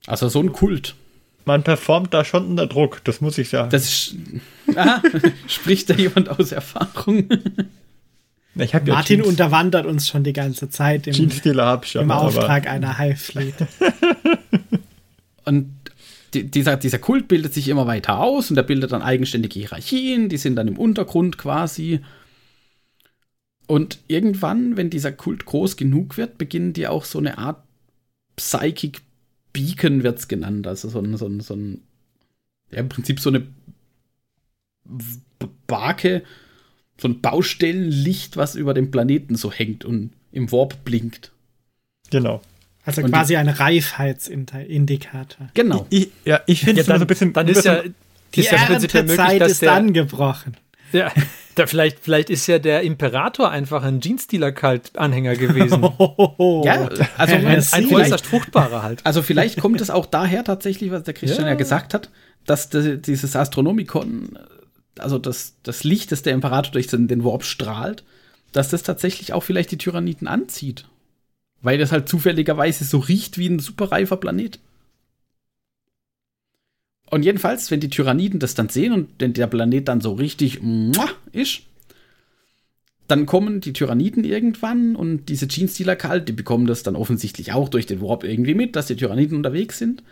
Also 0.07 0.29
so 0.29 0.41
ein 0.41 0.53
Kult. 0.53 0.97
Man 1.45 1.62
performt 1.62 2.12
da 2.12 2.24
schon 2.24 2.49
unter 2.49 2.66
Druck, 2.66 3.03
das 3.05 3.20
muss 3.20 3.39
ich 3.39 3.49
sagen. 3.49 3.70
Das 3.70 3.85
ist, 3.85 4.16
aha, 4.77 5.01
spricht 5.47 5.89
da 5.89 5.95
jemand 5.95 6.29
aus 6.29 6.51
Erfahrung? 6.51 7.29
Ich 8.59 8.72
ja 8.72 8.80
Martin 8.86 9.18
Jeans, 9.18 9.28
unterwandert 9.28 9.86
uns 9.86 10.09
schon 10.09 10.24
die 10.24 10.32
ganze 10.32 10.70
Zeit 10.70 11.07
im, 11.07 11.30
im 11.94 12.11
Auftrag 12.11 12.66
einer 12.66 12.98
Hive 12.98 13.16
Fleet. 13.16 13.54
und 15.44 15.72
dieser, 16.32 16.76
dieser 16.76 16.98
Kult 16.98 17.28
bildet 17.28 17.54
sich 17.54 17.68
immer 17.68 17.86
weiter 17.86 18.18
aus 18.18 18.50
und 18.50 18.57
er 18.57 18.62
bildet 18.62 18.92
dann 18.92 19.02
eigenständige 19.02 19.59
Hierarchien, 19.61 20.28
die 20.28 20.36
sind 20.36 20.57
dann 20.57 20.68
im 20.68 20.78
Untergrund 20.78 21.38
quasi. 21.38 22.00
Und 23.66 23.98
irgendwann, 24.07 24.76
wenn 24.76 24.90
dieser 24.90 25.12
Kult 25.12 25.44
groß 25.44 25.76
genug 25.76 26.16
wird, 26.16 26.38
beginnen 26.38 26.72
die 26.72 26.86
auch 26.86 27.04
so 27.04 27.18
eine 27.18 27.38
Art 27.38 27.62
Psychic 28.36 29.00
Beacon 29.52 30.02
wird 30.02 30.18
es 30.18 30.28
genannt. 30.28 30.66
Also 30.66 30.88
so 30.88 31.00
ein, 31.00 31.16
so 31.16 31.26
ein, 31.26 31.40
so 31.40 31.54
ein 31.54 31.80
ja, 32.70 32.78
im 32.78 32.88
Prinzip 32.88 33.20
so 33.20 33.30
eine 33.30 33.46
Barke, 35.66 36.22
so 36.99 37.09
ein 37.09 37.20
Baustellenlicht, 37.20 38.36
was 38.36 38.55
über 38.55 38.74
dem 38.74 38.90
Planeten 38.90 39.36
so 39.36 39.53
hängt 39.53 39.84
und 39.84 40.11
im 40.32 40.51
Warp 40.53 40.84
blinkt. 40.84 41.32
Genau. 42.11 42.40
Also 42.84 43.03
und 43.03 43.11
quasi 43.11 43.36
ein 43.36 43.49
Reifheitsindikator. 43.49 45.49
Genau. 45.55 45.86
Ich, 45.90 46.11
ja, 46.24 46.40
ich 46.47 46.61
finde 46.61 46.80
es 46.80 46.86
ja, 46.86 46.97
so 46.97 47.05
ein 47.05 47.07
bisschen. 47.07 47.32
Dann 47.32 47.49
ist 47.49 47.64
ja 47.64 47.82
die 48.34 48.40
ist 48.40 48.51
ja 48.51 48.59
Erntezeit 48.59 49.42
ist 49.42 49.62
der, 49.62 49.72
angebrochen. 49.72 50.57
Ja, 50.92 51.12
da 51.57 51.66
vielleicht, 51.66 52.01
vielleicht 52.01 52.30
ist 52.30 52.47
ja 52.47 52.59
der 52.59 52.82
Imperator 52.82 53.51
einfach 53.51 53.82
ein 53.82 54.01
Genestealer-Kalt-Anhänger 54.01 55.36
gewesen. 55.36 55.82
ja, 56.64 56.88
also 57.16 57.34
ein, 57.34 57.47
ein 57.47 57.94
äußerst 57.94 58.26
fruchtbarer 58.26 58.82
halt. 58.82 59.05
Also 59.05 59.22
vielleicht 59.22 59.61
kommt 59.61 59.80
es 59.80 59.90
auch 59.90 60.07
daher 60.07 60.44
tatsächlich, 60.44 60.90
was 60.90 61.03
der 61.03 61.14
Christian 61.14 61.47
ja, 61.47 61.53
ja 61.53 61.55
gesagt 61.55 61.94
hat, 61.94 62.11
dass 62.44 62.68
die, 62.68 63.01
dieses 63.01 63.34
Astronomikon, 63.34 64.38
also 64.99 65.18
das, 65.18 65.57
das 65.62 65.84
Licht, 65.84 66.12
das 66.12 66.22
der 66.22 66.34
Imperator 66.34 66.72
durch 66.72 66.86
den, 66.86 67.09
den 67.09 67.24
Warp 67.24 67.44
strahlt, 67.44 68.05
dass 68.53 68.68
das 68.70 68.82
tatsächlich 68.82 69.32
auch 69.32 69.42
vielleicht 69.42 69.70
die 69.70 69.78
Tyranniten 69.78 70.26
anzieht. 70.26 70.86
Weil 71.62 71.78
das 71.78 71.92
halt 71.92 72.09
zufälligerweise 72.09 72.84
so 72.84 72.99
riecht 72.99 73.38
wie 73.38 73.49
ein 73.49 73.59
superreifer 73.59 74.16
Planet. 74.16 74.59
Und 77.11 77.24
jedenfalls, 77.24 77.70
wenn 77.70 77.80
die 77.80 77.90
Tyranniden 77.90 78.40
das 78.40 78.55
dann 78.55 78.68
sehen 78.68 78.92
und 78.92 79.09
wenn 79.18 79.32
der 79.32 79.47
Planet 79.47 79.88
dann 79.88 80.01
so 80.01 80.14
richtig 80.14 80.61
ist, 81.32 81.62
dann 83.09 83.26
kommen 83.26 83.61
die 83.61 83.72
Tyranniden 83.72 84.24
irgendwann 84.24 84.97
und 84.97 85.26
diese 85.28 85.47
Genestealer 85.47 85.94
kalt, 85.94 86.28
die 86.28 86.32
bekommen 86.32 86.66
das 86.66 86.82
dann 86.82 86.97
offensichtlich 86.97 87.53
auch 87.53 87.68
durch 87.68 87.86
den 87.86 88.01
Warp 88.01 88.24
irgendwie 88.24 88.55
mit, 88.55 88.74
dass 88.74 88.86
die 88.86 88.97
Tyranniden 88.97 89.36
unterwegs 89.36 89.78
sind. 89.78 90.03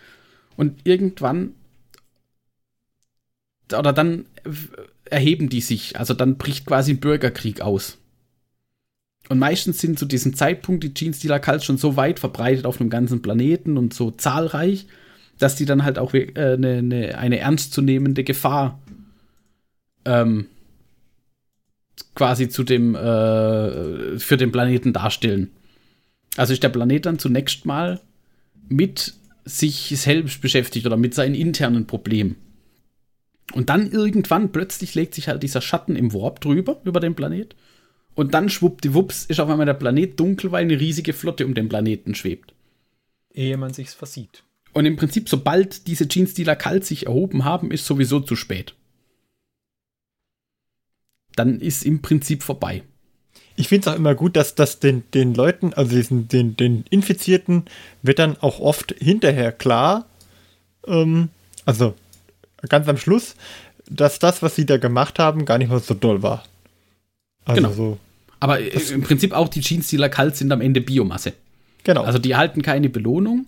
Und 0.56 0.78
irgendwann 0.84 1.54
oder 3.74 3.92
dann 3.92 4.26
erheben 5.04 5.48
die 5.48 5.60
sich, 5.60 5.98
also 5.98 6.14
dann 6.14 6.36
bricht 6.36 6.66
quasi 6.66 6.92
ein 6.92 7.00
Bürgerkrieg 7.00 7.60
aus. 7.60 7.98
Und 9.28 9.38
meistens 9.38 9.78
sind 9.78 9.98
zu 9.98 10.04
diesem 10.04 10.34
Zeitpunkt 10.34 10.84
die 10.84 10.92
Genestealer 10.92 11.40
Kalt 11.40 11.64
schon 11.64 11.78
so 11.78 11.96
weit 11.96 12.18
verbreitet 12.18 12.66
auf 12.66 12.80
einem 12.80 12.90
ganzen 12.90 13.22
Planeten 13.22 13.78
und 13.78 13.94
so 13.94 14.10
zahlreich, 14.10 14.86
dass 15.38 15.56
die 15.56 15.64
dann 15.64 15.84
halt 15.84 15.98
auch 15.98 16.12
äh, 16.14 16.30
eine, 16.34 16.78
eine, 16.78 17.18
eine 17.18 17.38
ernstzunehmende 17.38 18.22
Gefahr 18.22 18.78
ähm, 20.04 20.46
quasi 22.14 22.48
zu 22.48 22.64
dem 22.64 22.94
äh, 22.94 24.18
für 24.18 24.36
den 24.36 24.52
Planeten 24.52 24.92
darstellen. 24.92 25.50
Also 26.36 26.52
ist 26.52 26.62
der 26.62 26.68
Planet 26.68 27.06
dann 27.06 27.18
zunächst 27.18 27.64
mal 27.64 28.00
mit 28.68 29.14
sich 29.44 29.94
selbst 29.98 30.40
beschäftigt 30.40 30.86
oder 30.86 30.96
mit 30.96 31.14
seinen 31.14 31.34
internen 31.34 31.86
Problemen. 31.86 32.36
Und 33.52 33.68
dann 33.68 33.90
irgendwann 33.90 34.52
plötzlich 34.52 34.94
legt 34.94 35.14
sich 35.14 35.28
halt 35.28 35.42
dieser 35.42 35.60
Schatten 35.60 35.96
im 35.96 36.12
Warp 36.12 36.40
drüber, 36.40 36.80
über 36.84 37.00
den 37.00 37.14
Planet. 37.14 37.54
Und 38.14 38.34
dann 38.34 38.48
schwuppdiwupps 38.48 39.26
ist 39.26 39.40
auf 39.40 39.48
einmal 39.48 39.66
der 39.66 39.74
Planet 39.74 40.18
dunkel, 40.18 40.52
weil 40.52 40.62
eine 40.62 40.78
riesige 40.80 41.12
Flotte 41.12 41.44
um 41.46 41.54
den 41.54 41.68
Planeten 41.68 42.14
schwebt. 42.14 42.54
Ehe 43.32 43.56
man 43.56 43.72
sich's 43.72 43.94
versieht. 43.94 44.44
Und 44.72 44.86
im 44.86 44.96
Prinzip, 44.96 45.28
sobald 45.28 45.86
diese 45.86 46.06
Genestealer 46.06 46.56
kalt 46.56 46.84
sich 46.84 47.06
erhoben 47.06 47.44
haben, 47.44 47.70
ist 47.70 47.86
sowieso 47.86 48.20
zu 48.20 48.34
spät. 48.36 48.74
Dann 51.36 51.60
ist 51.60 51.84
im 51.84 52.02
Prinzip 52.02 52.42
vorbei. 52.42 52.82
Ich 53.56 53.68
finde 53.68 53.88
es 53.88 53.94
auch 53.94 53.98
immer 53.98 54.14
gut, 54.14 54.36
dass 54.36 54.54
das 54.54 54.80
den, 54.80 55.04
den 55.12 55.34
Leuten, 55.34 55.74
also 55.74 55.94
diesen, 55.94 56.28
den, 56.28 56.56
den 56.56 56.84
Infizierten, 56.90 57.64
wird 58.02 58.18
dann 58.18 58.36
auch 58.38 58.58
oft 58.58 58.94
hinterher 58.98 59.52
klar, 59.52 60.06
ähm, 60.86 61.28
also 61.64 61.94
ganz 62.68 62.88
am 62.88 62.96
Schluss, 62.96 63.36
dass 63.88 64.18
das, 64.18 64.42
was 64.42 64.56
sie 64.56 64.66
da 64.66 64.78
gemacht 64.78 65.18
haben, 65.18 65.44
gar 65.44 65.58
nicht 65.58 65.70
mal 65.70 65.80
so 65.80 65.94
doll 65.94 66.22
war. 66.22 66.44
Also 67.44 67.60
genau. 67.60 67.72
So, 67.74 67.98
Aber 68.40 68.58
im 68.58 69.02
Prinzip 69.02 69.32
auch 69.32 69.48
die 69.48 69.60
Genestealer 69.60 70.08
kalt 70.08 70.36
sind 70.36 70.52
am 70.52 70.60
Ende 70.60 70.80
Biomasse. 70.80 71.34
Genau. 71.84 72.02
Also 72.02 72.18
die 72.18 72.30
erhalten 72.30 72.62
keine 72.62 72.88
Belohnung 72.88 73.46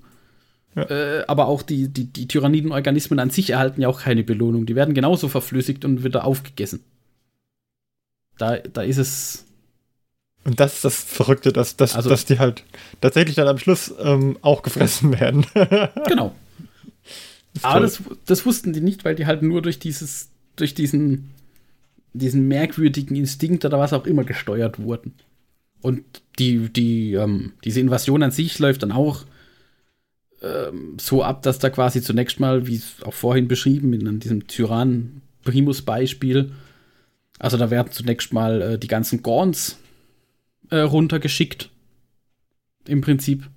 ja. 0.76 0.82
Äh, 0.90 1.24
aber 1.26 1.46
auch 1.46 1.62
die, 1.62 1.88
die, 1.88 2.04
die 2.04 2.28
Tyrannidenorganismen 2.28 3.18
an 3.18 3.30
sich 3.30 3.50
erhalten 3.50 3.80
ja 3.80 3.88
auch 3.88 4.02
keine 4.02 4.22
Belohnung. 4.22 4.66
Die 4.66 4.76
werden 4.76 4.94
genauso 4.94 5.28
verflüssigt 5.28 5.86
und 5.86 6.04
wieder 6.04 6.24
aufgegessen. 6.24 6.84
Da, 8.36 8.58
da 8.58 8.82
ist 8.82 8.98
es. 8.98 9.46
Und 10.44 10.60
das 10.60 10.74
ist 10.74 10.84
das 10.84 11.02
Verrückte, 11.02 11.52
dass, 11.52 11.76
dass, 11.76 11.96
also, 11.96 12.10
dass 12.10 12.26
die 12.26 12.38
halt 12.38 12.62
tatsächlich 13.00 13.36
dann 13.36 13.48
am 13.48 13.58
Schluss 13.58 13.92
ähm, 13.98 14.38
auch 14.42 14.62
gefressen 14.62 15.18
werden. 15.18 15.46
genau. 16.06 16.34
Aber 17.64 17.80
das, 17.80 18.02
das 18.26 18.46
wussten 18.46 18.72
die 18.72 18.80
nicht, 18.80 19.04
weil 19.04 19.14
die 19.14 19.26
halt 19.26 19.42
nur 19.42 19.62
durch 19.62 19.78
dieses, 19.78 20.30
durch 20.56 20.74
diesen, 20.74 21.30
diesen 22.12 22.48
merkwürdigen 22.48 23.16
Instinkt 23.16 23.64
oder 23.64 23.78
was 23.78 23.92
auch 23.92 24.06
immer 24.06 24.24
gesteuert 24.24 24.78
wurden. 24.78 25.14
Und 25.82 26.04
die, 26.38 26.70
die, 26.70 27.14
ähm, 27.14 27.52
diese 27.64 27.80
Invasion 27.80 28.22
an 28.22 28.30
sich 28.30 28.58
läuft 28.58 28.82
dann 28.82 28.92
auch 28.92 29.24
ähm, 30.42 30.96
so 31.00 31.22
ab, 31.22 31.42
dass 31.42 31.58
da 31.58 31.70
quasi 31.70 32.02
zunächst 32.02 32.40
mal, 32.40 32.66
wie 32.66 32.80
auch 33.02 33.14
vorhin 33.14 33.48
beschrieben, 33.48 33.92
in 33.92 34.20
diesem 34.20 34.46
Tyrann-Primus-Beispiel, 34.46 36.52
also 37.38 37.56
da 37.56 37.70
werden 37.70 37.92
zunächst 37.92 38.32
mal 38.32 38.62
äh, 38.62 38.78
die 38.78 38.88
ganzen 38.88 39.22
Gorns 39.22 39.78
äh, 40.70 40.78
runtergeschickt. 40.78 41.70
Im 42.86 43.00
Prinzip. 43.00 43.48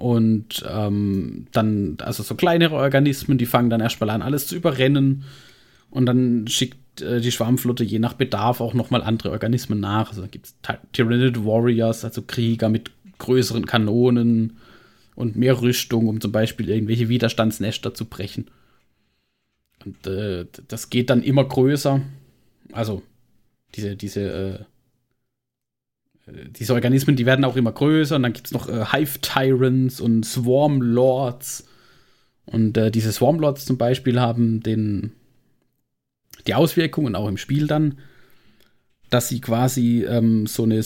Und 0.00 0.64
ähm, 0.66 1.46
dann, 1.52 1.98
also 2.00 2.22
so 2.22 2.34
kleinere 2.34 2.74
Organismen, 2.74 3.36
die 3.36 3.44
fangen 3.44 3.68
dann 3.68 3.82
erstmal 3.82 4.08
an, 4.08 4.22
alles 4.22 4.46
zu 4.46 4.56
überrennen. 4.56 5.24
Und 5.90 6.06
dann 6.06 6.46
schickt 6.48 7.02
äh, 7.02 7.20
die 7.20 7.30
Schwarmflotte 7.30 7.84
je 7.84 7.98
nach 7.98 8.14
Bedarf 8.14 8.62
auch 8.62 8.72
nochmal 8.72 9.02
andere 9.02 9.30
Organismen 9.30 9.78
nach. 9.78 10.08
Also 10.08 10.26
gibt 10.26 10.46
es 10.46 10.54
Tyrannid 10.92 11.44
Warriors, 11.44 12.02
also 12.06 12.22
Krieger 12.22 12.70
mit 12.70 12.90
größeren 13.18 13.66
Kanonen 13.66 14.56
und 15.16 15.36
mehr 15.36 15.60
Rüstung, 15.60 16.08
um 16.08 16.18
zum 16.18 16.32
Beispiel 16.32 16.70
irgendwelche 16.70 17.10
Widerstandsnester 17.10 17.92
zu 17.92 18.06
brechen. 18.06 18.46
Und 19.84 20.06
äh, 20.06 20.46
das 20.66 20.88
geht 20.88 21.10
dann 21.10 21.22
immer 21.22 21.44
größer. 21.44 22.00
Also 22.72 23.02
diese, 23.74 23.96
diese, 23.96 24.20
äh 24.20 24.64
diese 26.58 26.74
Organismen, 26.74 27.16
die 27.16 27.26
werden 27.26 27.44
auch 27.44 27.56
immer 27.56 27.72
größer. 27.72 28.16
Und 28.16 28.22
dann 28.22 28.32
gibt 28.32 28.46
es 28.46 28.52
noch 28.52 28.68
äh, 28.68 28.86
Hive 28.92 29.20
Tyrants 29.20 30.00
und 30.00 30.24
Swarm 30.24 30.80
Lords. 30.82 31.66
Und 32.46 32.76
äh, 32.76 32.90
diese 32.90 33.12
Swarm 33.12 33.38
Lords 33.38 33.64
zum 33.64 33.78
Beispiel 33.78 34.20
haben 34.20 34.62
den, 34.62 35.12
die 36.46 36.54
Auswirkungen 36.54 37.14
auch 37.14 37.28
im 37.28 37.36
Spiel 37.36 37.66
dann, 37.66 37.98
dass 39.08 39.28
sie 39.28 39.40
quasi 39.40 40.04
ähm, 40.04 40.46
so 40.46 40.64
eine 40.64 40.82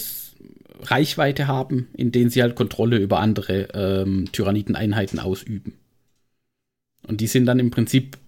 Reichweite 0.82 1.46
haben, 1.46 1.88
in 1.94 2.12
denen 2.12 2.30
sie 2.30 2.42
halt 2.42 2.54
Kontrolle 2.54 2.98
über 2.98 3.20
andere 3.20 3.68
ähm, 3.74 4.26
Tyranniden-Einheiten 4.32 5.18
ausüben. 5.18 5.74
Und 7.06 7.20
die 7.20 7.26
sind 7.26 7.46
dann 7.46 7.58
im 7.58 7.70
Prinzip, 7.70 8.18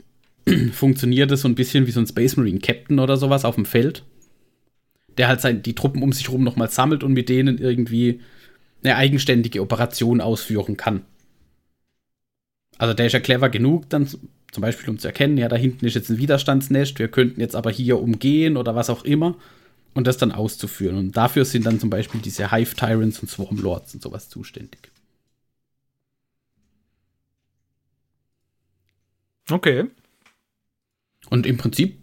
funktioniert 0.73 1.31
es 1.33 1.43
so 1.43 1.49
ein 1.49 1.55
bisschen 1.55 1.87
wie 1.87 1.91
so 1.91 2.01
ein 2.01 2.07
Space 2.07 2.37
Marine 2.37 2.61
Captain 2.61 2.99
oder 2.99 3.17
sowas 3.17 3.45
auf 3.45 3.57
dem 3.57 3.65
Feld, 3.65 4.05
der 5.19 5.29
halt 5.29 5.41
sein, 5.41 5.63
die 5.63 5.75
Truppen 5.75 6.03
um 6.03 6.13
sich 6.13 6.29
herum 6.29 6.45
nochmal 6.45 6.71
sammelt 6.71 7.03
und 7.03 7.13
mit 7.13 7.29
denen 7.29 7.59
irgendwie 7.59 8.21
eine 8.83 8.97
eigenständige 8.97 9.63
Operation 9.63 10.21
ausführen 10.21 10.77
kann. 10.77 11.03
Also 12.79 12.95
der 12.95 13.07
ist 13.07 13.13
ja 13.13 13.21
clever 13.21 13.49
genug, 13.49 13.89
dann 13.89 14.07
zum 14.07 14.61
Beispiel 14.61 14.89
um 14.89 14.99
zu 14.99 15.09
erkennen, 15.09 15.39
ja, 15.39 15.49
da 15.49 15.57
hinten 15.57 15.87
ist 15.87 15.95
jetzt 15.95 16.11
ein 16.11 16.19
Widerstandsnest, 16.19 16.99
wir 16.99 17.09
könnten 17.09 17.41
jetzt 17.41 17.57
aber 17.57 17.71
hier 17.71 18.01
umgehen 18.01 18.57
oder 18.57 18.75
was 18.75 18.91
auch 18.91 19.05
immer 19.05 19.37
und 19.95 20.07
das 20.07 20.19
dann 20.19 20.33
auszuführen. 20.33 20.97
Und 20.97 21.17
dafür 21.17 21.45
sind 21.45 21.67
dann 21.67 21.81
zum 21.81 21.91
Beispiel 21.91 22.21
diese 22.21 22.53
Hive 22.53 22.75
Tyrants 22.77 23.19
und 23.21 23.29
Swarm 23.29 23.57
Lords 23.57 23.95
und 23.95 24.03
sowas 24.03 24.29
zuständig. 24.29 24.91
Okay. 29.51 29.85
Und 31.31 31.47
im 31.47 31.57
Prinzip 31.57 31.99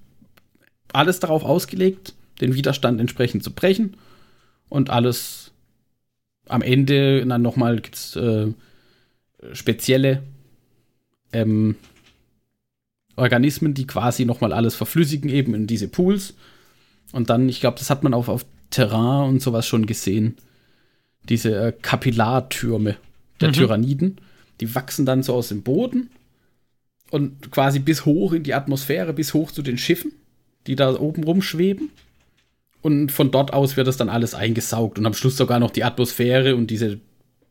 alles 0.92 1.20
darauf 1.20 1.44
ausgelegt, 1.44 2.14
den 2.44 2.56
Widerstand 2.56 3.00
entsprechend 3.00 3.44
zu 3.44 3.52
brechen 3.52 3.98
und 4.70 4.90
alles 4.90 5.52
am 6.48 6.62
Ende 6.62 7.26
dann 7.26 7.42
nochmal 7.42 7.80
gibt 7.80 7.96
es 7.96 8.16
äh, 8.16 8.52
spezielle 9.54 10.24
ähm, 11.32 11.76
Organismen, 13.16 13.74
die 13.74 13.88
quasi 13.88 14.26
nochmal 14.26 14.54
alles 14.54 14.76
verflüssigen, 14.76 15.30
eben 15.30 15.54
in 15.54 15.68
diese 15.68 15.88
Pools 15.88 16.36
und 17.14 17.30
dann, 17.30 17.48
ich 17.48 17.60
glaube, 17.60 17.78
das 17.80 17.90
hat 17.90 18.04
man 18.04 18.14
auf, 18.14 18.28
auf 18.28 18.46
Terrain 18.72 19.30
und 19.30 19.42
sowas 19.42 19.68
schon 19.68 19.86
gesehen. 19.86 20.36
Diese 21.30 21.56
äh, 21.56 21.72
Kapillartürme 21.72 22.98
der 23.40 23.50
mhm. 23.50 23.54
Tyranniden. 23.54 24.18
Die 24.60 24.74
wachsen 24.76 25.06
dann 25.06 25.24
so 25.24 25.34
aus 25.34 25.50
dem 25.50 25.62
Boden 25.62 26.10
und 27.12 27.52
quasi 27.52 27.80
bis 27.80 28.06
hoch 28.06 28.34
in 28.34 28.44
die 28.44 28.54
Atmosphäre, 28.54 29.14
bis 29.14 29.34
hoch 29.34 29.52
zu 29.52 29.62
den 29.62 29.78
Schiffen, 29.78 30.12
die 30.68 30.76
da 30.76 31.00
oben 31.00 31.24
rumschweben. 31.24 31.92
Und 32.84 33.14
von 33.14 33.32
dort 33.32 33.54
aus 33.54 33.78
wird 33.78 33.88
das 33.88 33.96
dann 33.96 34.10
alles 34.10 34.36
eingesaugt 34.36 35.00
und 35.00 35.06
am 35.06 35.14
Schluss 35.14 35.38
sogar 35.38 35.60
noch 35.60 35.72
die 35.72 35.86
Atmosphäre 35.86 36.56
und 36.56 36.68
diese 36.68 37.00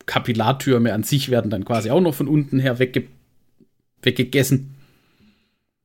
Kapillartürme 0.04 0.92
an 0.92 1.04
sich 1.04 1.30
werden 1.30 1.50
dann 1.50 1.64
quasi 1.64 1.90
auch 1.90 2.02
noch 2.02 2.14
von 2.14 2.28
unten 2.28 2.58
her 2.58 2.78
wegge 2.78 3.04
weggegessen. 4.02 4.74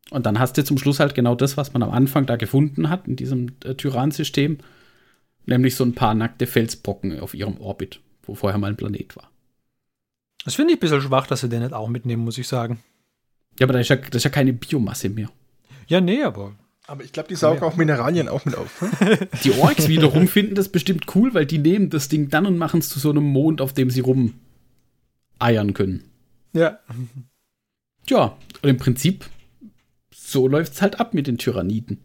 Und 0.09 0.25
dann 0.25 0.39
hast 0.39 0.57
du 0.57 0.65
zum 0.65 0.77
Schluss 0.77 0.99
halt 0.99 1.15
genau 1.15 1.33
das, 1.33 1.55
was 1.55 1.71
man 1.71 1.81
am 1.81 1.91
Anfang 1.91 2.25
da 2.25 2.35
gefunden 2.35 2.89
hat 2.89 3.07
in 3.07 3.15
diesem 3.15 3.53
äh, 3.63 3.73
Tyran-System, 3.75 4.57
nämlich 5.45 5.75
so 5.75 5.85
ein 5.85 5.95
paar 5.95 6.13
nackte 6.13 6.45
Felsbrocken 6.45 7.19
auf 7.19 7.33
ihrem 7.33 7.61
Orbit, 7.61 8.01
wo 8.23 8.35
vorher 8.35 8.59
mal 8.59 8.67
ein 8.67 8.77
Planet 8.77 9.15
war. 9.15 9.31
Das 10.43 10.55
finde 10.55 10.73
ich 10.73 10.77
ein 10.77 10.81
bisschen 10.81 11.01
schwach, 11.01 11.27
dass 11.27 11.39
sie 11.39 11.49
den 11.49 11.61
nicht 11.61 11.73
auch 11.73 11.87
mitnehmen, 11.87 12.25
muss 12.25 12.37
ich 12.37 12.47
sagen. 12.49 12.79
Ja, 13.59 13.65
aber 13.65 13.73
da 13.73 13.79
ist 13.79 13.89
ja, 13.89 13.95
das 13.95 14.15
ist 14.15 14.23
ja 14.25 14.29
keine 14.29 14.51
Biomasse 14.51 15.07
mehr. 15.07 15.29
Ja, 15.87 16.01
nee, 16.01 16.21
aber. 16.21 16.53
Aber 16.88 17.03
ich 17.03 17.11
glaube, 17.11 17.27
die 17.27 17.35
saugen 17.35 17.61
auch 17.63 17.75
Mineralien 17.75 18.29
auch 18.29 18.45
mit 18.45 18.55
auf. 18.55 18.81
Ne? 18.81 19.27
Die 19.43 19.51
Orks 19.51 19.89
wiederum 19.89 20.29
finden 20.29 20.55
das 20.55 20.69
bestimmt 20.69 21.05
cool, 21.15 21.33
weil 21.33 21.45
die 21.45 21.57
nehmen 21.57 21.89
das 21.89 22.07
Ding 22.07 22.29
dann 22.29 22.45
und 22.45 22.57
machen 22.57 22.79
es 22.79 22.88
zu 22.88 22.97
so 22.97 23.09
einem 23.09 23.25
Mond, 23.25 23.59
auf 23.59 23.73
dem 23.73 23.89
sie 23.89 23.99
rum 23.99 24.35
eiern 25.38 25.73
können. 25.73 26.05
Ja. 26.53 26.79
Ja, 28.09 28.38
und 28.61 28.69
im 28.69 28.77
Prinzip 28.77 29.25
so 30.11 30.47
läuft 30.47 30.73
es 30.73 30.81
halt 30.81 30.99
ab 31.01 31.13
mit 31.13 31.27
den 31.27 31.38
Tyranniden. 31.38 31.99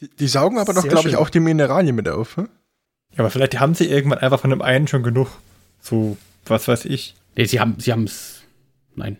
Die, 0.00 0.08
die 0.08 0.28
saugen 0.28 0.58
aber 0.58 0.72
doch, 0.72 0.88
glaube 0.88 1.10
ich, 1.10 1.16
auch 1.16 1.28
die 1.28 1.40
Mineralien 1.40 1.94
mit 1.94 2.08
auf. 2.08 2.38
Hm? 2.38 2.48
Ja, 3.12 3.18
aber 3.18 3.30
vielleicht 3.30 3.60
haben 3.60 3.74
sie 3.74 3.84
irgendwann 3.84 4.18
einfach 4.18 4.40
von 4.40 4.50
dem 4.50 4.62
einen 4.62 4.88
schon 4.88 5.02
genug. 5.02 5.28
So, 5.80 6.16
was 6.46 6.68
weiß 6.68 6.86
ich. 6.86 7.14
Nee, 7.36 7.44
sie 7.44 7.60
haben 7.60 7.76
sie 7.78 7.90
es. 7.90 8.42
Nein. 8.94 9.18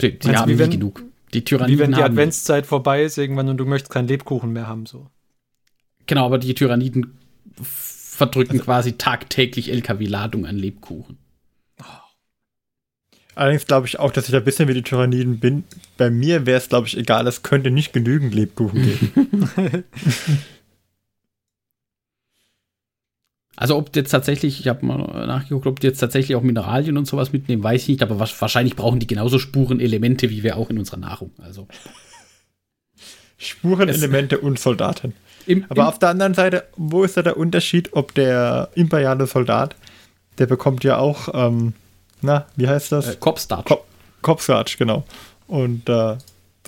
Sie, 0.00 0.18
sie 0.20 0.36
haben 0.36 0.58
wenn, 0.58 0.70
genug. 0.70 1.04
Die 1.34 1.44
Tyranniden 1.44 1.78
wie 1.78 1.82
wenn 1.82 1.92
die 1.92 2.02
Adventszeit 2.02 2.66
vorbei 2.66 3.02
ist 3.02 3.18
irgendwann 3.18 3.48
und 3.48 3.56
du 3.56 3.64
möchtest 3.64 3.92
keinen 3.92 4.08
Lebkuchen 4.08 4.52
mehr 4.52 4.66
haben, 4.66 4.86
so. 4.86 5.08
Genau, 6.06 6.26
aber 6.26 6.38
die 6.38 6.54
Tyranniden 6.54 7.18
verdrücken 7.62 8.52
also, 8.52 8.64
quasi 8.64 8.92
tagtäglich 8.92 9.70
LKW-Ladung 9.70 10.46
an 10.46 10.56
Lebkuchen. 10.56 11.18
Allerdings 13.34 13.66
glaube 13.66 13.86
ich 13.86 13.98
auch, 13.98 14.12
dass 14.12 14.28
ich 14.28 14.36
ein 14.36 14.44
bisschen 14.44 14.68
wie 14.68 14.74
die 14.74 14.82
Tyranniden 14.82 15.38
bin. 15.40 15.64
Bei 15.96 16.10
mir 16.10 16.44
wäre 16.44 16.58
es, 16.58 16.68
glaube 16.68 16.86
ich, 16.86 16.98
egal, 16.98 17.26
es 17.26 17.42
könnte 17.42 17.70
nicht 17.70 17.92
genügend 17.94 18.34
Lebkuchen 18.34 18.82
geben. 18.82 19.84
also 23.56 23.76
ob 23.76 23.94
jetzt 23.94 24.10
tatsächlich, 24.10 24.60
ich 24.60 24.68
habe 24.68 24.84
mal 24.84 25.26
nachgeguckt, 25.26 25.66
ob 25.66 25.80
die 25.80 25.86
jetzt 25.86 25.98
tatsächlich 25.98 26.36
auch 26.36 26.42
Mineralien 26.42 26.96
und 26.96 27.06
sowas 27.06 27.32
mitnehmen, 27.32 27.62
weiß 27.62 27.82
ich 27.82 27.88
nicht, 27.88 28.02
aber 28.02 28.18
wahrscheinlich 28.18 28.76
brauchen 28.76 28.98
die 28.98 29.06
genauso 29.06 29.38
Spurenelemente 29.38 30.30
wie 30.30 30.42
wir 30.42 30.56
auch 30.56 30.70
in 30.70 30.78
unserer 30.78 30.98
Nahrung. 30.98 31.30
Also 31.38 31.68
Spurenelemente 33.36 34.38
und 34.38 34.58
Soldaten. 34.58 35.14
Im, 35.46 35.64
aber 35.68 35.82
im 35.82 35.88
auf 35.88 35.98
der 35.98 36.10
anderen 36.10 36.34
Seite, 36.34 36.64
wo 36.76 37.02
ist 37.04 37.16
da 37.16 37.22
der 37.22 37.36
Unterschied, 37.36 37.92
ob 37.92 38.14
der 38.14 38.70
imperiale 38.74 39.26
Soldat, 39.26 39.76
der 40.38 40.46
bekommt 40.46 40.84
ja 40.84 40.98
auch 40.98 41.28
ähm, 41.34 41.74
na, 42.22 42.46
wie 42.56 42.68
heißt 42.68 42.92
das? 42.92 43.08
Äh, 43.08 43.16
Kopfstarch. 43.16 43.64
Kop 43.64 43.84
Kopfstarch, 44.22 44.78
genau. 44.78 45.04
Und 45.48 45.88
äh, 45.88 46.16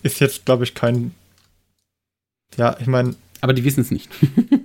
ist 0.03 0.21
jetzt, 0.21 0.45
glaube 0.45 0.65
ich, 0.65 0.75
kein. 0.75 1.15
Ja, 2.57 2.77
ich 2.81 2.89
meine. 2.89 3.15
Aber 3.41 3.53
die 3.53 3.65
wissen 3.65 3.81
es 3.81 3.91
nicht. 3.91 4.11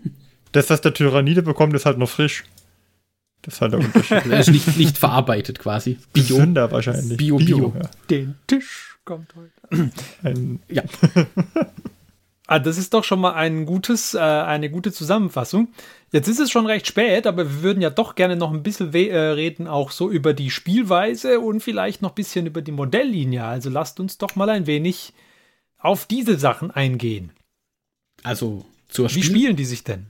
das, 0.52 0.70
was 0.70 0.82
der 0.82 0.94
Tyrannide 0.94 1.44
bekommt, 1.44 1.74
ist 1.74 1.86
halt 1.86 1.98
noch 1.98 2.10
frisch. 2.10 2.44
Das 3.42 3.56
ist 3.56 3.62
halt 3.62 3.74
der 3.74 3.80
Unterschied. 3.80 4.26
Er 4.32 4.40
ist 4.40 4.52
nicht, 4.52 4.78
nicht 4.78 4.98
verarbeitet 4.98 5.60
quasi. 5.60 5.98
Bio. 6.14 6.24
Gesünder 6.24 6.72
wahrscheinlich. 6.72 7.18
Bio, 7.18 7.38
Bio. 7.38 7.70
Bio. 7.70 7.74
Ja. 7.82 7.90
Den 8.10 8.36
Tisch 8.48 8.98
kommt 9.06 9.34
heute. 9.36 9.92
Ein, 10.24 10.62
ja. 10.70 10.84
Ah, 12.52 12.58
das 12.58 12.80
ist 12.80 12.96
doch 12.96 13.04
schon 13.04 13.20
mal 13.20 13.36
ein 13.36 13.68
gutes, 13.68 14.16
äh, 14.16 14.18
eine 14.18 14.72
gute 14.72 14.92
Zusammenfassung. 14.92 15.68
Jetzt 16.12 16.28
ist 16.28 16.40
es 16.40 16.50
schon 16.50 16.66
recht 16.66 16.88
spät, 16.88 17.28
aber 17.28 17.46
wir 17.46 17.62
würden 17.62 17.80
ja 17.80 17.92
doch 17.92 18.16
gerne 18.16 18.36
noch 18.36 18.52
ein 18.52 18.64
bisschen 18.64 18.92
äh, 18.92 19.16
reden, 19.16 19.68
auch 19.68 19.92
so 19.92 20.10
über 20.10 20.34
die 20.34 20.50
Spielweise 20.50 21.42
und 21.42 21.62
vielleicht 21.62 22.02
noch 22.02 22.10
ein 22.10 22.16
bisschen 22.16 22.48
über 22.48 22.64
die 22.64 22.72
Modelllinie. 22.72 23.44
Also 23.44 23.70
lasst 23.70 24.00
uns 24.00 24.18
doch 24.18 24.36
mal 24.36 24.50
ein 24.50 24.66
wenig 24.66 25.14
auf 25.78 26.08
diese 26.08 26.40
Sachen 26.40 26.72
eingehen. 26.72 27.30
Also 28.24 28.66
zur 28.88 29.10
Spiel 29.10 29.22
Wie 29.22 29.28
spielen 29.28 29.56
die 29.56 29.66
sich 29.66 29.84
denn? 29.84 30.08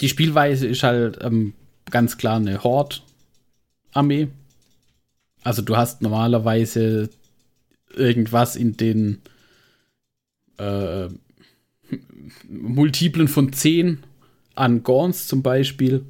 Die 0.00 0.08
Spielweise 0.08 0.66
ist 0.66 0.82
halt 0.82 1.18
ähm, 1.22 1.54
ganz 1.90 2.18
klar 2.18 2.36
eine 2.36 2.62
Horde-Armee. 2.62 4.28
Also 5.44 5.62
du 5.62 5.76
hast 5.76 6.02
normalerweise 6.02 7.10
irgendwas 7.94 8.56
in 8.56 8.76
den 8.76 9.20
äh, 10.58 11.08
Multiplen 12.48 13.28
von 13.28 13.52
10 13.52 14.02
an 14.54 14.82
Gorns 14.82 15.26
zum 15.26 15.42
Beispiel. 15.42 16.04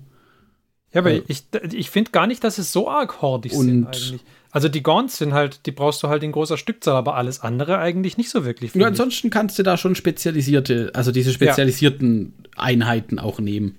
Ja, 0.93 1.01
aber 1.01 1.13
äh, 1.13 1.23
ich, 1.29 1.45
ich 1.73 1.91
finde 1.91 2.11
gar 2.11 2.27
nicht, 2.27 2.45
dass 2.45 2.59
es 2.59 2.73
so 2.73 2.89
arg 2.89 3.23
hordig 3.23 3.53
sind 3.53 3.87
eigentlich. 3.87 4.21
Also 4.55 4.69
die 4.69 4.83
Gorns 4.83 5.17
sind 5.17 5.33
halt, 5.33 5.65
die 5.65 5.73
brauchst 5.73 6.03
du 6.03 6.09
halt 6.09 6.23
in 6.23 6.31
großer 6.31 6.59
Stückzahl, 6.59 6.95
aber 6.95 7.17
alles 7.17 7.41
andere 7.41 7.79
eigentlich 7.79 8.19
nicht 8.19 8.29
so 8.29 8.45
wirklich. 8.45 8.75
Ja, 8.75 8.87
ansonsten 8.87 9.31
kannst 9.31 9.59
du 9.59 9.63
da 9.63 9.79
schon 9.79 9.95
spezialisierte, 9.95 10.91
also 10.93 11.11
diese 11.11 11.33
spezialisierten 11.33 12.35
ja. 12.37 12.63
Einheiten 12.63 13.19
auch 13.19 13.41
nehmen. 13.41 13.79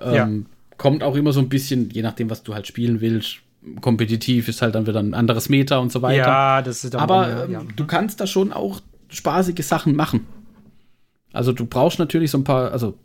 Ähm, 0.00 0.14
ja. 0.14 0.28
Kommt 0.76 1.04
auch 1.04 1.14
immer 1.14 1.32
so 1.32 1.38
ein 1.38 1.48
bisschen, 1.48 1.90
je 1.90 2.02
nachdem, 2.02 2.30
was 2.30 2.42
du 2.42 2.52
halt 2.52 2.66
spielen 2.66 3.00
willst. 3.00 3.38
Kompetitiv 3.80 4.48
ist 4.48 4.60
halt 4.60 4.74
dann 4.74 4.88
wieder 4.88 4.98
ein 4.98 5.14
anderes 5.14 5.48
Meta 5.48 5.78
und 5.78 5.92
so 5.92 6.02
weiter. 6.02 6.26
Ja, 6.26 6.62
das 6.62 6.82
ist 6.82 6.96
aber 6.96 7.46
mehr, 7.46 7.60
ja. 7.60 7.62
du 7.76 7.86
kannst 7.86 8.20
da 8.20 8.26
schon 8.26 8.52
auch 8.52 8.80
spaßige 9.08 9.64
Sachen 9.64 9.94
machen. 9.94 10.26
Also 11.32 11.52
du 11.52 11.64
brauchst 11.64 12.00
natürlich 12.00 12.32
so 12.32 12.38
ein 12.38 12.44
paar, 12.44 12.72
also 12.72 12.98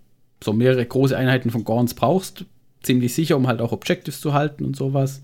so 0.43 0.51
mehrere 0.51 0.83
große 0.83 1.15
Einheiten 1.15 1.51
von 1.51 1.63
Gorns 1.63 1.93
brauchst, 1.93 2.45
ziemlich 2.81 3.13
sicher, 3.13 3.37
um 3.37 3.47
halt 3.47 3.61
auch 3.61 3.71
Objectives 3.71 4.19
zu 4.19 4.33
halten 4.33 4.65
und 4.65 4.75
sowas. 4.75 5.21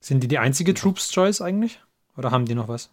Sind 0.00 0.22
die 0.22 0.28
die 0.28 0.38
einzige 0.38 0.74
Troops 0.74 1.10
Choice 1.10 1.40
eigentlich? 1.40 1.80
Oder 2.16 2.30
haben 2.30 2.46
die 2.46 2.54
noch 2.54 2.68
was? 2.68 2.90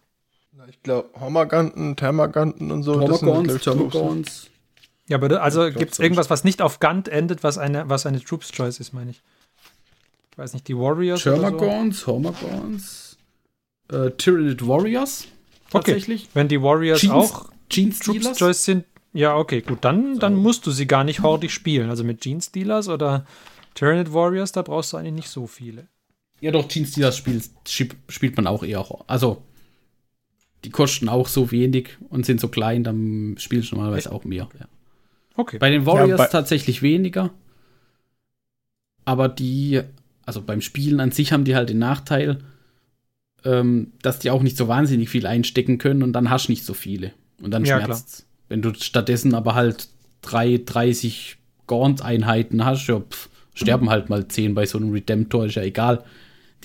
Ich 0.68 0.82
glaube, 0.82 1.08
Homerganten, 1.20 1.96
Thermaganten 1.96 2.70
und 2.70 2.82
so. 2.82 3.00
Homergons, 3.00 3.60
Thermagons. 3.62 4.50
Ja, 5.08 5.18
aber 5.18 5.40
also 5.42 5.70
gibt 5.70 5.92
es 5.92 5.98
irgendwas, 5.98 6.30
was 6.30 6.42
nicht 6.44 6.62
auf 6.62 6.80
Gant 6.80 7.08
endet, 7.08 7.44
was 7.44 7.58
eine, 7.58 7.88
was 7.88 8.06
eine 8.06 8.20
Troops 8.20 8.50
Choice 8.50 8.80
ist, 8.80 8.92
meine 8.92 9.10
ich. 9.12 9.22
Ich 10.32 10.38
weiß 10.38 10.52
nicht, 10.54 10.66
die 10.68 10.76
Warriors 10.76 11.26
oder 11.26 11.36
so. 11.50 12.06
Homagons, 12.06 13.16
äh, 13.90 14.10
Tyrannid 14.10 14.66
Warriors. 14.66 15.26
Tatsächlich. 15.70 16.22
Okay. 16.22 16.30
Wenn 16.34 16.48
die 16.48 16.60
Warriors 16.60 17.00
Jeans- 17.00 17.12
auch 17.12 17.50
Jeans 17.68 17.98
Troop 18.00 18.16
Stealers. 18.16 18.38
Choice 18.38 18.64
sind, 18.64 18.84
ja, 19.12 19.36
okay, 19.36 19.60
gut, 19.60 19.78
dann, 19.84 20.18
dann 20.18 20.34
musst 20.34 20.66
du 20.66 20.70
sie 20.70 20.86
gar 20.86 21.04
nicht 21.04 21.22
hordig 21.22 21.52
spielen. 21.52 21.90
Also 21.90 22.04
mit 22.04 22.20
Gene 22.20 22.40
Stealers 22.40 22.88
oder 22.88 23.26
Tyrannid 23.74 24.12
Warriors, 24.12 24.52
da 24.52 24.62
brauchst 24.62 24.92
du 24.92 24.96
eigentlich 24.96 25.12
nicht 25.14 25.28
so 25.30 25.46
viele. 25.46 25.86
Ja, 26.40 26.50
doch, 26.50 26.68
Jeans 26.68 26.90
Stealers 26.90 27.16
spielt, 27.16 27.48
schieb- 27.66 27.96
spielt 28.08 28.36
man 28.36 28.46
auch 28.46 28.62
eher. 28.62 28.84
Also, 29.06 29.42
die 30.64 30.70
kosten 30.70 31.08
auch 31.08 31.28
so 31.28 31.50
wenig 31.50 31.90
und 32.10 32.26
sind 32.26 32.40
so 32.40 32.48
klein, 32.48 32.84
dann 32.84 33.36
spielst 33.38 33.70
du 33.70 33.76
normalerweise 33.76 34.12
auch 34.12 34.24
mehr. 34.24 34.48
Ja. 34.58 34.66
Okay. 35.36 35.58
Bei 35.58 35.70
den 35.70 35.86
Warriors 35.86 36.18
bei- 36.18 36.26
tatsächlich 36.26 36.82
weniger. 36.82 37.30
Aber 39.04 39.28
die, 39.28 39.80
also 40.24 40.42
beim 40.42 40.60
Spielen 40.60 41.00
an 41.00 41.12
sich 41.12 41.32
haben 41.32 41.44
die 41.44 41.54
halt 41.54 41.68
den 41.68 41.78
Nachteil, 41.78 42.38
ähm, 43.44 43.92
dass 44.02 44.18
die 44.18 44.30
auch 44.30 44.42
nicht 44.42 44.56
so 44.56 44.66
wahnsinnig 44.68 45.08
viel 45.08 45.26
einstecken 45.26 45.78
können 45.78 46.02
und 46.02 46.12
dann 46.12 46.30
hast 46.30 46.48
du 46.48 46.52
nicht 46.52 46.64
so 46.64 46.74
viele. 46.74 47.12
Und 47.40 47.52
dann 47.52 47.64
Ja, 47.64 47.80
schmerzt 47.80 48.26
Wenn 48.48 48.62
du 48.62 48.74
stattdessen 48.74 49.34
aber 49.34 49.54
halt 49.54 49.88
drei, 50.22 50.60
30 50.64 51.36
Gaunt-Einheiten 51.66 52.64
hast, 52.64 52.86
ja, 52.88 53.00
pf, 53.00 53.28
sterben 53.54 53.90
halt 53.90 54.08
mal 54.08 54.26
10 54.28 54.54
bei 54.54 54.66
so 54.66 54.78
einem 54.78 54.90
Redemptor, 54.92 55.46
ist 55.46 55.54
ja 55.56 55.62
egal. 55.62 56.04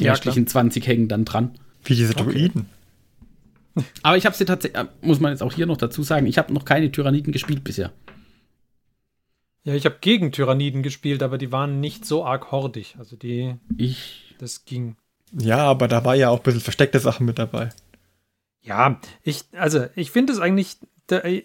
Die 0.02 0.06
Ja, 0.08 0.14
restlichen 0.14 0.48
20 0.48 0.86
hängen 0.88 1.08
dann 1.08 1.26
dran. 1.26 1.52
Wie 1.84 1.96
diese 1.96 2.14
Druiden. 2.14 2.68
Aber 4.04 4.18
ich 4.18 4.26
habe 4.26 4.36
sie 4.36 4.46
tatsächlich, 4.46 4.84
muss 5.02 5.20
man 5.20 5.32
jetzt 5.32 5.42
auch 5.42 5.54
hier 5.54 5.66
noch 5.66 5.78
dazu 5.78 6.04
sagen, 6.04 6.26
ich 6.26 6.38
habe 6.38 6.54
noch 6.54 6.66
keine 6.66 6.92
Tyranniden 6.92 7.32
gespielt 7.32 7.64
bisher. 7.64 7.94
Ja, 9.64 9.76
ich 9.76 9.86
habe 9.86 9.98
gegen 10.02 10.32
Tyranniden 10.32 10.82
gespielt, 10.82 11.22
aber 11.22 11.38
die 11.38 11.52
waren 11.52 11.80
nicht 11.80 12.06
so 12.06 12.26
arg 12.26 12.52
hordig. 12.52 12.96
Also 12.98 13.16
die, 13.16 13.56
Ich 13.78 14.36
das 14.40 14.66
ging. 14.66 14.96
Ja, 15.40 15.60
aber 15.60 15.88
da 15.88 16.04
war 16.04 16.16
ja 16.16 16.30
auch 16.30 16.38
ein 16.38 16.44
bisschen 16.44 16.62
versteckte 16.62 17.00
Sachen 17.00 17.28
mit 17.28 17.38
dabei. 17.38 17.70
Ja, 18.64 19.00
ich, 19.24 19.46
also 19.54 19.86
ich 19.96 20.12
finde 20.12 20.34
es 20.34 20.40
eigentlich, 20.40 20.78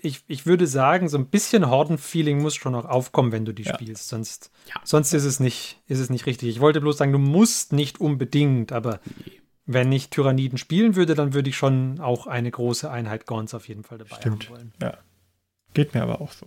ich, 0.03 0.23
ich 0.29 0.47
würde 0.47 0.67
sagen, 0.67 1.09
so 1.09 1.19
ein 1.19 1.27
bisschen 1.27 1.69
Horden-Feeling 1.69 2.41
muss 2.41 2.55
schon 2.55 2.73
noch 2.73 2.85
aufkommen, 2.85 3.33
wenn 3.33 3.45
du 3.45 3.53
die 3.53 3.65
Ja. 3.65 3.75
spielst. 3.75 4.09
Sonst, 4.09 4.51
Ja. 4.69 4.81
sonst 4.85 5.13
ist 5.13 5.25
es 5.25 5.41
nicht, 5.41 5.81
ist 5.89 5.99
es 5.99 6.11
nicht 6.11 6.27
richtig. 6.27 6.49
Ich 6.51 6.61
wollte 6.61 6.81
bloß 6.81 6.97
sagen, 6.99 7.13
du 7.13 7.19
musst 7.19 7.73
nicht 7.73 8.01
unbedingt, 8.01 8.71
aber 8.73 9.01
wenn 9.67 9.91
ich 9.91 10.11
Tyranniden 10.11 10.59
spielen 10.59 10.95
würde, 10.95 11.15
dann 11.17 11.35
würde 11.35 11.51
ich 11.51 11.57
schon 11.57 11.99
auch 11.99 12.27
eine 12.29 12.51
große 12.51 12.89
Einheit 12.91 13.27
Gaunts 13.27 13.55
auf 13.55 13.67
jeden 13.67 13.83
Fall 13.83 13.99
dabei 13.99 14.17
Stimmt. 14.17 14.49
haben 14.49 14.57
wollen. 14.57 14.73
Ja. 14.81 14.99
Geht 15.75 15.95
mir 15.95 16.03
aber 16.03 16.21
auch 16.21 16.33
so. 16.33 16.47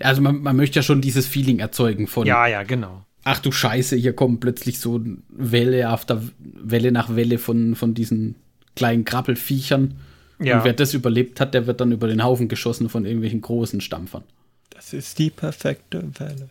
Also 0.00 0.22
man, 0.22 0.40
man 0.42 0.56
möchte 0.56 0.76
ja 0.78 0.82
schon 0.82 1.00
dieses 1.02 1.26
Feeling 1.26 1.58
erzeugen 1.58 2.06
von, 2.06 2.26
Ja, 2.26 2.46
ja, 2.46 2.62
genau. 2.62 3.04
ach 3.24 3.40
du 3.40 3.52
Scheiße, 3.52 3.96
hier 3.96 4.14
kommt 4.14 4.40
plötzlich 4.40 4.80
so 4.80 5.04
Welle 5.28 5.88
after 5.88 6.22
Welle 6.38 6.90
nach 6.92 7.14
Welle 7.14 7.38
von, 7.38 7.74
von 7.74 7.92
diesen 7.94 8.36
kleinen 8.76 9.04
Krabbelfiechern. 9.04 9.98
Ja. 10.40 10.58
Und 10.58 10.64
wer 10.64 10.72
das 10.72 10.94
überlebt 10.94 11.40
hat, 11.40 11.54
der 11.54 11.66
wird 11.66 11.80
dann 11.80 11.90
über 11.92 12.06
den 12.06 12.22
Haufen 12.22 12.48
geschossen 12.48 12.88
von 12.88 13.04
irgendwelchen 13.04 13.40
großen 13.40 13.80
Stampfern. 13.80 14.22
Das 14.70 14.92
ist 14.92 15.18
die 15.18 15.30
perfekte 15.30 16.02
Welle. 16.20 16.48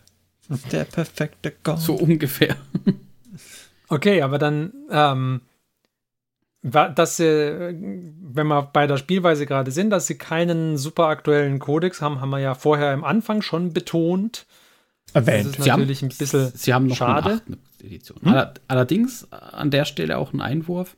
Das 0.48 0.58
ist 0.58 0.72
der 0.72 0.84
perfekte 0.84 1.52
Gaunt. 1.62 1.80
So 1.80 1.94
ungefähr. 1.94 2.56
Okay, 3.90 4.20
aber 4.20 4.38
dann, 4.38 4.72
ähm, 4.90 5.40
dass 6.62 7.16
sie, 7.16 7.24
wenn 7.24 8.46
wir 8.48 8.62
bei 8.70 8.86
der 8.86 8.98
Spielweise 8.98 9.46
gerade 9.46 9.70
sind, 9.70 9.88
dass 9.88 10.06
sie 10.06 10.18
keinen 10.18 10.76
super 10.76 11.06
aktuellen 11.06 11.58
Kodex 11.58 12.02
haben, 12.02 12.20
haben 12.20 12.28
wir 12.30 12.38
ja 12.40 12.54
vorher 12.54 12.92
im 12.92 13.02
Anfang 13.04 13.40
schon 13.40 13.72
betont. 13.72 14.44
Das 15.14 15.26
erwähnt. 15.26 15.56
ist 15.56 15.62
Sie 15.62 15.72
haben- 15.72 15.80
natürlich 15.80 16.02
ein 16.02 16.08
bisschen 16.10 16.52
Sie 16.54 16.74
haben 16.74 16.86
noch 16.88 16.96
schade. 16.96 17.40
eine 17.46 17.56
achte 17.56 17.84
Edition. 17.86 18.18
Aller- 18.26 18.54
Allerdings 18.66 19.32
an 19.32 19.70
der 19.70 19.86
Stelle 19.86 20.18
auch 20.18 20.34
ein 20.34 20.42
Einwurf. 20.42 20.96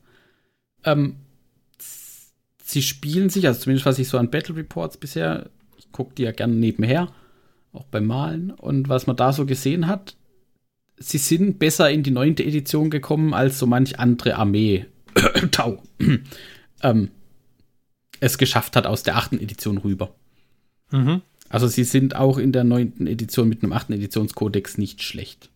Ähm, 0.83 1.15
sie 2.71 2.81
spielen 2.81 3.29
sich, 3.29 3.47
also 3.47 3.61
zumindest 3.61 3.85
was 3.85 3.99
ich 3.99 4.07
so 4.07 4.17
an 4.17 4.29
Battle 4.29 4.55
Reports 4.55 4.97
bisher, 4.97 5.49
ich 5.77 5.91
gucke 5.91 6.15
die 6.15 6.23
ja 6.23 6.31
gerne 6.31 6.53
nebenher, 6.53 7.11
auch 7.73 7.85
beim 7.85 8.05
Malen. 8.05 8.51
Und 8.51 8.89
was 8.89 9.07
man 9.07 9.15
da 9.15 9.33
so 9.33 9.45
gesehen 9.45 9.87
hat, 9.87 10.15
sie 10.97 11.17
sind 11.17 11.59
besser 11.59 11.89
in 11.89 12.03
die 12.03 12.11
neunte 12.11 12.43
Edition 12.43 12.89
gekommen 12.89 13.33
als 13.33 13.59
so 13.59 13.65
manch 13.65 13.99
andere 13.99 14.35
Armee. 14.35 14.85
Tau. 15.51 15.81
ähm, 16.81 17.09
es 18.19 18.37
geschafft 18.37 18.75
hat 18.75 18.85
aus 18.85 19.03
der 19.03 19.17
achten 19.17 19.39
Edition 19.39 19.77
rüber. 19.77 20.13
Mhm. 20.91 21.21
Also 21.49 21.67
sie 21.67 21.83
sind 21.83 22.15
auch 22.15 22.37
in 22.37 22.53
der 22.53 22.63
neunten 22.63 23.07
Edition 23.07 23.49
mit 23.49 23.63
einem 23.63 23.73
achten 23.73 23.93
Editionskodex 23.93 24.77
nicht 24.77 25.01
schlecht. 25.01 25.49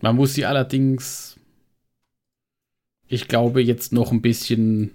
Man 0.00 0.16
muss 0.16 0.34
sie 0.34 0.46
allerdings, 0.46 1.36
ich 3.08 3.26
glaube, 3.26 3.60
jetzt 3.60 3.92
noch 3.92 4.12
ein 4.12 4.22
bisschen, 4.22 4.92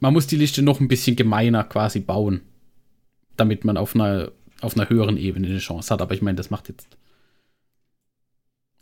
man 0.00 0.12
muss 0.12 0.26
die 0.26 0.36
Liste 0.36 0.62
noch 0.62 0.80
ein 0.80 0.88
bisschen 0.88 1.16
gemeiner 1.16 1.64
quasi 1.64 2.00
bauen, 2.00 2.40
damit 3.36 3.64
man 3.64 3.76
auf 3.76 3.94
einer, 3.94 4.32
auf 4.60 4.76
einer 4.76 4.88
höheren 4.88 5.16
Ebene 5.16 5.46
eine 5.46 5.58
Chance 5.58 5.92
hat. 5.92 6.02
Aber 6.02 6.14
ich 6.14 6.22
meine, 6.22 6.36
das 6.36 6.50
macht 6.50 6.68
jetzt. 6.68 6.88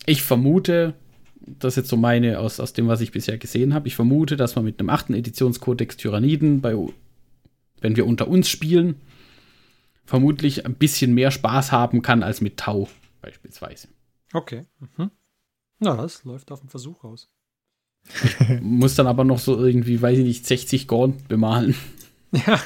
Ich 0.07 0.23
vermute, 0.23 0.95
das 1.41 1.75
ist 1.75 1.77
jetzt 1.77 1.91
so 1.91 1.97
meine 1.97 2.39
aus, 2.39 2.61
aus 2.61 2.73
dem, 2.73 2.89
was 2.89 3.01
ich 3.01 3.12
bisher 3.12 3.37
gesehen 3.37 3.75
habe, 3.75 3.89
ich 3.89 3.97
vermute, 3.97 4.37
dass 4.37 4.57
man 4.57 4.64
mit 4.64 4.81
einem 4.81 4.91
achten 4.91 5.12
Editionskodex 5.12 5.97
Tyranniden 5.97 6.61
bei, 6.61 6.75
wenn 7.81 7.97
wir 7.97 8.07
unter 8.07 8.29
uns 8.29 8.49
spielen, 8.49 8.97
vermutlich 10.05 10.64
ein 10.64 10.75
bisschen 10.75 11.14
mehr 11.14 11.31
Spaß 11.31 11.73
haben 11.73 12.01
kann 12.01 12.23
als 12.23 12.41
mit 12.41 12.57
Tau 12.57 12.89
beispielsweise. 13.21 13.89
Okay. 14.33 14.66
Mhm. 14.79 15.11
Na, 15.81 15.97
das 15.97 16.25
läuft 16.25 16.51
auf 16.51 16.61
den 16.61 16.69
Versuch 16.69 17.05
aus. 17.05 17.31
Muss 18.63 18.95
dann 18.95 19.07
aber 19.07 19.25
noch 19.25 19.39
so 19.39 19.59
irgendwie, 19.59 20.01
weiß 20.01 20.19
ich 20.19 20.25
nicht, 20.25 20.47
60 20.47 20.89
Gaunt 20.89 21.29
bemalen. 21.29 21.75
Ja. 22.33 22.61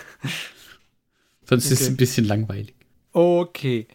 Sonst 1.45 1.67
ist 1.67 1.73
es 1.73 1.81
Okay. 1.83 1.93
ein 1.93 1.97
bisschen 1.97 2.25
langweilig. 2.27 2.75
Okay. 3.13 3.87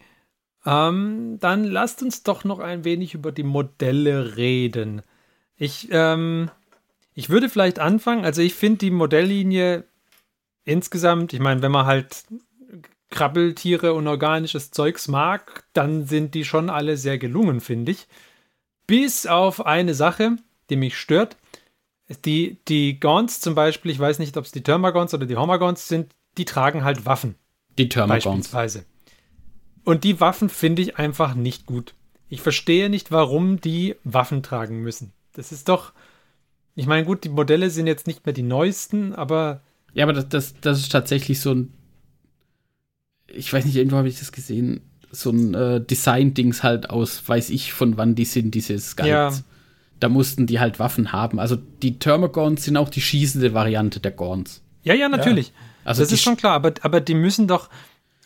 Ähm, 0.64 1.38
dann 1.40 1.64
lasst 1.64 2.02
uns 2.02 2.22
doch 2.22 2.44
noch 2.44 2.58
ein 2.58 2.84
wenig 2.84 3.14
über 3.14 3.32
die 3.32 3.42
Modelle 3.42 4.36
reden. 4.36 5.02
Ich, 5.56 5.88
ähm, 5.90 6.50
ich 7.14 7.30
würde 7.30 7.48
vielleicht 7.48 7.78
anfangen. 7.80 8.24
Also 8.24 8.42
ich 8.42 8.54
finde 8.54 8.78
die 8.78 8.90
Modelllinie 8.90 9.84
insgesamt, 10.64 11.32
ich 11.32 11.40
meine, 11.40 11.62
wenn 11.62 11.72
man 11.72 11.86
halt 11.86 12.24
Krabbeltiere 13.10 13.94
und 13.94 14.06
organisches 14.06 14.70
Zeugs 14.70 15.08
mag, 15.08 15.64
dann 15.72 16.06
sind 16.06 16.34
die 16.34 16.44
schon 16.44 16.68
alle 16.70 16.96
sehr 16.96 17.18
gelungen, 17.18 17.60
finde 17.60 17.92
ich. 17.92 18.06
Bis 18.86 19.26
auf 19.26 19.64
eine 19.64 19.94
Sache, 19.94 20.36
die 20.70 20.76
mich 20.76 20.96
stört. 20.96 21.36
Die, 22.24 22.58
die 22.68 22.98
Gaunts 22.98 23.40
zum 23.40 23.54
Beispiel, 23.54 23.90
ich 23.90 23.98
weiß 23.98 24.18
nicht, 24.18 24.36
ob 24.36 24.44
es 24.44 24.52
die 24.52 24.62
Termagons 24.62 25.12
oder 25.12 25.26
die 25.26 25.36
Homagons 25.36 25.88
sind, 25.88 26.14
die 26.38 26.46
tragen 26.46 26.84
halt 26.84 27.04
Waffen. 27.04 27.34
Die 27.76 27.88
Termagons. 27.88 28.24
Beispielsweise. 28.24 28.84
Und 29.84 30.04
die 30.04 30.20
Waffen 30.20 30.48
finde 30.48 30.82
ich 30.82 30.96
einfach 30.96 31.34
nicht 31.34 31.66
gut. 31.66 31.94
Ich 32.28 32.40
verstehe 32.40 32.90
nicht, 32.90 33.10
warum 33.10 33.60
die 33.60 33.96
Waffen 34.04 34.42
tragen 34.42 34.80
müssen. 34.80 35.12
Das 35.32 35.52
ist 35.52 35.68
doch. 35.68 35.92
Ich 36.74 36.86
meine, 36.86 37.04
gut, 37.04 37.24
die 37.24 37.28
Modelle 37.28 37.70
sind 37.70 37.86
jetzt 37.86 38.06
nicht 38.06 38.24
mehr 38.24 38.32
die 38.32 38.42
neuesten, 38.42 39.14
aber 39.14 39.62
Ja, 39.94 40.04
aber 40.04 40.12
das, 40.12 40.28
das, 40.28 40.54
das 40.60 40.78
ist 40.80 40.92
tatsächlich 40.92 41.40
so 41.40 41.54
ein. 41.54 41.72
Ich 43.26 43.52
weiß 43.52 43.64
nicht, 43.64 43.76
irgendwo 43.76 43.96
habe 43.96 44.08
ich 44.08 44.18
das 44.18 44.32
gesehen. 44.32 44.80
So 45.10 45.30
ein 45.30 45.54
äh, 45.54 45.80
Design-Dings 45.80 46.62
halt 46.62 46.90
aus, 46.90 47.26
weiß 47.26 47.50
ich, 47.50 47.72
von 47.72 47.96
wann 47.96 48.14
die 48.14 48.24
sind, 48.24 48.54
diese 48.54 48.78
Skulls. 48.78 49.08
Ja. 49.08 49.32
Da 50.00 50.08
mussten 50.08 50.46
die 50.46 50.60
halt 50.60 50.78
Waffen 50.78 51.12
haben. 51.12 51.40
Also 51.40 51.56
die 51.56 51.98
Termagons 51.98 52.64
sind 52.64 52.76
auch 52.76 52.88
die 52.88 53.00
schießende 53.00 53.54
Variante 53.54 54.00
der 54.00 54.12
Gorns. 54.12 54.62
ja, 54.82 54.94
ja, 54.94 55.08
natürlich. 55.08 55.52
Also 55.84 56.02
das 56.02 56.12
ist 56.12 56.22
schon 56.22 56.36
klar, 56.36 56.52
aber, 56.54 56.74
aber 56.82 57.00
die 57.00 57.14
müssen 57.14 57.48
doch, 57.48 57.70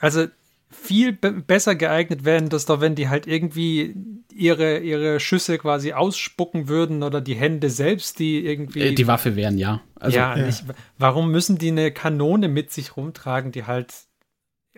also 0.00 0.26
viel 0.72 1.12
be 1.12 1.32
besser 1.32 1.74
geeignet 1.74 2.24
werden, 2.24 2.48
dass 2.48 2.66
doch, 2.66 2.80
wenn 2.80 2.94
die 2.94 3.08
halt 3.08 3.26
irgendwie 3.26 3.94
ihre, 4.34 4.78
ihre 4.78 5.20
Schüsse 5.20 5.58
quasi 5.58 5.92
ausspucken 5.92 6.68
würden 6.68 7.02
oder 7.02 7.20
die 7.20 7.34
Hände 7.34 7.70
selbst, 7.70 8.18
die 8.18 8.44
irgendwie. 8.44 8.80
Äh, 8.80 8.94
die 8.94 9.06
Waffe 9.06 9.36
wären 9.36 9.58
ja. 9.58 9.80
Also 9.94 10.16
ja, 10.16 10.34
Nicht, 10.36 10.64
warum 10.98 11.30
müssen 11.30 11.58
die 11.58 11.68
eine 11.68 11.92
Kanone 11.92 12.48
mit 12.48 12.72
sich 12.72 12.96
rumtragen, 12.96 13.52
die 13.52 13.64
halt 13.64 13.92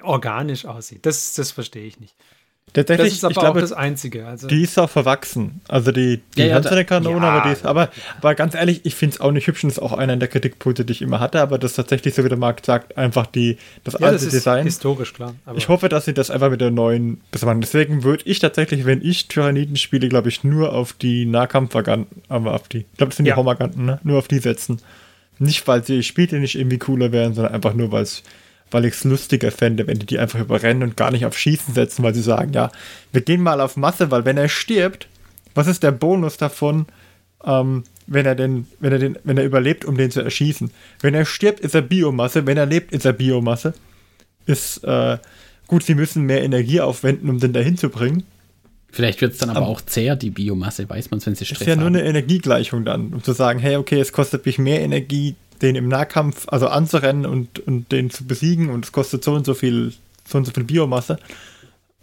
organisch 0.03 0.67
aussieht? 0.67 1.07
Das, 1.07 1.35
das 1.35 1.53
verstehe 1.53 1.87
ich 1.87 1.99
nicht. 2.01 2.17
Das 2.73 2.87
Tatsächlich, 2.87 3.15
ist 3.15 3.25
aber 3.25 3.31
ich 3.31 3.39
glaube, 3.39 3.59
auch 3.59 3.63
das 3.63 3.73
Einzige. 3.73 4.27
Also, 4.27 4.49
die 4.49 4.63
ist 4.63 4.77
auch 4.81 4.91
verwachsen. 4.91 5.61
Also 5.69 5.93
die, 5.93 6.21
die 6.37 6.41
Ja, 6.43 6.59
ja, 6.59 6.85
Kanone, 6.85 7.25
ja. 7.25 7.33
aber 7.33 7.47
die 7.47 7.53
ist, 7.53 7.65
aber, 7.65 7.89
aber 8.19 8.35
ganz 8.35 8.57
ehrlich, 8.57 8.81
ich 8.85 8.97
finde 8.97 9.15
es 9.15 9.21
auch 9.21 9.31
nicht 9.31 9.47
hübsch 9.47 9.63
und 9.63 9.69
das 9.71 9.79
ist 9.79 9.83
auch 9.83 9.93
einer 9.93 10.17
der 10.17 10.27
Kritikpunkte, 10.27 10.85
die 10.85 10.91
ich 10.93 11.01
immer 11.03 11.21
hatte, 11.21 11.41
aber 11.41 11.59
das 11.59 11.73
ist 11.73 11.77
tatsächlich, 11.77 12.15
so 12.15 12.25
wie 12.25 12.29
der 12.29 12.37
Markt 12.39 12.67
sagt, 12.67 12.99
einfach 12.99 13.27
die, 13.27 13.59
das 13.85 13.95
alte 13.95 14.15
das 14.15 14.23
ist 14.25 14.33
Design. 14.33 14.65
historisch, 14.65 15.13
klar. 15.13 15.37
Ich 15.55 15.69
hoffe, 15.69 15.89
dass 15.89 16.07
sie 16.07 16.15
das 16.15 16.33
einfach 16.33 16.51
mit 16.51 16.61
der 16.61 16.73
neuen 16.73 17.21
besser 17.31 17.47
machen. 17.47 17.61
Deswegen 17.61 18.03
würde 18.03 18.25
ich 18.27 18.41
tatsächlich, 18.41 18.85
wenn 18.85 19.03
ich 19.03 19.29
Tyranniden 19.29 19.77
spiele, 19.77 20.09
glaube 20.09 20.29
ich, 20.29 20.43
nur 20.43 20.73
auf 20.73 20.95
die 20.95 21.27
Nahkampfvaganten, 21.27 22.23
aber 22.29 22.55
auf 22.55 22.67
die, 22.67 22.79
ich 22.79 22.97
glaube, 22.97 23.11
das 23.11 23.19
sind 23.19 23.27
die 23.27 23.35
Homaganten, 23.35 23.85
ne? 23.85 24.01
Nur 24.03 24.19
auf 24.19 24.27
die 24.27 24.41
setzen. 24.41 24.81
Nicht, 25.39 25.67
weil 25.69 25.81
die 25.81 26.03
Spiele 26.03 26.41
nicht 26.41 26.57
irgendwie 26.57 26.79
cooler 26.79 27.13
wären, 27.13 27.35
sondern 27.35 27.55
einfach 27.55 27.75
nur, 27.75 27.93
weil's, 27.93 28.25
weil 28.71 28.85
ich 28.85 28.95
es 28.95 29.05
lustiger 29.05 29.51
fände, 29.51 29.87
wenn 29.87 29.99
die 29.99 30.07
die 30.07 30.19
einfach 30.19 30.41
überrennen 30.41 30.83
und 30.83 30.97
gar 30.97 31.11
nicht 31.11 31.27
auf 31.27 31.39
Schießen 31.39 31.75
setzen, 31.75 32.03
weil 32.03 32.15
sie 32.15 32.23
sagen, 32.23 32.53
ja, 32.53 32.71
wir 33.13 33.21
gehen 33.21 33.43
mal 33.43 33.61
auf 33.61 33.77
Masse, 33.77 34.11
weil 34.11 34.25
wenn 34.25 34.37
er 34.37 34.49
stirbt, 34.49 35.09
was 35.55 35.67
ist 35.67 35.83
der 35.83 35.93
Bonus 35.93 36.37
davon, 36.37 36.87
ähm, 37.45 37.85
wenn 38.07 38.27
er 38.27 38.35
denn, 38.35 38.67
wenn 38.81 38.93
er 38.93 38.99
den, 38.99 39.19
wenn 39.25 39.39
er 39.39 39.45
überlebt, 39.45 39.85
um 39.85 39.97
den 39.97 40.11
zu 40.11 40.21
erschießen? 40.21 40.71
Wenn 41.01 41.15
er 41.15 41.25
stirbt, 41.25 41.61
ist 41.61 41.75
er 41.75 41.83
Biomasse, 41.83 42.47
wenn 42.47 42.57
er 42.57 42.67
lebt, 42.67 42.93
ist 42.93 43.05
er 43.05 43.13
Biomasse. 43.13 43.75
Ist, 44.47 44.85
äh, 44.85 45.19
gut, 45.67 45.85
sie 45.85 45.95
müssen 45.95 46.25
mehr 46.25 46.43
Energie 46.43 46.81
aufwenden, 46.81 47.31
um 47.31 47.41
den 47.41 47.53
dahin 47.53 47.77
zu 47.79 47.89
bringen. 47.89 48.25
Vielleicht 48.95 49.21
wird 49.21 49.33
es 49.33 49.39
dann 49.39 49.51
aber, 49.51 49.61
aber, 49.61 49.69
auch 49.69 49.81
zäher, 49.81 50.15
die 50.15 50.31
Biomasse, 50.31 50.89
weiß 50.89 51.11
man 51.11 51.19
es, 51.19 51.27
wenn 51.27 51.35
sie 51.35 51.45
Stress 51.45 51.63
Ist 51.63 51.67
ja 51.67 51.73
haben. 51.73 51.81
nur 51.81 51.89
eine 51.89 52.05
Energiegleichung 52.05 52.85
dann, 52.85 53.13
um 53.13 53.23
zu 53.23 53.33
sagen, 53.33 53.59
hey, 53.59 53.77
okay, 53.77 53.99
es 53.99 54.13
kostet 54.13 54.47
mich 54.47 54.59
mehr 54.59 54.83
Energie, 54.83 55.35
den 55.63 55.77
im 55.77 55.89
Nahkampf, 55.89 56.49
also 56.49 56.69
anzurennen 56.69 57.27
und, 57.27 57.61
und 57.61 57.91
den 57.93 58.11
zu 58.11 58.27
besiegen 58.27 58.71
und 58.71 58.85
es 58.85 58.93
kostet 58.93 59.25
so 59.25 59.35
und 59.35 59.47
so 59.47 59.55
viel, 59.55 59.95
so 60.27 60.39
und 60.39 60.45
so 60.45 60.53
viel 60.53 60.65
Biomasse. 60.65 61.19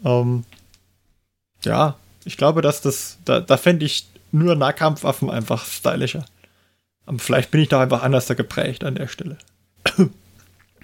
Ähm, 0.03 0.43
ja, 1.63 1.97
ich 2.25 2.37
glaube, 2.37 2.61
dass 2.61 2.81
das, 2.81 3.17
da, 3.25 3.39
da 3.39 3.57
fände 3.57 3.85
ich 3.85 4.07
nur 4.31 4.55
Nahkampfwaffen 4.55 5.29
einfach 5.29 5.65
stylischer. 5.65 6.25
Aber 7.05 7.19
vielleicht 7.19 7.51
bin 7.51 7.61
ich 7.61 7.69
da 7.69 7.81
einfach 7.81 8.03
anders 8.03 8.27
da 8.27 8.33
geprägt 8.33 8.83
an 8.83 8.95
der 8.95 9.07
Stelle. 9.07 9.37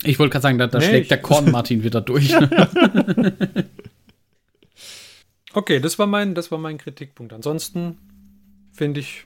Ich 0.04 0.20
wollte 0.20 0.32
gerade 0.32 0.44
sagen, 0.44 0.58
da, 0.58 0.68
da 0.68 0.80
nee, 0.80 0.86
schlägt 0.86 1.12
der 1.12 1.22
Korn 1.22 1.52
Martin 1.52 1.84
wieder 1.84 2.02
durch. 2.02 2.34
okay, 5.54 5.80
das 5.80 5.98
war 5.98 6.08
mein, 6.08 6.36
das 6.36 6.52
war 6.52 6.58
mein 6.58 6.78
Kritikpunkt. 6.78 7.34
Ansonsten 7.34 7.98
finde 8.74 9.00
ich 9.00 9.26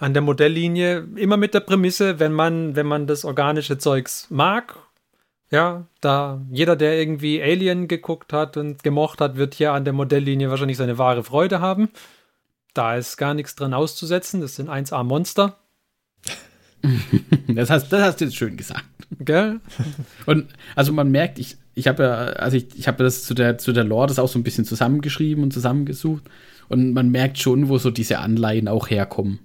an 0.00 0.14
der 0.14 0.22
Modelllinie 0.22 1.06
immer 1.16 1.36
mit 1.36 1.54
der 1.54 1.60
Prämisse, 1.60 2.18
wenn 2.18 2.32
man, 2.32 2.74
wenn 2.74 2.86
man 2.86 3.06
das 3.06 3.24
organische 3.24 3.78
Zeugs 3.78 4.26
mag, 4.30 4.76
ja, 5.50 5.86
da 6.00 6.40
jeder, 6.50 6.74
der 6.74 6.98
irgendwie 6.98 7.42
Alien 7.42 7.86
geguckt 7.86 8.32
hat 8.32 8.56
und 8.56 8.82
gemocht 8.82 9.20
hat, 9.20 9.36
wird 9.36 9.54
hier 9.54 9.72
an 9.72 9.84
der 9.84 9.92
Modelllinie 9.92 10.48
wahrscheinlich 10.48 10.78
seine 10.78 10.96
wahre 10.96 11.22
Freude 11.22 11.60
haben. 11.60 11.90
Da 12.72 12.96
ist 12.96 13.16
gar 13.18 13.34
nichts 13.34 13.56
dran 13.56 13.74
auszusetzen. 13.74 14.40
Das 14.40 14.56
sind 14.56 14.70
1A 14.70 15.02
Monster. 15.04 15.58
das, 17.48 17.68
hast, 17.68 17.90
das 17.90 18.00
hast 18.00 18.20
du 18.20 18.24
jetzt 18.24 18.36
schön 18.36 18.56
gesagt. 18.56 18.84
Gell? 19.18 19.60
Und 20.24 20.46
also 20.76 20.92
man 20.92 21.10
merkt, 21.10 21.38
ich, 21.38 21.58
ich 21.74 21.88
habe 21.88 22.04
ja, 22.04 22.14
also 22.14 22.56
ich, 22.56 22.68
ich 22.78 22.88
habe 22.88 23.02
das 23.02 23.24
zu 23.24 23.34
der, 23.34 23.58
zu 23.58 23.72
der 23.72 23.84
Lore 23.84 24.06
das 24.06 24.20
auch 24.20 24.28
so 24.28 24.38
ein 24.38 24.44
bisschen 24.44 24.64
zusammengeschrieben 24.64 25.42
und 25.42 25.52
zusammengesucht. 25.52 26.22
Und 26.68 26.92
man 26.94 27.10
merkt 27.10 27.38
schon, 27.38 27.68
wo 27.68 27.76
so 27.76 27.90
diese 27.90 28.20
Anleihen 28.20 28.68
auch 28.68 28.88
herkommen. 28.88 29.40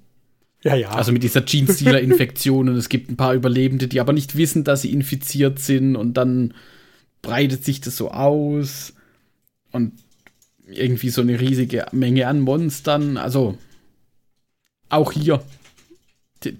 Ja, 0.65 0.75
ja. 0.75 0.89
Also 0.89 1.11
mit 1.11 1.21
dieser 1.21 1.41
Gene-Stealer-Infektion 1.41 2.69
und 2.69 2.75
es 2.75 2.89
gibt 2.89 3.11
ein 3.11 3.17
paar 3.17 3.35
Überlebende, 3.35 3.87
die 3.87 3.99
aber 4.01 4.13
nicht 4.13 4.35
wissen, 4.35 4.63
dass 4.63 4.81
sie 4.81 4.91
infiziert 4.91 5.59
sind 5.59 5.95
und 5.95 6.15
dann 6.15 6.55
breitet 7.21 7.63
sich 7.63 7.81
das 7.81 7.95
so 7.95 8.09
aus 8.09 8.93
und 9.71 9.93
irgendwie 10.67 11.09
so 11.09 11.21
eine 11.21 11.39
riesige 11.39 11.85
Menge 11.91 12.25
an 12.27 12.41
Monstern. 12.41 13.17
Also 13.17 13.59
auch 14.89 15.11
hier. 15.11 15.43
Die, 16.43 16.57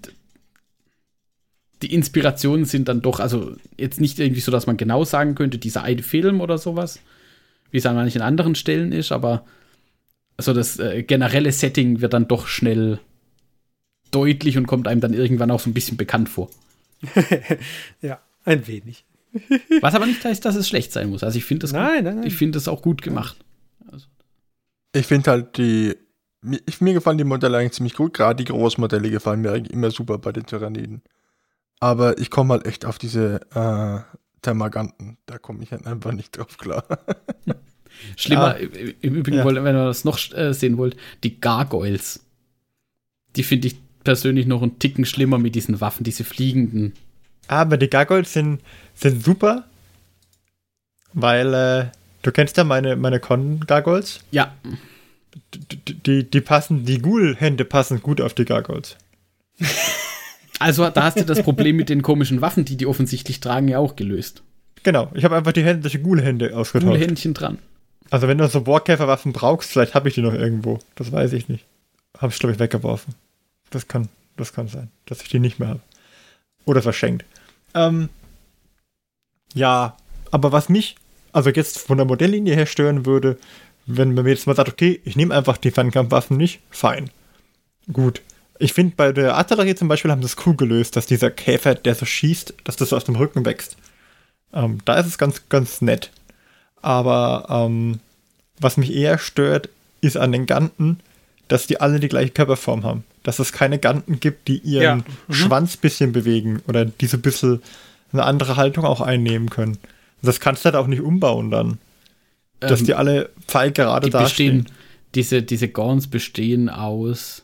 die 1.82 1.92
Inspirationen 1.92 2.66
sind 2.66 2.88
dann 2.88 3.02
doch, 3.02 3.20
also 3.20 3.56
jetzt 3.76 4.00
nicht 4.00 4.20
irgendwie 4.20 4.42
so, 4.42 4.52
dass 4.52 4.68
man 4.68 4.78
genau 4.78 5.04
sagen 5.04 5.34
könnte, 5.34 5.58
dieser 5.58 5.82
eine 5.82 6.04
Film 6.04 6.42
oder 6.42 6.60
sowas, 6.60 7.00
wie 7.72 7.80
es 7.80 7.86
an 7.88 7.96
manchen 7.96 8.22
anderen 8.22 8.54
Stellen 8.54 8.92
ist, 8.92 9.12
aber 9.12 9.46
also 10.38 10.54
das 10.54 10.78
äh, 10.78 11.02
generelle 11.02 11.52
Setting 11.52 12.02
wird 12.02 12.14
dann 12.14 12.28
doch 12.28 12.46
schnell 12.46 13.00
deutlich 14.16 14.58
und 14.58 14.66
kommt 14.66 14.88
einem 14.88 15.02
dann 15.02 15.14
irgendwann 15.14 15.52
auch 15.52 15.60
so 15.60 15.70
ein 15.70 15.74
bisschen 15.74 15.98
bekannt 15.98 16.30
vor. 16.30 16.50
ja, 18.02 18.20
ein 18.46 18.66
wenig. 18.68 19.06
Was 19.82 19.96
aber 19.96 20.06
nicht 20.06 20.24
heißt, 20.24 20.46
dass 20.46 20.56
es 20.56 20.68
schlecht 20.68 20.94
sein 20.94 21.10
muss. 21.10 21.24
Also 21.24 21.38
ich 21.38 21.46
finde 21.46 21.64
das, 21.64 21.74
nein, 21.74 22.06
nein, 22.06 22.16
nein. 22.18 22.28
ich 22.28 22.36
finde 22.36 22.58
das 22.58 22.68
auch 22.68 22.82
gut 22.82 23.02
gemacht. 23.02 23.38
Also. 23.92 24.08
Ich 24.94 25.06
finde 25.06 25.32
halt 25.32 25.58
die, 25.58 25.96
mir, 26.42 26.60
mir 26.80 26.94
gefallen 26.94 27.18
die 27.18 27.26
Modelle 27.26 27.58
eigentlich 27.58 27.74
ziemlich 27.74 27.96
gut. 27.96 28.14
Gerade 28.14 28.44
die 28.44 28.52
Großmodelle 28.52 29.10
gefallen 29.10 29.42
mir 29.42 29.52
eigentlich 29.52 29.74
immer 29.74 29.92
super 29.92 30.18
bei 30.18 30.32
den 30.32 30.46
Tyranniden. 30.46 31.02
Aber 31.80 32.18
ich 32.18 32.32
komme 32.32 32.54
halt 32.54 32.66
echt 32.66 32.86
auf 32.86 32.98
diese 32.98 33.42
äh, 33.54 34.00
Termaganten. 34.42 35.18
Da 35.26 35.38
komme 35.38 35.64
ich 35.64 35.72
halt 35.72 35.86
einfach 35.86 36.14
nicht 36.14 36.38
drauf 36.38 36.58
klar. 36.58 36.86
Schlimmer, 38.18 38.56
ah, 38.56 38.58
im 39.02 39.16
Übrigen, 39.16 39.38
ja. 39.38 39.46
wenn 39.46 39.76
ihr 39.76 39.86
das 39.86 40.04
noch 40.04 40.20
äh, 40.34 40.54
sehen 40.54 40.78
wollt, 40.78 40.98
die 41.24 41.40
Gargoyles. 41.40 42.26
Die 43.36 43.44
finde 43.44 43.68
ich 43.68 43.85
persönlich 44.06 44.46
noch 44.46 44.62
einen 44.62 44.80
Ticken 44.80 45.06
schlimmer 45.06 45.38
mit 45.38 45.56
diesen 45.56 45.82
Waffen, 45.82 46.06
diese 46.06 46.24
fliegenden. 46.24 46.94
Aber 47.48 47.78
die 47.78 47.90
Gargoyles 47.90 48.32
sind, 48.32 48.62
sind 48.94 49.24
super, 49.24 49.66
weil 51.14 51.54
äh, 51.54 51.86
du 52.22 52.32
kennst 52.32 52.56
ja 52.58 52.64
meine, 52.64 52.96
meine 52.96 53.20
Con-Gargoyles. 53.20 54.22
Ja. 54.32 54.54
Die, 55.54 55.94
die, 55.94 56.30
die 56.30 56.42
passen, 56.42 56.86
die 56.86 57.02
Ghoul-Hände 57.02 57.66
passen 57.66 58.02
gut 58.02 58.22
auf 58.22 58.34
die 58.34 58.46
Gargoyles. 58.46 58.96
Also 60.58 60.90
da 60.90 61.04
hast 61.04 61.20
du 61.20 61.26
das 61.26 61.44
Problem 61.44 61.76
mit 61.76 61.90
den 61.90 62.02
komischen 62.02 62.40
Waffen, 62.40 62.64
die 62.64 62.78
die 62.78 62.86
offensichtlich 62.86 63.42
tragen, 63.42 63.68
ja 63.68 63.80
auch 63.80 63.98
gelöst. 63.98 64.42
Genau, 64.84 65.12
ich 65.14 65.26
habe 65.26 65.36
einfach 65.36 65.52
die 65.52 65.64
Hände, 65.64 65.90
die 65.90 66.02
Ghoul-Hände 66.02 66.56
ausgetauscht. 66.56 66.92
Ghoul-Händchen 66.94 67.34
dran. 67.34 67.60
Also 68.10 68.28
wenn 68.28 68.38
du 68.38 68.48
so 68.48 68.66
Warkäfer-Waffen 68.66 69.34
brauchst, 69.34 69.72
vielleicht 69.72 69.96
habe 69.96 70.08
ich 70.08 70.16
die 70.16 70.22
noch 70.22 70.34
irgendwo. 70.34 70.80
Das 70.96 71.12
weiß 71.12 71.34
ich 71.34 71.50
nicht. 71.50 71.66
Habe 72.18 72.32
ich, 72.32 72.40
glaube 72.40 72.54
ich, 72.54 72.60
weggeworfen. 72.60 73.16
Das 73.76 73.90
kann, 73.90 74.08
das 74.38 74.54
kann 74.54 74.70
sein, 74.70 74.90
dass 75.06 75.22
ich 75.22 75.28
die 75.28 75.40
nicht 75.40 75.60
mehr 75.60 75.68
habe. 75.68 75.82
Oder 76.64 76.82
verschenkt. 76.82 77.26
Ähm, 77.74 78.08
ja, 79.54 79.98
aber 80.32 80.54
was 80.54 80.70
mich, 80.70 80.96
also 81.34 81.50
jetzt 81.50 81.78
von 81.78 81.98
der 81.98 82.06
Modelllinie 82.06 82.56
her 82.56 82.68
stören 82.68 83.06
würde, 83.06 83.38
wenn 83.86 84.14
man 84.14 84.24
mir 84.24 84.30
jetzt 84.30 84.48
mal 84.48 84.56
sagt, 84.56 84.70
okay, 84.70 85.02
ich 85.04 85.18
nehme 85.18 85.36
einfach 85.36 85.58
die 85.58 85.72
Fernkampfwaffen 85.72 86.38
nicht, 86.38 86.62
fein. 86.70 87.12
Gut. 87.92 88.22
Ich 88.60 88.72
finde, 88.72 88.96
bei 88.96 89.12
der 89.12 89.36
Artillerie 89.36 89.76
zum 89.76 89.90
Beispiel 89.90 90.10
haben 90.10 90.22
sie 90.22 90.28
es 90.28 90.46
cool 90.46 90.56
gelöst, 90.56 90.96
dass 90.96 91.06
dieser 91.06 91.30
Käfer, 91.30 91.76
der 91.76 91.96
so 91.96 92.06
schießt, 92.06 92.54
dass 92.64 92.78
das 92.78 92.88
so 92.88 92.96
aus 92.96 93.04
dem 93.04 93.18
Rücken 93.18 93.44
wächst. 93.44 93.76
Ähm, 94.54 94.78
da 94.86 94.98
ist 94.98 95.08
es 95.08 95.18
ganz, 95.18 95.50
ganz 95.50 95.82
nett. 95.82 96.12
Aber 96.82 97.48
ähm, 97.50 98.00
was 98.58 98.78
mich 98.78 98.94
eher 98.94 99.18
stört, 99.18 99.68
ist 100.00 100.16
an 100.16 100.32
den 100.32 100.46
Ganten, 100.46 101.02
dass 101.50 101.68
die 101.68 101.82
alle 101.82 102.00
die 102.00 102.08
gleiche 102.08 102.32
Körperform 102.32 102.86
haben. 102.86 103.04
Dass 103.26 103.40
es 103.40 103.52
keine 103.52 103.80
Ganten 103.80 104.20
gibt, 104.20 104.48
die 104.48 104.60
ihren 104.60 104.84
ja. 104.84 104.96
mhm. 105.28 105.34
Schwanz 105.34 105.78
bisschen 105.78 106.12
bewegen 106.12 106.62
oder 106.68 106.86
die 106.86 107.08
so 107.08 107.18
ein 107.18 107.22
bisschen 107.22 107.62
eine 108.14 108.24
andere 108.24 108.56
Haltung 108.56 108.86
auch 108.86 109.02
einnehmen 109.02 109.50
können. 109.50 109.80
Das 110.22 110.40
kannst 110.40 110.64
du 110.64 110.66
halt 110.68 110.76
auch 110.76 110.88
nicht 110.88 111.02
umbauen 111.02 111.50
dann. 111.50 111.80
Dass 112.60 112.82
ähm, 112.82 112.86
die 112.86 112.94
alle 112.94 113.30
pfeilgerade 113.48 114.10
dastehen. 114.10 114.70
Diese, 115.16 115.42
diese 115.42 115.70
Gorns 115.70 116.08
bestehen 116.08 116.70
aus, 116.70 117.44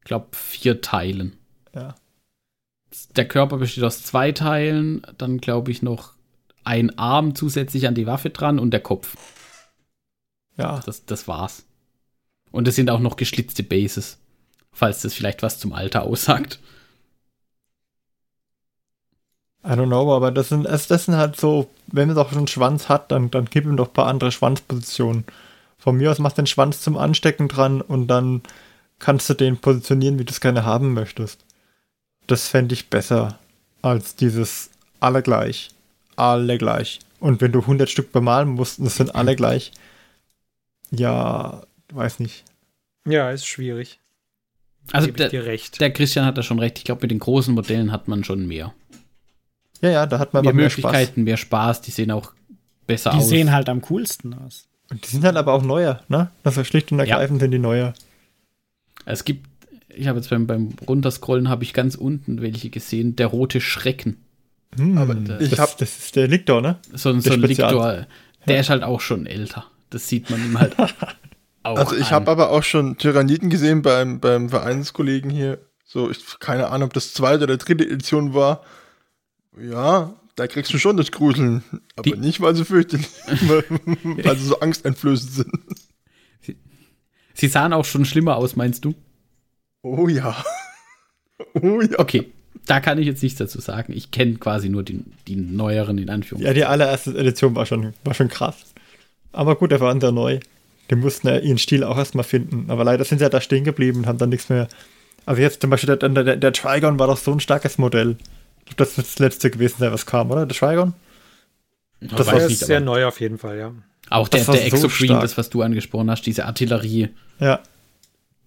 ich 0.00 0.04
glaube, 0.04 0.28
vier 0.32 0.80
Teilen. 0.80 1.36
Ja. 1.74 1.94
Der 3.16 3.26
Körper 3.26 3.56
besteht 3.56 3.84
aus 3.84 4.02
zwei 4.02 4.32
Teilen, 4.32 5.02
dann 5.18 5.38
glaube 5.38 5.70
ich 5.70 5.82
noch 5.82 6.12
ein 6.64 6.96
Arm 6.98 7.34
zusätzlich 7.34 7.88
an 7.88 7.94
die 7.94 8.06
Waffe 8.06 8.30
dran 8.30 8.58
und 8.58 8.70
der 8.70 8.80
Kopf. 8.80 9.16
Ja. 10.56 10.80
Das, 10.84 11.04
das 11.04 11.26
war's. 11.26 11.64
Und 12.50 12.68
es 12.68 12.76
sind 12.76 12.90
auch 12.90 13.00
noch 13.00 13.16
geschlitzte 13.16 13.62
Bases, 13.62 14.18
falls 14.78 15.02
das 15.02 15.14
vielleicht 15.14 15.42
was 15.42 15.58
zum 15.58 15.72
Alter 15.72 16.04
aussagt. 16.04 16.60
I 19.64 19.72
don't 19.72 19.88
know, 19.88 20.14
aber 20.14 20.30
das 20.30 20.48
sind, 20.48 20.64
das 20.64 20.86
sind 20.86 21.16
halt 21.16 21.36
so, 21.36 21.68
wenn 21.88 22.06
man 22.06 22.16
doch 22.16 22.28
schon 22.28 22.38
einen 22.38 22.48
Schwanz 22.48 22.88
hat, 22.88 23.10
dann, 23.10 23.30
dann 23.30 23.46
gib 23.46 23.64
ihm 23.64 23.76
doch 23.76 23.88
ein 23.88 23.92
paar 23.92 24.06
andere 24.06 24.30
Schwanzpositionen. 24.30 25.24
Von 25.78 25.96
mir 25.96 26.10
aus 26.10 26.20
machst 26.20 26.38
du 26.38 26.42
den 26.42 26.46
Schwanz 26.46 26.80
zum 26.80 26.96
Anstecken 26.96 27.48
dran 27.48 27.80
und 27.80 28.06
dann 28.06 28.42
kannst 29.00 29.28
du 29.28 29.34
den 29.34 29.58
positionieren, 29.58 30.18
wie 30.18 30.24
du 30.24 30.30
es 30.30 30.40
gerne 30.40 30.64
haben 30.64 30.94
möchtest. 30.94 31.44
Das 32.28 32.48
fände 32.48 32.72
ich 32.72 32.88
besser 32.88 33.38
als 33.82 34.14
dieses 34.14 34.70
alle 35.00 35.22
gleich. 35.22 35.70
Alle 36.16 36.56
gleich. 36.56 37.00
Und 37.20 37.40
wenn 37.40 37.52
du 37.52 37.60
100 37.60 37.90
Stück 37.90 38.12
bemalen 38.12 38.50
musst 38.50 38.78
und 38.78 38.86
es 38.86 38.96
sind 38.96 39.14
alle 39.14 39.34
gleich, 39.34 39.72
ja, 40.90 41.62
weiß 41.92 42.20
nicht. 42.20 42.44
Ja, 43.06 43.30
ist 43.30 43.46
schwierig. 43.46 43.98
Also 44.92 45.10
der, 45.10 45.28
der, 45.28 45.92
Christian 45.92 46.24
hat 46.24 46.38
da 46.38 46.42
schon 46.42 46.58
recht. 46.58 46.78
Ich 46.78 46.84
glaube, 46.84 47.02
mit 47.02 47.10
den 47.10 47.18
großen 47.18 47.54
Modellen 47.54 47.92
hat 47.92 48.08
man 48.08 48.24
schon 48.24 48.46
mehr. 48.46 48.72
Ja, 49.80 49.90
ja, 49.90 50.06
da 50.06 50.18
hat 50.18 50.32
man 50.32 50.44
mehr, 50.44 50.54
mehr 50.54 50.64
Möglichkeiten, 50.64 51.12
Spaß. 51.12 51.24
mehr 51.24 51.36
Spaß. 51.36 51.80
Die 51.82 51.90
sehen 51.90 52.10
auch 52.10 52.32
besser 52.86 53.10
die 53.10 53.18
aus. 53.18 53.24
Die 53.24 53.28
sehen 53.28 53.52
halt 53.52 53.68
am 53.68 53.82
coolsten 53.82 54.34
aus. 54.34 54.66
Und 54.90 55.04
die 55.04 55.10
sind 55.10 55.24
halt 55.24 55.36
aber 55.36 55.52
auch 55.52 55.62
neuer, 55.62 56.00
ne? 56.08 56.30
Also 56.44 56.64
schlicht 56.64 56.90
und 56.92 56.98
ergreifend 56.98 57.38
ja. 57.38 57.44
sind 57.44 57.50
die 57.50 57.58
neuer. 57.58 57.92
Es 59.04 59.24
gibt, 59.24 59.46
ich 59.88 60.08
habe 60.08 60.18
jetzt 60.18 60.30
beim, 60.30 60.46
beim 60.46 60.70
Runterscrollen 60.86 61.48
habe 61.48 61.64
ich 61.64 61.74
ganz 61.74 61.94
unten 61.94 62.40
welche 62.40 62.70
gesehen, 62.70 63.14
der 63.16 63.26
rote 63.26 63.60
Schrecken. 63.60 64.16
Hm, 64.76 64.98
aber 64.98 65.16
ich 65.40 65.50
das, 65.50 65.58
hab, 65.58 65.78
das 65.78 65.98
ist 65.98 66.16
der 66.16 66.28
Lictor, 66.28 66.60
ne? 66.60 66.78
So, 66.92 67.18
so 67.20 67.32
ein 67.32 67.40
Lictor, 67.40 68.06
der 68.46 68.54
ja. 68.54 68.60
ist 68.60 68.70
halt 68.70 68.82
auch 68.82 69.00
schon 69.00 69.26
älter. 69.26 69.66
Das 69.90 70.08
sieht 70.08 70.30
man 70.30 70.44
ihm 70.44 70.58
halt 70.58 70.74
auch 71.68 71.78
Also 71.78 71.96
ich 71.96 72.10
habe 72.12 72.30
aber 72.30 72.50
auch 72.50 72.62
schon 72.62 72.96
Tyranniden 72.98 73.50
gesehen 73.50 73.82
beim, 73.82 74.20
beim 74.20 74.48
Vereinskollegen 74.50 75.30
hier. 75.30 75.58
So, 75.84 76.10
ich, 76.10 76.38
keine 76.40 76.68
Ahnung, 76.68 76.88
ob 76.88 76.92
das 76.94 77.14
zweite 77.14 77.44
oder 77.44 77.56
dritte 77.56 77.84
Edition 77.84 78.34
war. 78.34 78.62
Ja, 79.60 80.14
da 80.36 80.46
kriegst 80.46 80.72
du 80.72 80.78
schon 80.78 80.96
das 80.96 81.10
Gruseln. 81.10 81.62
Aber 81.96 82.02
Die 82.02 82.16
nicht, 82.16 82.40
weil 82.40 82.54
sie 82.54 82.64
fürchten, 82.64 83.04
weil, 83.26 84.36
sie 84.36 84.44
so 84.44 84.60
angsteinflößend 84.60 85.32
sind. 85.32 85.52
Sie, 86.42 86.56
Sie 87.34 87.48
sahen 87.48 87.72
auch 87.72 87.84
schon 87.84 88.04
schlimmer 88.04 88.36
aus, 88.36 88.54
meinst 88.56 88.84
du? 88.84 88.94
Oh 89.82 90.08
ja. 90.08 90.36
Oh 91.54 91.80
ja. 91.80 91.98
Okay, 92.00 92.32
da 92.66 92.80
kann 92.80 92.98
ich 92.98 93.06
jetzt 93.06 93.22
nichts 93.22 93.38
dazu 93.38 93.60
sagen. 93.60 93.92
Ich 93.92 94.10
kenne 94.10 94.34
quasi 94.38 94.68
nur 94.68 94.82
die, 94.82 95.04
die 95.28 95.36
neueren, 95.36 95.96
in 95.98 96.08
Ja, 96.08 96.14
Anführungszeichen. 96.14 96.56
die 96.56 96.64
allererste 96.64 97.16
Edition 97.16 97.54
war 97.54 97.64
schon, 97.64 97.94
war 98.02 98.12
schon 98.12 98.28
krass. 98.28 98.56
Aber 99.30 99.54
gut, 99.54 99.70
der 99.70 99.78
war 99.78 99.98
sehr 100.00 100.10
neu. 100.10 100.40
Die 100.90 100.96
mussten 100.96 101.28
ja 101.28 101.38
ihren 101.38 101.58
Stil 101.58 101.84
auch 101.84 101.98
erstmal 101.98 102.24
finden. 102.24 102.70
Aber 102.70 102.84
leider 102.84 103.04
sind 103.04 103.18
sie 103.18 103.24
ja 103.24 103.28
da 103.28 103.40
stehen 103.40 103.64
geblieben 103.64 104.00
und 104.00 104.06
haben 104.06 104.18
dann 104.18 104.30
nichts 104.30 104.48
mehr. 104.48 104.68
Also 105.26 105.42
jetzt 105.42 105.60
zum 105.60 105.70
Beispiel 105.70 105.96
der, 105.96 106.08
der, 106.08 106.36
der 106.36 106.52
Trigon 106.52 106.98
war 106.98 107.06
doch 107.06 107.18
so 107.18 107.32
ein 107.32 107.40
starkes 107.40 107.76
Modell. 107.78 108.16
Ich 108.60 108.76
glaube, 108.76 108.88
das 108.88 108.96
wird 108.96 109.06
das 109.06 109.18
letzte 109.18 109.50
gewesen 109.50 109.76
sein, 109.78 109.92
was 109.92 110.06
kam, 110.06 110.30
oder? 110.30 110.46
Der 110.46 110.56
Trigon? 110.56 110.94
Das 112.00 112.20
weiß 112.20 112.26
war 112.26 112.34
nicht, 112.34 112.52
ist 112.52 112.66
sehr 112.66 112.76
aber 112.78 112.86
neu 112.86 113.06
auf 113.06 113.20
jeden 113.20 113.38
Fall, 113.38 113.58
ja. 113.58 113.72
auch 114.08 114.28
der, 114.28 114.44
das 114.44 114.46
der 114.46 114.70
so 114.70 114.76
Exocrine, 114.76 115.08
stark. 115.08 115.22
das, 115.22 115.36
was 115.36 115.50
du 115.50 115.62
angesprochen 115.62 116.10
hast, 116.10 116.22
diese 116.22 116.44
Artillerie, 116.46 117.08
Ja. 117.40 117.60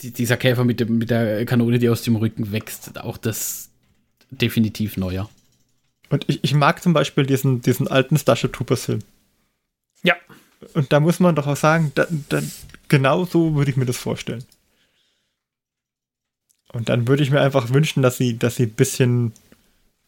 die, 0.02 0.12
dieser 0.12 0.38
Käfer 0.38 0.64
mit, 0.64 0.80
dem, 0.80 0.98
mit 0.98 1.10
der 1.10 1.46
Kanone, 1.46 1.78
die 1.78 1.90
aus 1.90 2.02
dem 2.02 2.16
Rücken 2.16 2.52
wächst, 2.52 2.98
auch 3.02 3.18
das 3.18 3.70
definitiv 4.30 4.96
neuer. 4.98 5.30
Und 6.10 6.24
ich, 6.28 6.40
ich 6.44 6.54
mag 6.54 6.82
zum 6.82 6.94
Beispiel 6.94 7.26
diesen, 7.26 7.62
diesen 7.62 7.88
alten 7.88 8.18
Starship 8.18 8.54
Troopers 8.54 8.86
Film. 8.86 9.00
Ja. 10.04 10.16
Und 10.74 10.92
da 10.94 11.00
muss 11.00 11.20
man 11.20 11.36
doch 11.36 11.48
auch 11.48 11.58
sagen, 11.58 11.92
da, 11.96 12.08
da, 12.30 12.42
genau 12.88 13.26
so 13.26 13.56
würde 13.56 13.72
ich 13.72 13.78
mir 13.78 13.86
das 13.86 13.98
vorstellen. 13.98 14.44
Und 16.74 16.90
dann 16.90 17.08
würde 17.08 17.24
ich 17.24 17.32
mir 17.32 17.42
einfach 17.42 17.70
wünschen, 17.70 18.02
dass 18.02 18.18
sie, 18.18 18.38
dass 18.38 18.56
sie 18.56 18.64
ein 18.64 18.74
bisschen 18.74 19.34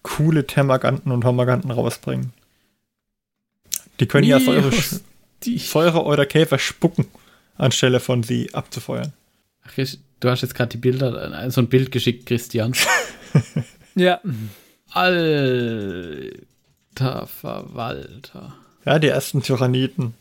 coole 0.02 0.48
Termaganten 0.48 1.12
und 1.12 1.26
Homaganten 1.26 1.72
rausbringen. 1.72 2.32
Die 4.00 4.08
können 4.08 4.28
ja 4.28 4.40
Säure, 4.40 4.72
Säure 5.58 6.04
oder 6.04 6.26
Käfer 6.26 6.60
spucken, 6.60 7.08
anstelle 7.58 8.00
von 8.00 8.24
sie 8.24 8.54
abzufeuern. 8.54 9.14
Ach, 9.64 9.72
du 10.20 10.30
hast 10.30 10.42
jetzt 10.42 10.56
gerade 10.56 10.70
die 10.70 10.78
Bilder, 10.78 11.44
äh, 11.44 11.52
so 11.52 11.62
ein 11.62 11.70
Bild 11.70 11.92
geschickt, 11.92 12.26
Christian. 12.26 12.74
Ja. 13.96 14.22
Alter 14.90 16.38
Verwalter. 17.28 18.56
Ja, 18.86 18.98
die 18.98 19.08
ersten 19.08 19.44
Tyranniden 19.44 20.16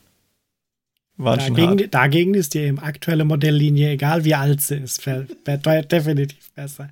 waren 1.17 1.39
schon 1.39 1.55
Dagegen, 1.55 1.79
hart. 1.81 1.93
dagegen 1.93 2.33
ist 2.33 2.53
die 2.53 2.73
aktuelle 2.81 3.25
Modelllinie, 3.25 3.91
egal 3.91 4.23
wie 4.25 4.35
alt 4.35 4.61
sie 4.61 4.75
ist, 4.77 5.01
fe- 5.01 5.27
be- 5.43 5.57
definitiv 5.83 6.51
besser. 6.53 6.89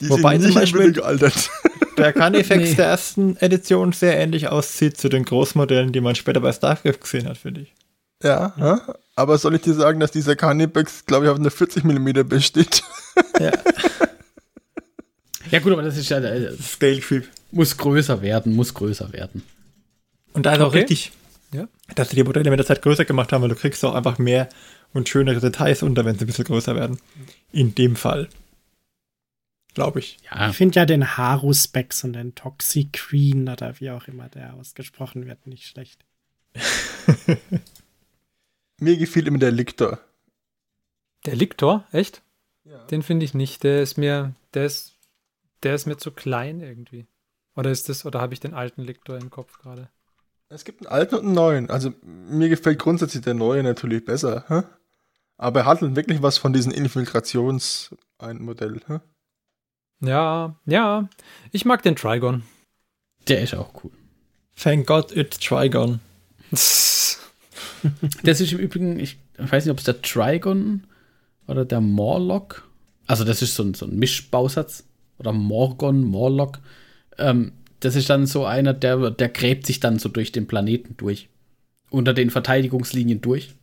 Die 0.00 0.08
Wobei 0.08 0.38
sind 0.38 0.52
zum 0.52 0.60
nicht 0.62 0.72
Beispiel- 0.72 0.92
gealtert. 0.92 1.50
Der 1.98 2.12
Carnifex 2.12 2.70
Nee. 2.70 2.74
der 2.76 2.86
ersten 2.86 3.36
Edition 3.38 3.90
sehr 3.90 4.16
ähnlich 4.16 4.46
aussieht 4.46 4.96
zu 4.96 5.08
den 5.08 5.24
Großmodellen, 5.24 5.92
die 5.92 6.00
man 6.00 6.14
später 6.14 6.38
bei 6.38 6.52
Starcraft 6.52 7.00
gesehen 7.00 7.26
hat, 7.28 7.36
finde 7.38 7.62
ich. 7.62 7.74
Ja, 8.22 8.54
ja, 8.56 8.94
aber 9.16 9.36
soll 9.36 9.56
ich 9.56 9.62
dir 9.62 9.74
sagen, 9.74 9.98
dass 9.98 10.12
dieser 10.12 10.36
Carnibex, 10.36 11.06
glaube 11.06 11.24
ich, 11.26 11.30
auf 11.32 11.38
einer 11.40 11.50
40 11.50 11.82
mm 11.84 12.28
besteht? 12.28 12.82
Ja, 13.40 13.50
Ja 15.50 15.58
gut, 15.58 15.72
aber 15.72 15.82
das 15.82 15.96
ist 15.96 16.08
ja, 16.08 16.18
äh, 16.18 16.52
Scale 16.62 17.00
Creep. 17.00 17.28
muss 17.50 17.76
größer 17.76 18.22
werden, 18.22 18.54
muss 18.54 18.74
größer 18.74 19.12
werden. 19.12 19.42
Und 20.34 20.46
da 20.46 20.54
ist 20.54 20.60
auch 20.60 20.68
Okay. 20.68 20.78
richtig, 20.80 21.10
Ja. 21.52 21.66
dass 21.94 22.10
sie 22.10 22.16
die 22.16 22.24
Modelle 22.24 22.50
mit 22.50 22.58
der 22.58 22.66
Zeit 22.66 22.82
größer 22.82 23.06
gemacht 23.06 23.32
haben, 23.32 23.40
weil 23.42 23.48
du 23.48 23.54
kriegst 23.54 23.82
auch 23.84 23.94
einfach 23.94 24.18
mehr 24.18 24.48
und 24.92 25.08
schönere 25.08 25.40
Details 25.40 25.82
unter, 25.82 26.04
wenn 26.04 26.18
sie 26.18 26.24
ein 26.24 26.26
bisschen 26.26 26.44
größer 26.44 26.74
werden. 26.74 27.00
In 27.52 27.74
dem 27.74 27.96
Fall. 27.96 28.28
Glaube 29.74 30.00
ich. 30.00 30.18
Ja, 30.30 30.50
Ich 30.50 30.56
finde 30.56 30.80
ja 30.80 30.86
den 30.86 31.16
Haru-Specs 31.16 32.04
und 32.04 32.14
den 32.14 32.34
Toxic 32.34 32.92
Queen 32.92 33.48
oder 33.48 33.80
wie 33.80 33.90
auch 33.90 34.08
immer 34.08 34.28
der 34.28 34.54
ausgesprochen 34.54 35.26
wird, 35.26 35.46
nicht 35.46 35.66
schlecht. 35.66 36.04
Mir 38.80 38.96
gefiel 38.96 39.26
immer 39.26 39.38
der 39.38 39.52
Lictor. 39.52 40.00
Der 41.26 41.36
Lictor, 41.36 41.84
echt? 41.92 42.22
Ja. 42.64 42.84
Den 42.86 43.02
finde 43.02 43.24
ich 43.24 43.34
nicht. 43.34 43.62
Der 43.64 43.82
ist 43.82 43.96
mir, 43.96 44.34
der 44.54 44.66
ist, 44.66 44.96
der 45.62 45.74
ist 45.74 45.86
mir 45.86 45.96
zu 45.96 46.10
klein 46.12 46.60
irgendwie. 46.60 47.06
Oder 47.56 47.70
ist 47.70 47.88
das, 47.88 48.06
oder 48.06 48.20
habe 48.20 48.34
ich 48.34 48.40
den 48.40 48.54
alten 48.54 48.82
Lictor 48.82 49.18
im 49.18 49.30
Kopf 49.30 49.58
gerade? 49.58 49.90
Es 50.50 50.64
gibt 50.64 50.80
einen 50.80 50.92
alten 50.92 51.16
und 51.16 51.24
einen 51.26 51.34
neuen. 51.34 51.70
Also 51.70 51.92
mir 52.02 52.48
gefällt 52.48 52.78
grundsätzlich 52.78 53.22
der 53.22 53.34
neue 53.34 53.62
natürlich 53.62 54.04
besser. 54.04 54.44
Hä? 54.48 54.62
Aber 55.36 55.60
er 55.60 55.66
hat 55.66 55.82
halt 55.82 55.94
wirklich 55.94 56.22
was 56.22 56.38
von 56.38 56.52
diesen 56.52 56.72
Infiltrations 56.72 57.94
ein 58.18 58.42
Modell. 58.42 58.80
Hä? 58.86 59.00
Ja, 60.00 60.56
ja. 60.64 61.08
Ich 61.52 61.64
mag 61.64 61.82
den 61.82 61.96
Trigon. 61.96 62.44
der 63.28 63.42
ist 63.42 63.54
auch 63.54 63.70
cool. 63.82 63.90
Thank 64.56 64.86
God 64.86 65.14
it's 65.16 65.38
Trigon. 65.38 66.00
Das 68.24 68.40
ist 68.40 68.52
im 68.52 68.58
Übrigen, 68.58 68.98
ich 68.98 69.18
weiß 69.36 69.64
nicht, 69.64 69.70
ob 69.70 69.78
es 69.78 69.84
der 69.84 70.02
Trigon 70.02 70.84
oder 71.46 71.64
der 71.64 71.80
Morlock, 71.80 72.68
also 73.06 73.22
das 73.22 73.40
ist 73.40 73.54
so 73.54 73.62
ein, 73.62 73.74
so 73.74 73.86
ein 73.86 73.96
Mischbausatz, 73.96 74.82
oder 75.18 75.32
Morgon, 75.32 76.02
Morlock. 76.02 76.58
Ähm, 77.18 77.52
das 77.80 77.96
ist 77.96 78.10
dann 78.10 78.26
so 78.26 78.44
einer, 78.44 78.74
der, 78.74 79.10
der 79.10 79.28
gräbt 79.28 79.66
sich 79.66 79.80
dann 79.80 79.98
so 79.98 80.08
durch 80.08 80.32
den 80.32 80.46
Planeten 80.46 80.96
durch. 80.96 81.28
Unter 81.90 82.12
den 82.12 82.30
Verteidigungslinien 82.30 83.20
durch. 83.20 83.54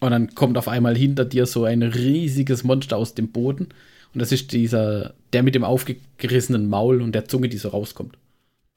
Und 0.00 0.10
dann 0.10 0.34
kommt 0.34 0.58
auf 0.58 0.68
einmal 0.68 0.96
hinter 0.96 1.24
dir 1.24 1.46
so 1.46 1.64
ein 1.64 1.82
riesiges 1.82 2.64
Monster 2.64 2.96
aus 2.96 3.14
dem 3.14 3.32
Boden. 3.32 3.68
Und 4.12 4.20
das 4.20 4.30
ist 4.32 4.52
dieser, 4.52 5.14
der 5.32 5.42
mit 5.42 5.54
dem 5.54 5.64
aufgerissenen 5.64 6.68
Maul 6.68 7.02
und 7.02 7.12
der 7.12 7.24
Zunge, 7.24 7.48
die 7.48 7.56
so 7.56 7.70
rauskommt. 7.70 8.16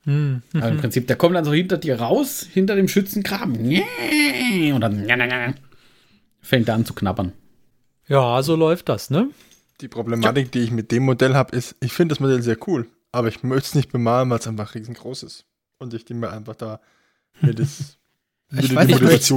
Hm. 0.05 0.41
Also 0.53 0.69
im 0.69 0.77
Prinzip, 0.77 1.05
der 1.07 1.17
kommt 1.17 1.35
dann 1.35 1.45
so 1.45 1.53
hinter 1.53 1.77
dir 1.77 1.99
raus, 1.99 2.47
hinter 2.51 2.75
dem 2.75 2.87
Schützengraben. 2.87 3.55
Und 4.73 4.81
dann 4.81 5.55
fängt 6.41 6.69
er 6.69 6.75
an 6.75 6.85
zu 6.85 6.93
knabbern. 6.93 7.33
Ja, 8.07 8.41
so 8.41 8.55
läuft 8.55 8.87
das, 8.87 9.09
ne? 9.09 9.29
Die 9.81 9.89
Problematik, 9.89 10.51
die 10.51 10.59
ich 10.59 10.71
mit 10.71 10.91
dem 10.91 11.03
Modell 11.03 11.35
habe, 11.35 11.55
ist, 11.55 11.75
ich 11.81 11.91
finde 11.91 12.13
das 12.13 12.19
Modell 12.19 12.41
sehr 12.41 12.57
cool, 12.67 12.87
aber 13.11 13.27
ich 13.29 13.43
möchte 13.43 13.67
es 13.69 13.75
nicht 13.75 13.91
bemalen, 13.91 14.29
weil 14.29 14.39
es 14.39 14.47
einfach 14.47 14.75
riesengroß 14.75 15.23
ist. 15.23 15.45
Und 15.79 15.93
ich 15.93 16.05
denke 16.05 16.21
mir 16.27 16.31
einfach 16.31 16.55
da, 16.55 16.79
mir 17.41 17.53
das. 17.53 17.97
Ich 18.57 18.73
weiß 18.73 18.89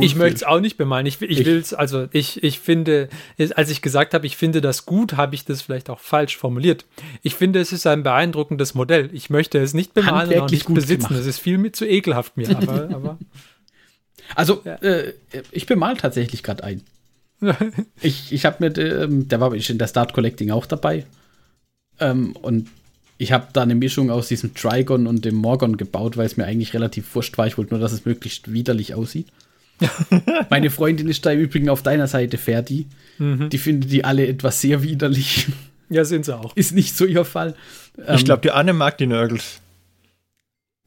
Ich 0.04 0.14
möchte 0.14 0.36
es 0.36 0.44
auch 0.44 0.60
nicht 0.60 0.76
bemalen. 0.76 1.04
Ich, 1.04 1.20
ich 1.20 1.40
Ich- 1.40 1.44
will 1.44 1.58
es, 1.58 1.74
also 1.74 2.06
ich, 2.12 2.44
ich 2.44 2.60
finde, 2.60 3.08
als 3.56 3.68
ich 3.68 3.82
gesagt 3.82 4.14
habe, 4.14 4.24
ich 4.24 4.36
finde 4.36 4.60
das 4.60 4.86
gut, 4.86 5.14
habe 5.16 5.34
ich 5.34 5.44
das 5.44 5.62
vielleicht 5.62 5.90
auch 5.90 5.98
falsch 5.98 6.36
formuliert. 6.36 6.86
Ich 7.22 7.34
finde, 7.34 7.58
es 7.58 7.72
ist 7.72 7.88
ein 7.88 8.04
beeindruckendes 8.04 8.74
Modell. 8.74 9.10
Ich 9.12 9.28
möchte 9.28 9.58
es 9.58 9.74
nicht 9.74 9.94
bemalen 9.94 10.30
und 10.32 10.38
auch 10.42 10.48
nicht 10.50 10.64
gut 10.64 10.76
besitzen. 10.76 11.08
gemacht. 11.08 11.20
Es 11.22 11.26
ist 11.26 11.40
viel 11.40 11.58
mit 11.58 11.74
zu 11.74 11.86
ekelhaft 11.88 12.36
mir, 12.36 12.50
aber, 12.56 12.88
aber 12.94 13.18
Also, 14.36 14.62
Ja. 14.64 14.74
äh, 14.76 15.12
ich 15.50 15.66
bemal 15.66 15.96
tatsächlich 15.96 16.44
gerade 16.44 16.62
ein. 16.62 16.82
Ich, 18.02 18.32
ich 18.32 18.44
habe 18.46 18.56
mir, 18.68 18.76
ähm, 18.78 19.26
der 19.26 19.40
war 19.40 19.52
in 19.52 19.78
der 19.78 19.88
Start 19.88 20.12
Collecting 20.12 20.52
auch 20.52 20.66
dabei. 20.66 21.04
Ähm, 21.98 22.36
und 22.36 22.68
ich 23.20 23.32
habe 23.32 23.48
da 23.52 23.62
eine 23.62 23.74
Mischung 23.74 24.10
aus 24.10 24.28
diesem 24.28 24.54
Trigon 24.54 25.06
und 25.06 25.24
dem 25.24 25.34
Morgon 25.34 25.76
gebaut, 25.76 26.16
weil 26.16 26.26
es 26.26 26.36
mir 26.36 26.46
eigentlich 26.46 26.72
relativ 26.74 27.14
wurscht 27.14 27.36
war. 27.38 27.46
Ich 27.46 27.58
wollte 27.58 27.72
nur, 27.74 27.80
dass 27.80 27.92
es 27.92 28.04
möglichst 28.06 28.52
widerlich 28.52 28.94
aussieht. 28.94 29.28
Meine 30.50 30.70
Freundin 30.70 31.08
ist 31.08 31.24
da 31.26 31.30
im 31.30 31.40
Übrigen 31.40 31.68
auf 31.68 31.82
deiner 31.82 32.06
Seite, 32.06 32.38
Ferdi. 32.38 32.86
Die 33.18 33.58
findet 33.58 33.90
die 33.92 34.04
alle 34.04 34.26
etwas 34.26 34.60
sehr 34.62 34.82
widerlich. 34.82 35.46
ja, 35.90 36.04
sind 36.06 36.24
sie 36.24 36.34
auch. 36.36 36.56
Ist 36.56 36.72
nicht 36.72 36.96
so 36.96 37.04
ihr 37.04 37.24
Fall. 37.26 37.54
ich 37.98 38.04
Ähm, 38.08 38.24
glaube, 38.24 38.40
die 38.42 38.50
Anne 38.50 38.72
mag 38.72 38.96
die 38.96 39.06
Nörgels. 39.06 39.60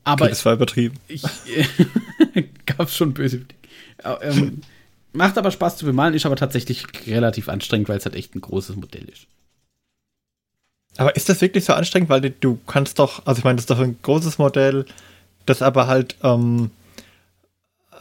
aber 0.03 0.23
Okay, 0.25 0.29
das 0.31 0.43
war 0.45 0.53
übertrieben. 0.53 0.95
ich 1.07 1.21
gab 2.65 2.89
schon 2.89 3.13
böse. 3.13 3.41
Äh, 4.03 4.15
Ähm, 4.21 4.61
macht 5.11 5.37
aber 5.37 5.51
Spaß 5.51 5.77
zu 5.77 5.85
bemalen, 5.85 6.15
ist 6.15 6.25
aber 6.25 6.35
tatsächlich 6.35 6.85
relativ 7.05 7.49
anstrengend, 7.49 7.89
weil 7.89 7.97
es 7.99 8.05
halt 8.05 8.15
echt 8.15 8.33
ein 8.35 8.41
großes 8.41 8.75
Modell 8.75 9.05
ist. 9.11 9.27
Aber 10.97 11.15
ist 11.15 11.27
das 11.29 11.41
wirklich 11.41 11.65
so 11.65 11.73
anstrengend? 11.73 12.09
Weil 12.09 12.21
du- 12.29 12.59
kannst 12.67 12.99
doch, 12.99 13.25
also 13.25 13.39
ich 13.39 13.43
meine, 13.43 13.55
das 13.55 13.63
ist 13.63 13.69
doch 13.71 13.79
ein 13.79 13.97
großes 14.01 14.37
Modell, 14.37 14.85
das 15.45 15.61
aber 15.61 15.87
halt 15.87 16.15
ähm, 16.23 16.69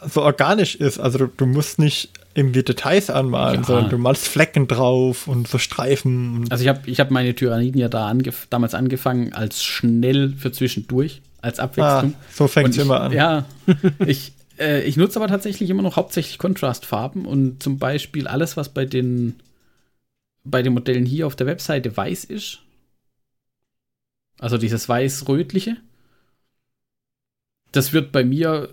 so 0.07 0.21
organisch 0.21 0.75
ist. 0.75 0.99
Also 0.99 1.17
du, 1.19 1.27
du 1.27 1.45
musst 1.45 1.79
nicht 1.79 2.09
irgendwie 2.35 2.63
Details 2.63 3.09
anmalen, 3.09 3.61
Ja. 3.61 3.63
sondern 3.63 3.89
du 3.89 3.97
malst 3.97 4.27
Flecken 4.27 4.67
drauf 4.67 5.27
und 5.27 5.47
so 5.47 5.57
Streifen. 5.57 6.37
Und 6.37 6.51
Also 6.51 6.63
ich 6.63 6.67
habe 6.67 6.81
ich 6.89 6.99
hab 6.99 7.11
meine 7.11 7.35
Tyranniden 7.35 7.79
ja 7.79 7.89
da 7.89 8.07
angef 8.07 8.47
damals 8.49 8.73
angefangen 8.73 9.33
als 9.33 9.63
schnell 9.63 10.33
für 10.37 10.51
zwischendurch, 10.51 11.21
als 11.41 11.59
ah, 11.59 11.63
Abwechslung. 11.63 12.15
so 12.33 12.47
fängt 12.47 12.69
es 12.71 12.77
immer 12.77 13.01
an. 13.01 13.11
Ja, 13.11 13.45
ich, 14.05 14.33
äh, 14.59 14.81
ich 14.83 14.97
nutze 14.97 15.19
aber 15.19 15.27
tatsächlich 15.27 15.69
immer 15.69 15.83
noch 15.83 15.95
hauptsächlich 15.95 16.37
Kontrastfarben 16.39 17.25
und 17.25 17.61
zum 17.61 17.77
Beispiel 17.77 18.27
alles, 18.27 18.57
was 18.57 18.69
bei 18.69 18.85
den, 18.85 19.35
bei 20.43 20.63
den 20.63 20.73
Modellen 20.73 21.05
hier 21.05 21.27
auf 21.27 21.35
der 21.35 21.45
Webseite 21.47 21.95
weiß 21.95 22.23
ist, 22.25 22.59
also 24.39 24.57
dieses 24.57 24.87
weiß-rötliche, 24.89 25.77
das 27.71 27.93
wird 27.93 28.11
bei 28.11 28.23
mir 28.23 28.69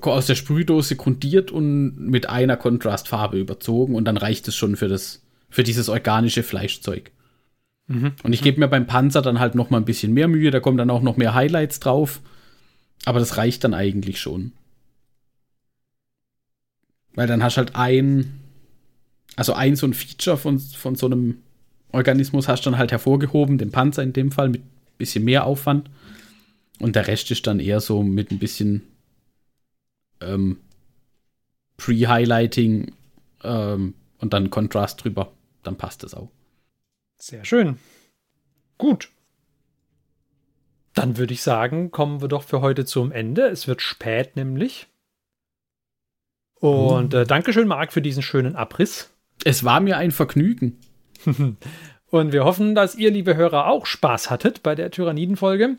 aus 0.00 0.26
der 0.26 0.34
Sprühdose 0.34 0.96
grundiert 0.96 1.50
und 1.50 1.98
mit 1.98 2.28
einer 2.28 2.56
Kontrastfarbe 2.56 3.38
überzogen 3.38 3.94
und 3.94 4.04
dann 4.04 4.16
reicht 4.16 4.46
es 4.48 4.54
schon 4.54 4.76
für 4.76 4.88
das, 4.88 5.22
für 5.48 5.62
dieses 5.62 5.88
organische 5.88 6.42
Fleischzeug. 6.42 7.10
Mhm. 7.86 8.12
Und 8.22 8.32
ich 8.34 8.42
gebe 8.42 8.60
mir 8.60 8.68
beim 8.68 8.86
Panzer 8.86 9.22
dann 9.22 9.40
halt 9.40 9.54
noch 9.54 9.70
mal 9.70 9.78
ein 9.78 9.86
bisschen 9.86 10.12
mehr 10.12 10.28
Mühe, 10.28 10.50
da 10.50 10.60
kommen 10.60 10.76
dann 10.76 10.90
auch 10.90 11.02
noch 11.02 11.16
mehr 11.16 11.34
Highlights 11.34 11.80
drauf. 11.80 12.20
Aber 13.04 13.18
das 13.18 13.36
reicht 13.36 13.64
dann 13.64 13.74
eigentlich 13.74 14.20
schon. 14.20 14.52
Weil 17.14 17.26
dann 17.26 17.42
hast 17.42 17.56
du 17.56 17.58
halt 17.58 17.74
ein, 17.74 18.40
also 19.36 19.54
ein 19.54 19.76
so 19.76 19.86
ein 19.86 19.94
Feature 19.94 20.36
von, 20.36 20.58
von 20.58 20.94
so 20.94 21.06
einem 21.06 21.38
Organismus 21.90 22.48
hast 22.48 22.66
du 22.66 22.70
dann 22.70 22.78
halt 22.78 22.92
hervorgehoben, 22.92 23.56
den 23.56 23.70
Panzer 23.70 24.02
in 24.02 24.12
dem 24.12 24.30
Fall 24.30 24.50
mit 24.50 24.62
bisschen 24.98 25.24
mehr 25.24 25.44
Aufwand. 25.44 25.90
Und 26.78 26.94
der 26.94 27.06
Rest 27.06 27.30
ist 27.30 27.46
dann 27.46 27.60
eher 27.60 27.80
so 27.80 28.02
mit 28.02 28.30
ein 28.30 28.38
bisschen 28.38 28.82
ähm, 30.20 30.58
Pre-Highlighting 31.76 32.92
ähm, 33.42 33.94
und 34.18 34.32
dann 34.32 34.50
Kontrast 34.50 35.02
drüber. 35.02 35.32
Dann 35.62 35.76
passt 35.76 36.02
das 36.02 36.14
auch. 36.14 36.30
Sehr 37.16 37.44
schön. 37.44 37.78
Gut. 38.76 39.10
Dann 40.94 41.16
würde 41.16 41.34
ich 41.34 41.42
sagen, 41.42 41.90
kommen 41.90 42.20
wir 42.20 42.28
doch 42.28 42.42
für 42.42 42.60
heute 42.60 42.84
zum 42.84 43.12
Ende. 43.12 43.46
Es 43.46 43.66
wird 43.66 43.82
spät 43.82 44.36
nämlich. 44.36 44.86
Und 46.54 47.14
äh, 47.14 47.24
Dankeschön, 47.24 47.68
Marc, 47.68 47.92
für 47.92 48.02
diesen 48.02 48.22
schönen 48.22 48.56
Abriss. 48.56 49.10
Es 49.44 49.62
war 49.62 49.80
mir 49.80 49.96
ein 49.96 50.10
Vergnügen. 50.10 50.78
Und 52.10 52.32
wir 52.32 52.44
hoffen, 52.44 52.74
dass 52.74 52.94
ihr, 52.94 53.10
liebe 53.10 53.36
Hörer, 53.36 53.66
auch 53.66 53.86
Spaß 53.86 54.30
hattet 54.30 54.62
bei 54.62 54.74
der 54.74 54.90
Tyranniden-Folge. 54.90 55.76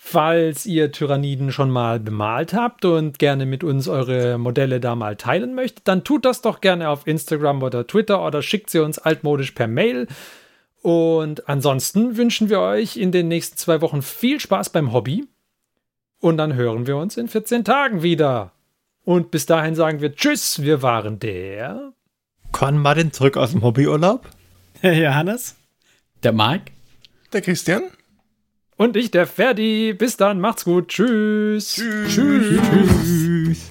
Falls 0.00 0.64
ihr 0.64 0.92
Tyranniden 0.92 1.50
schon 1.50 1.70
mal 1.70 1.98
bemalt 1.98 2.54
habt 2.54 2.84
und 2.84 3.18
gerne 3.18 3.46
mit 3.46 3.64
uns 3.64 3.88
eure 3.88 4.38
Modelle 4.38 4.78
da 4.78 4.94
mal 4.94 5.16
teilen 5.16 5.56
möchtet, 5.56 5.88
dann 5.88 6.04
tut 6.04 6.24
das 6.24 6.40
doch 6.40 6.60
gerne 6.60 6.88
auf 6.88 7.08
Instagram 7.08 7.64
oder 7.64 7.84
Twitter 7.84 8.24
oder 8.24 8.40
schickt 8.40 8.70
sie 8.70 8.78
uns 8.78 9.00
altmodisch 9.00 9.50
per 9.50 9.66
Mail. 9.66 10.06
Und 10.82 11.48
ansonsten 11.48 12.16
wünschen 12.16 12.48
wir 12.48 12.60
euch 12.60 12.96
in 12.96 13.10
den 13.10 13.26
nächsten 13.26 13.56
zwei 13.56 13.80
Wochen 13.80 14.02
viel 14.02 14.38
Spaß 14.38 14.70
beim 14.70 14.92
Hobby. 14.92 15.26
Und 16.20 16.36
dann 16.36 16.54
hören 16.54 16.86
wir 16.86 16.96
uns 16.96 17.16
in 17.16 17.26
14 17.26 17.64
Tagen 17.64 18.02
wieder. 18.02 18.52
Und 19.04 19.32
bis 19.32 19.46
dahin 19.46 19.74
sagen 19.74 20.00
wir 20.00 20.14
Tschüss, 20.14 20.62
wir 20.62 20.80
waren 20.80 21.18
der. 21.18 21.92
Kann 22.52 22.78
Martin 22.78 23.12
zurück 23.12 23.36
aus 23.36 23.50
dem 23.50 23.62
Hobbyurlaub? 23.62 24.28
Johannes? 24.82 25.56
Der 26.22 26.32
Marc? 26.32 26.62
Der 27.32 27.42
Christian? 27.42 27.82
Und 28.76 28.96
ich, 28.96 29.10
der 29.10 29.26
Ferdi. 29.26 29.92
Bis 29.92 30.16
dann, 30.16 30.40
macht's 30.40 30.64
gut. 30.64 30.88
Tschüss. 30.88 31.74
Tschüss. 31.74 32.60
Tschüss. 32.70 33.70